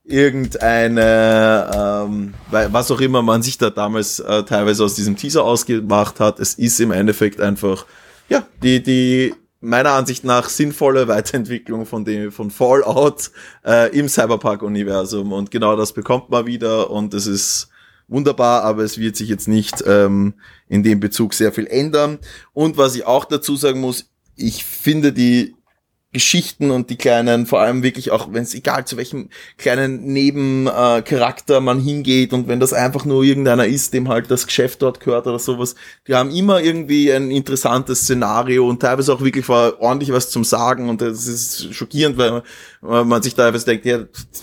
irgendeine, 0.09 1.69
ähm, 1.73 2.33
was 2.51 2.91
auch 2.91 2.99
immer 2.99 3.21
man 3.21 3.41
sich 3.41 3.57
da 3.57 3.69
damals 3.69 4.19
äh, 4.19 4.43
teilweise 4.43 4.83
aus 4.83 4.95
diesem 4.95 5.15
Teaser 5.15 5.43
ausgemacht 5.43 6.19
hat. 6.19 6.39
Es 6.39 6.55
ist 6.55 6.79
im 6.79 6.91
Endeffekt 6.91 7.39
einfach, 7.39 7.85
ja, 8.27 8.43
die, 8.63 8.81
die 8.81 9.33
meiner 9.61 9.91
Ansicht 9.91 10.23
nach 10.23 10.49
sinnvolle 10.49 11.07
Weiterentwicklung 11.07 11.85
von 11.85 12.05
dem, 12.05 12.31
von 12.31 12.49
Fallout 12.49 13.31
äh, 13.65 13.95
im 13.97 14.07
Cyberpunk-Universum. 14.07 15.31
Und 15.31 15.51
genau 15.51 15.75
das 15.75 15.93
bekommt 15.93 16.29
man 16.29 16.45
wieder 16.45 16.89
und 16.89 17.13
es 17.13 17.27
ist 17.27 17.69
wunderbar, 18.07 18.63
aber 18.63 18.83
es 18.83 18.97
wird 18.97 19.15
sich 19.15 19.29
jetzt 19.29 19.47
nicht 19.47 19.83
ähm, 19.85 20.33
in 20.67 20.83
dem 20.83 20.99
Bezug 20.99 21.33
sehr 21.33 21.51
viel 21.51 21.67
ändern. 21.67 22.19
Und 22.53 22.77
was 22.77 22.95
ich 22.95 23.05
auch 23.05 23.25
dazu 23.25 23.55
sagen 23.55 23.81
muss, 23.81 24.09
ich 24.35 24.63
finde 24.63 25.13
die 25.13 25.55
Geschichten 26.11 26.71
und 26.71 26.89
die 26.89 26.95
kleinen, 26.95 27.45
vor 27.45 27.59
allem 27.59 27.83
wirklich 27.83 28.09
auch, 28.09 28.33
wenn 28.33 28.41
es 28.41 28.55
egal 28.55 28.83
zu 28.85 28.97
welchem 28.97 29.29
kleinen 29.57 30.11
Nebencharakter 30.11 31.61
man 31.61 31.79
hingeht 31.79 32.33
und 32.33 32.47
wenn 32.47 32.59
das 32.59 32.73
einfach 32.73 33.05
nur 33.05 33.23
irgendeiner 33.23 33.67
ist, 33.67 33.93
dem 33.93 34.09
halt 34.09 34.31
das 34.31 34.47
Geschäft 34.47 34.81
dort 34.81 34.99
gehört 35.01 35.27
oder 35.27 35.37
sowas, 35.37 35.75
die 36.07 36.15
haben 36.15 36.31
immer 36.31 36.61
irgendwie 36.61 37.13
ein 37.13 37.29
interessantes 37.29 38.01
Szenario 38.01 38.67
und 38.67 38.81
teilweise 38.81 39.13
auch 39.13 39.21
wirklich 39.21 39.47
ordentlich 39.49 40.11
was 40.11 40.31
zum 40.31 40.43
Sagen 40.43 40.89
und 40.89 41.01
das 41.01 41.27
ist 41.27 41.75
schockierend, 41.75 42.17
weil 42.17 42.41
man 42.81 43.21
sich 43.21 43.35
teilweise 43.35 43.65
denkt, 43.65 43.85
ja, 43.85 43.99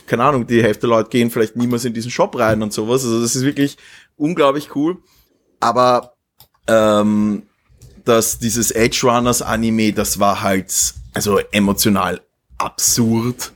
keine 0.06 0.22
Ahnung, 0.22 0.46
die 0.46 0.62
Hälfte 0.62 0.82
der 0.82 0.90
Leute 0.90 1.10
gehen 1.10 1.32
vielleicht 1.32 1.56
niemals 1.56 1.84
in 1.84 1.94
diesen 1.94 2.12
Shop 2.12 2.38
rein 2.38 2.62
und 2.62 2.72
sowas, 2.72 3.02
also 3.02 3.20
das 3.20 3.34
ist 3.34 3.42
wirklich 3.42 3.76
unglaublich 4.14 4.76
cool, 4.76 4.98
aber 5.58 6.14
ähm, 6.68 7.42
dass 8.04 8.38
dieses 8.38 8.70
Edge 8.70 9.00
Runners 9.02 9.42
Anime, 9.42 9.92
das 9.92 10.20
war 10.20 10.42
halt 10.42 10.94
also 11.16 11.38
emotional 11.50 12.20
absurd. 12.58 13.52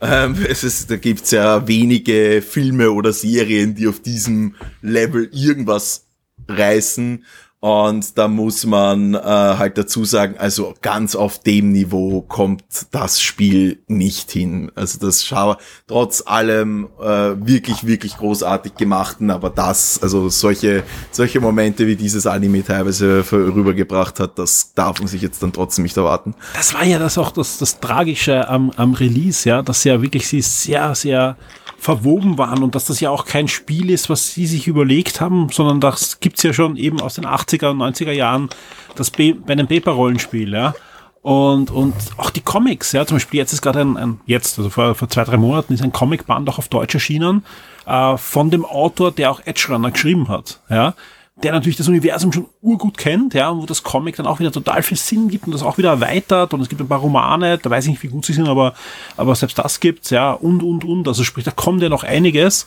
Ähm, 0.00 0.36
es 0.48 0.64
ist, 0.64 0.90
da 0.90 0.96
gibt's 0.96 1.32
ja 1.32 1.66
wenige 1.66 2.40
Filme 2.40 2.92
oder 2.92 3.12
Serien, 3.12 3.74
die 3.74 3.88
auf 3.88 4.00
diesem 4.00 4.54
Level 4.80 5.28
irgendwas 5.32 6.06
reißen. 6.48 7.24
Und 7.60 8.16
da 8.16 8.26
muss 8.26 8.64
man 8.64 9.12
äh, 9.12 9.18
halt 9.18 9.76
dazu 9.76 10.06
sagen, 10.06 10.36
also 10.38 10.74
ganz 10.80 11.14
auf 11.14 11.40
dem 11.40 11.72
Niveau 11.72 12.22
kommt 12.22 12.64
das 12.90 13.20
Spiel 13.20 13.82
nicht 13.86 14.30
hin. 14.30 14.72
Also 14.74 14.98
das 14.98 15.22
schau 15.22 15.56
trotz 15.86 16.22
allem 16.24 16.88
äh, 16.98 17.34
wirklich, 17.36 17.86
wirklich 17.86 18.16
großartig 18.16 18.76
gemachten, 18.76 19.30
aber 19.30 19.50
das, 19.50 20.02
also 20.02 20.30
solche, 20.30 20.84
solche 21.10 21.38
Momente 21.40 21.86
wie 21.86 21.96
dieses 21.96 22.26
Anime 22.26 22.64
teilweise 22.64 23.22
rübergebracht 23.30 24.20
hat, 24.20 24.38
das 24.38 24.72
darf 24.72 24.98
man 24.98 25.08
sich 25.08 25.20
jetzt 25.20 25.42
dann 25.42 25.52
trotzdem 25.52 25.82
nicht 25.82 25.98
erwarten. 25.98 26.34
Das 26.54 26.72
war 26.72 26.84
ja 26.86 26.98
das 26.98 27.18
auch 27.18 27.30
das, 27.30 27.58
das 27.58 27.78
Tragische 27.78 28.48
am, 28.48 28.70
am 28.70 28.94
Release, 28.94 29.46
ja, 29.46 29.60
dass 29.60 29.84
ja 29.84 30.00
wirklich 30.00 30.26
sie 30.28 30.40
sehr, 30.40 30.94
sehr 30.94 31.36
verwoben 31.80 32.36
waren 32.38 32.62
und 32.62 32.74
dass 32.74 32.84
das 32.84 33.00
ja 33.00 33.10
auch 33.10 33.24
kein 33.24 33.48
Spiel 33.48 33.90
ist, 33.90 34.10
was 34.10 34.34
sie 34.34 34.46
sich 34.46 34.68
überlegt 34.68 35.20
haben, 35.20 35.48
sondern 35.50 35.80
das 35.80 36.20
gibt's 36.20 36.42
ja 36.42 36.52
schon 36.52 36.76
eben 36.76 37.00
aus 37.00 37.14
den 37.14 37.24
80er 37.24 37.70
und 37.70 37.78
90er 37.78 38.12
Jahren, 38.12 38.50
das 38.96 39.10
Be 39.10 39.34
bei 39.34 39.54
einem 39.54 39.66
Paper-Rollenspiel, 39.66 40.52
ja. 40.52 40.74
Und, 41.22 41.70
und 41.70 41.94
auch 42.16 42.30
die 42.30 42.40
Comics, 42.40 42.92
ja, 42.92 43.04
zum 43.04 43.16
Beispiel 43.16 43.38
jetzt 43.38 43.52
ist 43.52 43.60
gerade 43.62 43.80
ein, 43.80 43.96
ein, 43.96 44.20
jetzt, 44.26 44.58
also 44.58 44.70
vor, 44.70 44.94
vor 44.94 45.08
zwei, 45.08 45.24
drei 45.24 45.36
Monaten 45.36 45.74
ist 45.74 45.82
ein 45.82 45.92
Comicband 45.92 46.48
auch 46.48 46.58
auf 46.58 46.68
Deutsch 46.68 46.94
erschienen, 46.94 47.44
äh, 47.86 48.16
von 48.16 48.50
dem 48.50 48.64
Autor, 48.64 49.12
der 49.12 49.30
auch 49.30 49.40
Edge 49.44 49.66
Runner 49.70 49.90
geschrieben 49.90 50.28
hat, 50.28 50.60
ja 50.68 50.94
der 51.42 51.52
natürlich 51.52 51.76
das 51.76 51.88
Universum 51.88 52.32
schon 52.32 52.46
urgut 52.60 52.98
kennt, 52.98 53.34
ja, 53.34 53.54
wo 53.56 53.64
das 53.66 53.82
Comic 53.82 54.16
dann 54.16 54.26
auch 54.26 54.40
wieder 54.40 54.52
total 54.52 54.82
viel 54.82 54.96
Sinn 54.96 55.28
gibt 55.28 55.46
und 55.46 55.52
das 55.52 55.62
auch 55.62 55.78
wieder 55.78 55.90
erweitert 55.90 56.52
und 56.52 56.60
es 56.60 56.68
gibt 56.68 56.80
ein 56.80 56.88
paar 56.88 57.00
Romane, 57.00 57.58
da 57.58 57.70
weiß 57.70 57.84
ich 57.84 57.90
nicht, 57.90 58.02
wie 58.02 58.08
gut 58.08 58.24
sie 58.24 58.32
sind, 58.32 58.48
aber, 58.48 58.74
aber 59.16 59.34
selbst 59.34 59.58
das 59.58 59.80
gibt's, 59.80 60.10
ja, 60.10 60.32
und, 60.32 60.62
und, 60.62 60.84
und, 60.84 61.08
also 61.08 61.24
sprich, 61.24 61.44
da 61.44 61.50
kommt 61.50 61.82
ja 61.82 61.88
noch 61.88 62.04
einiges 62.04 62.66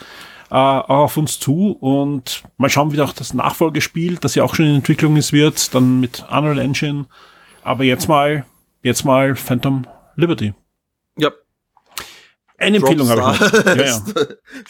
äh, 0.49 0.55
auf 0.55 1.17
uns 1.17 1.39
zu 1.39 1.71
und 1.79 2.43
mal 2.57 2.69
schauen, 2.69 2.91
wie 2.91 3.01
auch 3.01 3.13
das 3.13 3.33
Nachfolgespiel, 3.33 4.17
das 4.17 4.35
ja 4.35 4.43
auch 4.43 4.55
schon 4.55 4.65
in 4.65 4.75
Entwicklung 4.75 5.17
ist, 5.17 5.33
wird, 5.33 5.73
dann 5.75 5.99
mit 5.99 6.25
Unreal 6.31 6.59
Engine, 6.59 7.05
aber 7.63 7.83
jetzt 7.83 8.07
mal, 8.07 8.45
jetzt 8.81 9.05
mal 9.05 9.35
Phantom 9.35 9.85
Liberty. 10.15 10.53
Eine 12.57 12.77
Empfehlung 12.77 13.09
habe 13.09 13.21
ich 13.21 13.39
noch. 13.51 13.65
Ja, 13.75 13.85
ja. 13.85 14.01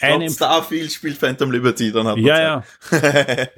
Eine 0.00 0.30
Starfield 0.30 0.92
spielt 0.92 1.18
Phantom 1.18 1.52
Liberty, 1.52 1.92
dann 1.92 2.06
hat 2.06 2.16
man 2.16 2.24
Ja, 2.24 2.64
Zeit. 2.90 3.00
ja. 3.02 3.48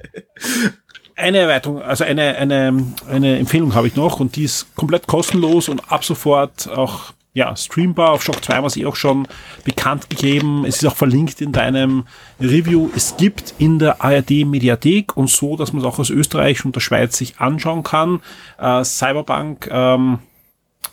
eine 1.17 1.39
Erweiterung, 1.39 1.81
also 1.83 2.05
eine, 2.05 2.37
eine, 2.37 2.93
eine 3.09 3.39
Empfehlung 3.39 3.75
habe 3.75 3.87
ich 3.87 3.97
noch 3.97 4.21
und 4.21 4.37
die 4.37 4.45
ist 4.45 4.75
komplett 4.77 5.07
kostenlos 5.07 5.69
und 5.69 5.91
ab 5.91 6.05
sofort 6.05 6.69
auch 6.69 7.15
ja, 7.33 7.55
streambar 7.55 8.13
auf 8.13 8.23
Shock 8.23 8.43
2 8.43 8.55
haben 8.55 8.63
wir 8.65 8.69
es 8.69 8.77
eh 8.79 8.87
auch 8.87 8.97
schon 8.97 9.29
bekannt 9.63 10.09
gegeben. 10.09 10.65
Es 10.65 10.77
ist 10.77 10.87
auch 10.87 10.97
verlinkt 10.97 11.43
in 11.43 11.53
deinem 11.53 12.07
Review. 12.41 12.89
Es 12.97 13.19
gibt 13.19 13.53
in 13.59 13.79
der 13.79 14.03
ARD 14.03 14.47
Mediathek 14.47 15.19
und 15.19 15.29
so, 15.29 15.55
dass 15.55 15.75
man 15.75 15.83
es 15.83 15.87
auch 15.87 15.99
aus 15.99 16.09
Österreich 16.09 16.65
und 16.65 16.75
der 16.75 16.81
Schweiz 16.81 17.19
sich 17.19 17.39
anschauen 17.39 17.83
kann. 17.83 18.23
Äh, 18.59 18.85
Cyberbank 18.85 19.69
ähm, 19.71 20.21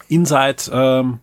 Inside 0.09 0.63
ähm, 0.73 1.19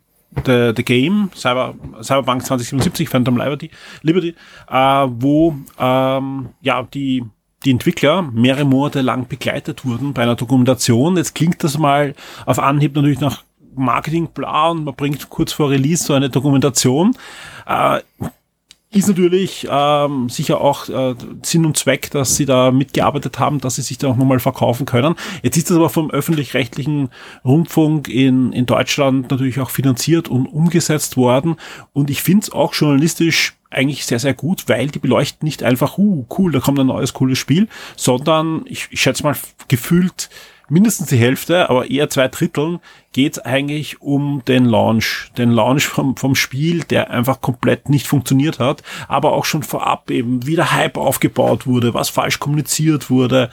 The, 0.46 0.72
the 0.76 0.84
Game, 0.84 1.30
Cyber, 1.34 1.74
Cyberpunk 2.02 2.44
2077, 2.44 3.08
Phantom 3.08 3.36
Liberty, 3.36 3.70
Liberty 4.02 4.34
äh, 4.70 5.06
wo 5.08 5.56
ähm, 5.78 6.50
ja 6.62 6.82
die 6.82 7.24
die 7.64 7.72
Entwickler 7.72 8.22
mehrere 8.22 8.64
Monate 8.64 9.02
lang 9.02 9.28
begleitet 9.28 9.84
wurden 9.84 10.14
bei 10.14 10.22
einer 10.22 10.36
Dokumentation. 10.36 11.16
Jetzt 11.16 11.34
klingt 11.34 11.62
das 11.62 11.76
mal 11.76 12.14
auf 12.46 12.58
Anhieb 12.58 12.94
natürlich 12.96 13.20
nach 13.20 13.42
Marketing 13.74 14.28
bla 14.28 14.70
und 14.70 14.84
man 14.84 14.94
bringt 14.94 15.28
kurz 15.30 15.52
vor 15.52 15.70
Release 15.70 16.04
so 16.04 16.14
eine 16.14 16.30
Dokumentation. 16.30 17.14
Äh, 17.66 18.00
ist 18.92 19.06
natürlich 19.06 19.68
ähm, 19.70 20.28
sicher 20.28 20.60
auch 20.60 20.88
äh, 20.88 21.14
Sinn 21.42 21.64
und 21.64 21.76
Zweck, 21.76 22.10
dass 22.10 22.36
sie 22.36 22.44
da 22.44 22.72
mitgearbeitet 22.72 23.38
haben, 23.38 23.60
dass 23.60 23.76
sie 23.76 23.82
sich 23.82 23.98
da 23.98 24.08
auch 24.08 24.16
nochmal 24.16 24.40
verkaufen 24.40 24.84
können. 24.84 25.14
Jetzt 25.42 25.56
ist 25.56 25.70
das 25.70 25.76
aber 25.76 25.90
vom 25.90 26.10
öffentlich-rechtlichen 26.10 27.10
Rundfunk 27.44 28.08
in, 28.08 28.52
in 28.52 28.66
Deutschland 28.66 29.30
natürlich 29.30 29.60
auch 29.60 29.70
finanziert 29.70 30.28
und 30.28 30.46
umgesetzt 30.46 31.16
worden. 31.16 31.56
Und 31.92 32.10
ich 32.10 32.20
finde 32.20 32.44
es 32.44 32.52
auch 32.52 32.74
journalistisch 32.74 33.54
eigentlich 33.70 34.04
sehr, 34.06 34.18
sehr 34.18 34.34
gut, 34.34 34.64
weil 34.68 34.88
die 34.88 34.98
beleuchten 34.98 35.46
nicht 35.46 35.62
einfach, 35.62 35.96
uh, 35.96 36.26
cool, 36.36 36.50
da 36.50 36.58
kommt 36.58 36.80
ein 36.80 36.88
neues 36.88 37.14
cooles 37.14 37.38
Spiel, 37.38 37.68
sondern 37.94 38.62
ich, 38.64 38.88
ich 38.90 39.00
schätze 39.00 39.22
mal 39.22 39.36
gefühlt 39.68 40.28
mindestens 40.70 41.08
die 41.08 41.16
Hälfte, 41.16 41.68
aber 41.68 41.90
eher 41.90 42.08
zwei 42.10 42.28
Dritteln 42.28 42.80
geht 43.12 43.34
es 43.34 43.38
eigentlich 43.40 44.00
um 44.00 44.42
den 44.46 44.64
Launch. 44.64 45.30
Den 45.36 45.50
Launch 45.50 45.86
vom, 45.86 46.16
vom 46.16 46.34
Spiel, 46.34 46.84
der 46.84 47.10
einfach 47.10 47.40
komplett 47.40 47.88
nicht 47.88 48.06
funktioniert 48.06 48.58
hat, 48.58 48.82
aber 49.08 49.32
auch 49.32 49.44
schon 49.44 49.62
vorab 49.62 50.10
eben, 50.10 50.46
wie 50.46 50.56
der 50.56 50.72
Hype 50.72 50.96
aufgebaut 50.96 51.66
wurde, 51.66 51.94
was 51.94 52.08
falsch 52.08 52.38
kommuniziert 52.38 53.10
wurde. 53.10 53.50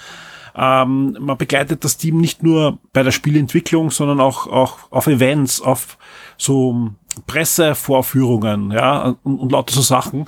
Ähm, 0.55 1.15
man 1.20 1.38
begleitet 1.38 1.84
das 1.84 1.97
Team 1.97 2.18
nicht 2.18 2.41
nur 2.41 2.80
bei 2.93 3.03
der 3.03 3.11
Spielentwicklung, 3.11 3.91
sondern 3.91 4.20
auch, 4.20 4.47
auch 4.47 4.91
auf 4.91 5.07
Events, 5.07 5.61
auf 5.61 5.97
so 6.38 6.91
Pressevorführungen, 7.28 8.72
ja, 8.72 9.15
und, 9.24 9.39
und 9.39 9.51
lauter 9.51 9.74
so 9.74 9.82
Sachen. 9.82 10.26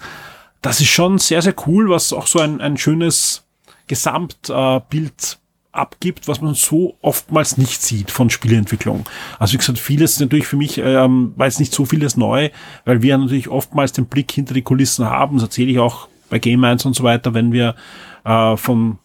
Das 0.61 0.81
ist 0.81 0.89
schon 0.89 1.17
sehr, 1.17 1.41
sehr 1.41 1.55
cool, 1.65 1.89
was 1.89 2.13
auch 2.13 2.27
so 2.27 2.39
ein, 2.39 2.61
ein 2.61 2.77
schönes 2.77 3.45
Gesamtbild 3.87 5.39
abgibt, 5.79 6.27
was 6.27 6.41
man 6.41 6.53
so 6.53 6.95
oftmals 7.01 7.57
nicht 7.57 7.81
sieht 7.81 8.11
von 8.11 8.29
Spieleentwicklung. 8.29 9.05
Also 9.39 9.53
wie 9.53 9.57
gesagt, 9.57 9.79
vieles 9.79 10.13
ist 10.13 10.19
natürlich 10.19 10.47
für 10.47 10.57
mich, 10.57 10.77
ähm, 10.77 11.33
weil 11.35 11.47
es 11.47 11.59
nicht 11.59 11.73
so 11.73 11.85
vieles 11.85 12.17
neu, 12.17 12.49
weil 12.85 13.01
wir 13.01 13.17
natürlich 13.17 13.49
oftmals 13.49 13.93
den 13.93 14.05
Blick 14.05 14.31
hinter 14.31 14.53
die 14.53 14.61
Kulissen 14.61 15.05
haben. 15.05 15.37
Das 15.37 15.43
erzähle 15.43 15.71
ich 15.71 15.79
auch 15.79 16.07
bei 16.29 16.39
Game 16.39 16.63
1 16.63 16.85
und 16.85 16.95
so 16.95 17.03
weiter, 17.03 17.33
wenn 17.33 17.51
wir 17.51 17.75
äh, 18.25 18.57
von 18.57 18.99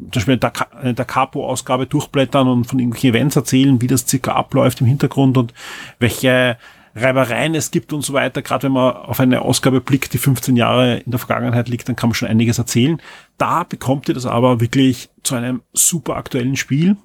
zum 0.00 0.10
Beispiel 0.12 0.36
der, 0.38 0.52
der 0.94 1.04
Capo-Ausgabe 1.04 1.86
durchblättern 1.86 2.48
und 2.48 2.64
von 2.64 2.78
irgendwelchen 2.78 3.10
Events 3.10 3.36
erzählen, 3.36 3.80
wie 3.82 3.86
das 3.86 4.06
circa 4.06 4.32
abläuft 4.32 4.80
im 4.80 4.86
Hintergrund 4.86 5.36
und 5.36 5.52
welche 5.98 6.56
Reibereien 6.94 7.54
es 7.54 7.70
gibt 7.70 7.92
und 7.92 8.02
so 8.02 8.12
weiter. 8.12 8.42
Gerade 8.42 8.64
wenn 8.64 8.72
man 8.72 8.94
auf 8.94 9.20
eine 9.20 9.42
Ausgabe 9.42 9.80
blickt, 9.80 10.12
die 10.12 10.18
15 10.18 10.56
Jahre 10.56 10.98
in 10.98 11.10
der 11.10 11.18
Vergangenheit 11.18 11.68
liegt, 11.68 11.88
dann 11.88 11.96
kann 11.96 12.10
man 12.10 12.14
schon 12.14 12.28
einiges 12.28 12.58
erzählen. 12.58 13.00
Da 13.38 13.64
bekommt 13.64 14.08
ihr 14.08 14.14
das 14.14 14.26
aber 14.26 14.60
wirklich 14.60 15.08
zu 15.22 15.34
einem 15.34 15.62
super 15.72 16.16
aktuellen 16.16 16.56
Spiel. 16.56 16.96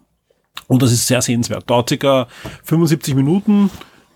Und 0.67 0.81
das 0.81 0.91
ist 0.91 1.07
sehr 1.07 1.21
sehenswert. 1.21 1.69
Dauert 1.69 1.89
circa 1.89 2.27
75 2.63 3.13
Minuten 3.13 3.69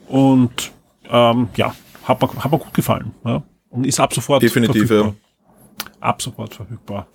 und 0.08 0.72
ähm, 1.10 1.50
ja, 1.56 1.76
hat 2.04 2.22
mir, 2.22 2.44
hat 2.44 2.52
mir 2.52 2.58
gut 2.58 2.74
gefallen. 2.74 3.14
Ja. 3.26 3.44
Und 3.70 3.86
ist 3.86 4.00
ab 4.00 4.14
sofort 4.14 4.42
Definitiv, 4.42 4.88
verfügbar. 4.88 5.14
Ja. 5.14 5.86
Ab 6.00 6.22
sofort 6.22 6.56
verfügbar. 6.56 7.08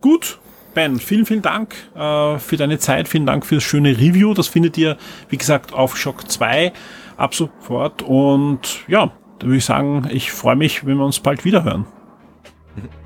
Gut, 0.00 0.38
Ben, 0.74 1.00
vielen, 1.00 1.26
vielen 1.26 1.42
Dank 1.42 1.74
äh, 1.96 2.38
für 2.38 2.56
deine 2.56 2.78
Zeit, 2.78 3.08
vielen 3.08 3.26
Dank 3.26 3.44
fürs 3.44 3.62
schöne 3.62 3.90
Review. 3.98 4.34
Das 4.34 4.46
findet 4.46 4.78
ihr, 4.78 4.96
wie 5.28 5.36
gesagt, 5.36 5.72
auf 5.72 5.96
Shock 5.96 6.30
2 6.30 6.72
ab 7.20 7.34
sofort. 7.34 8.02
Und 8.02 8.88
ja, 8.88 9.12
da 9.38 9.46
würde 9.46 9.58
ich 9.58 9.64
sagen, 9.64 10.08
ich 10.10 10.32
freue 10.32 10.56
mich, 10.56 10.86
wenn 10.86 10.96
wir 10.96 11.04
uns 11.04 11.20
bald 11.20 11.44
wieder 11.44 11.64
hören. 11.64 11.86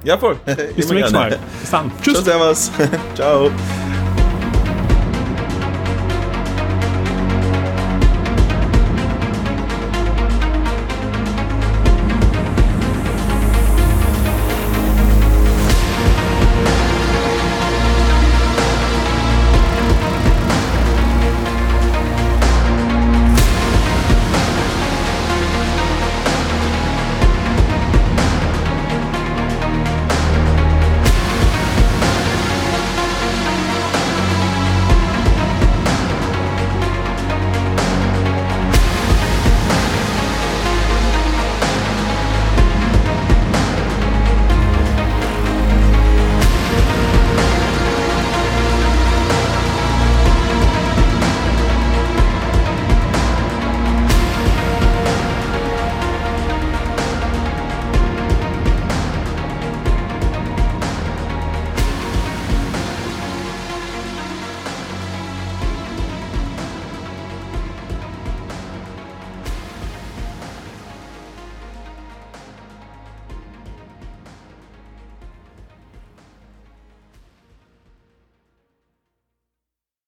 Ja, 0.04 0.18
voll. 0.18 0.36
Bis 0.76 0.86
zum 0.86 0.96
nächsten 0.96 1.16
Mal. 1.16 1.38
Bis 1.62 1.70
dann. 1.70 1.90
Tschüss. 2.02 2.12
Ciao, 2.22 2.24
servus. 2.24 2.70
Ciao. 3.14 3.50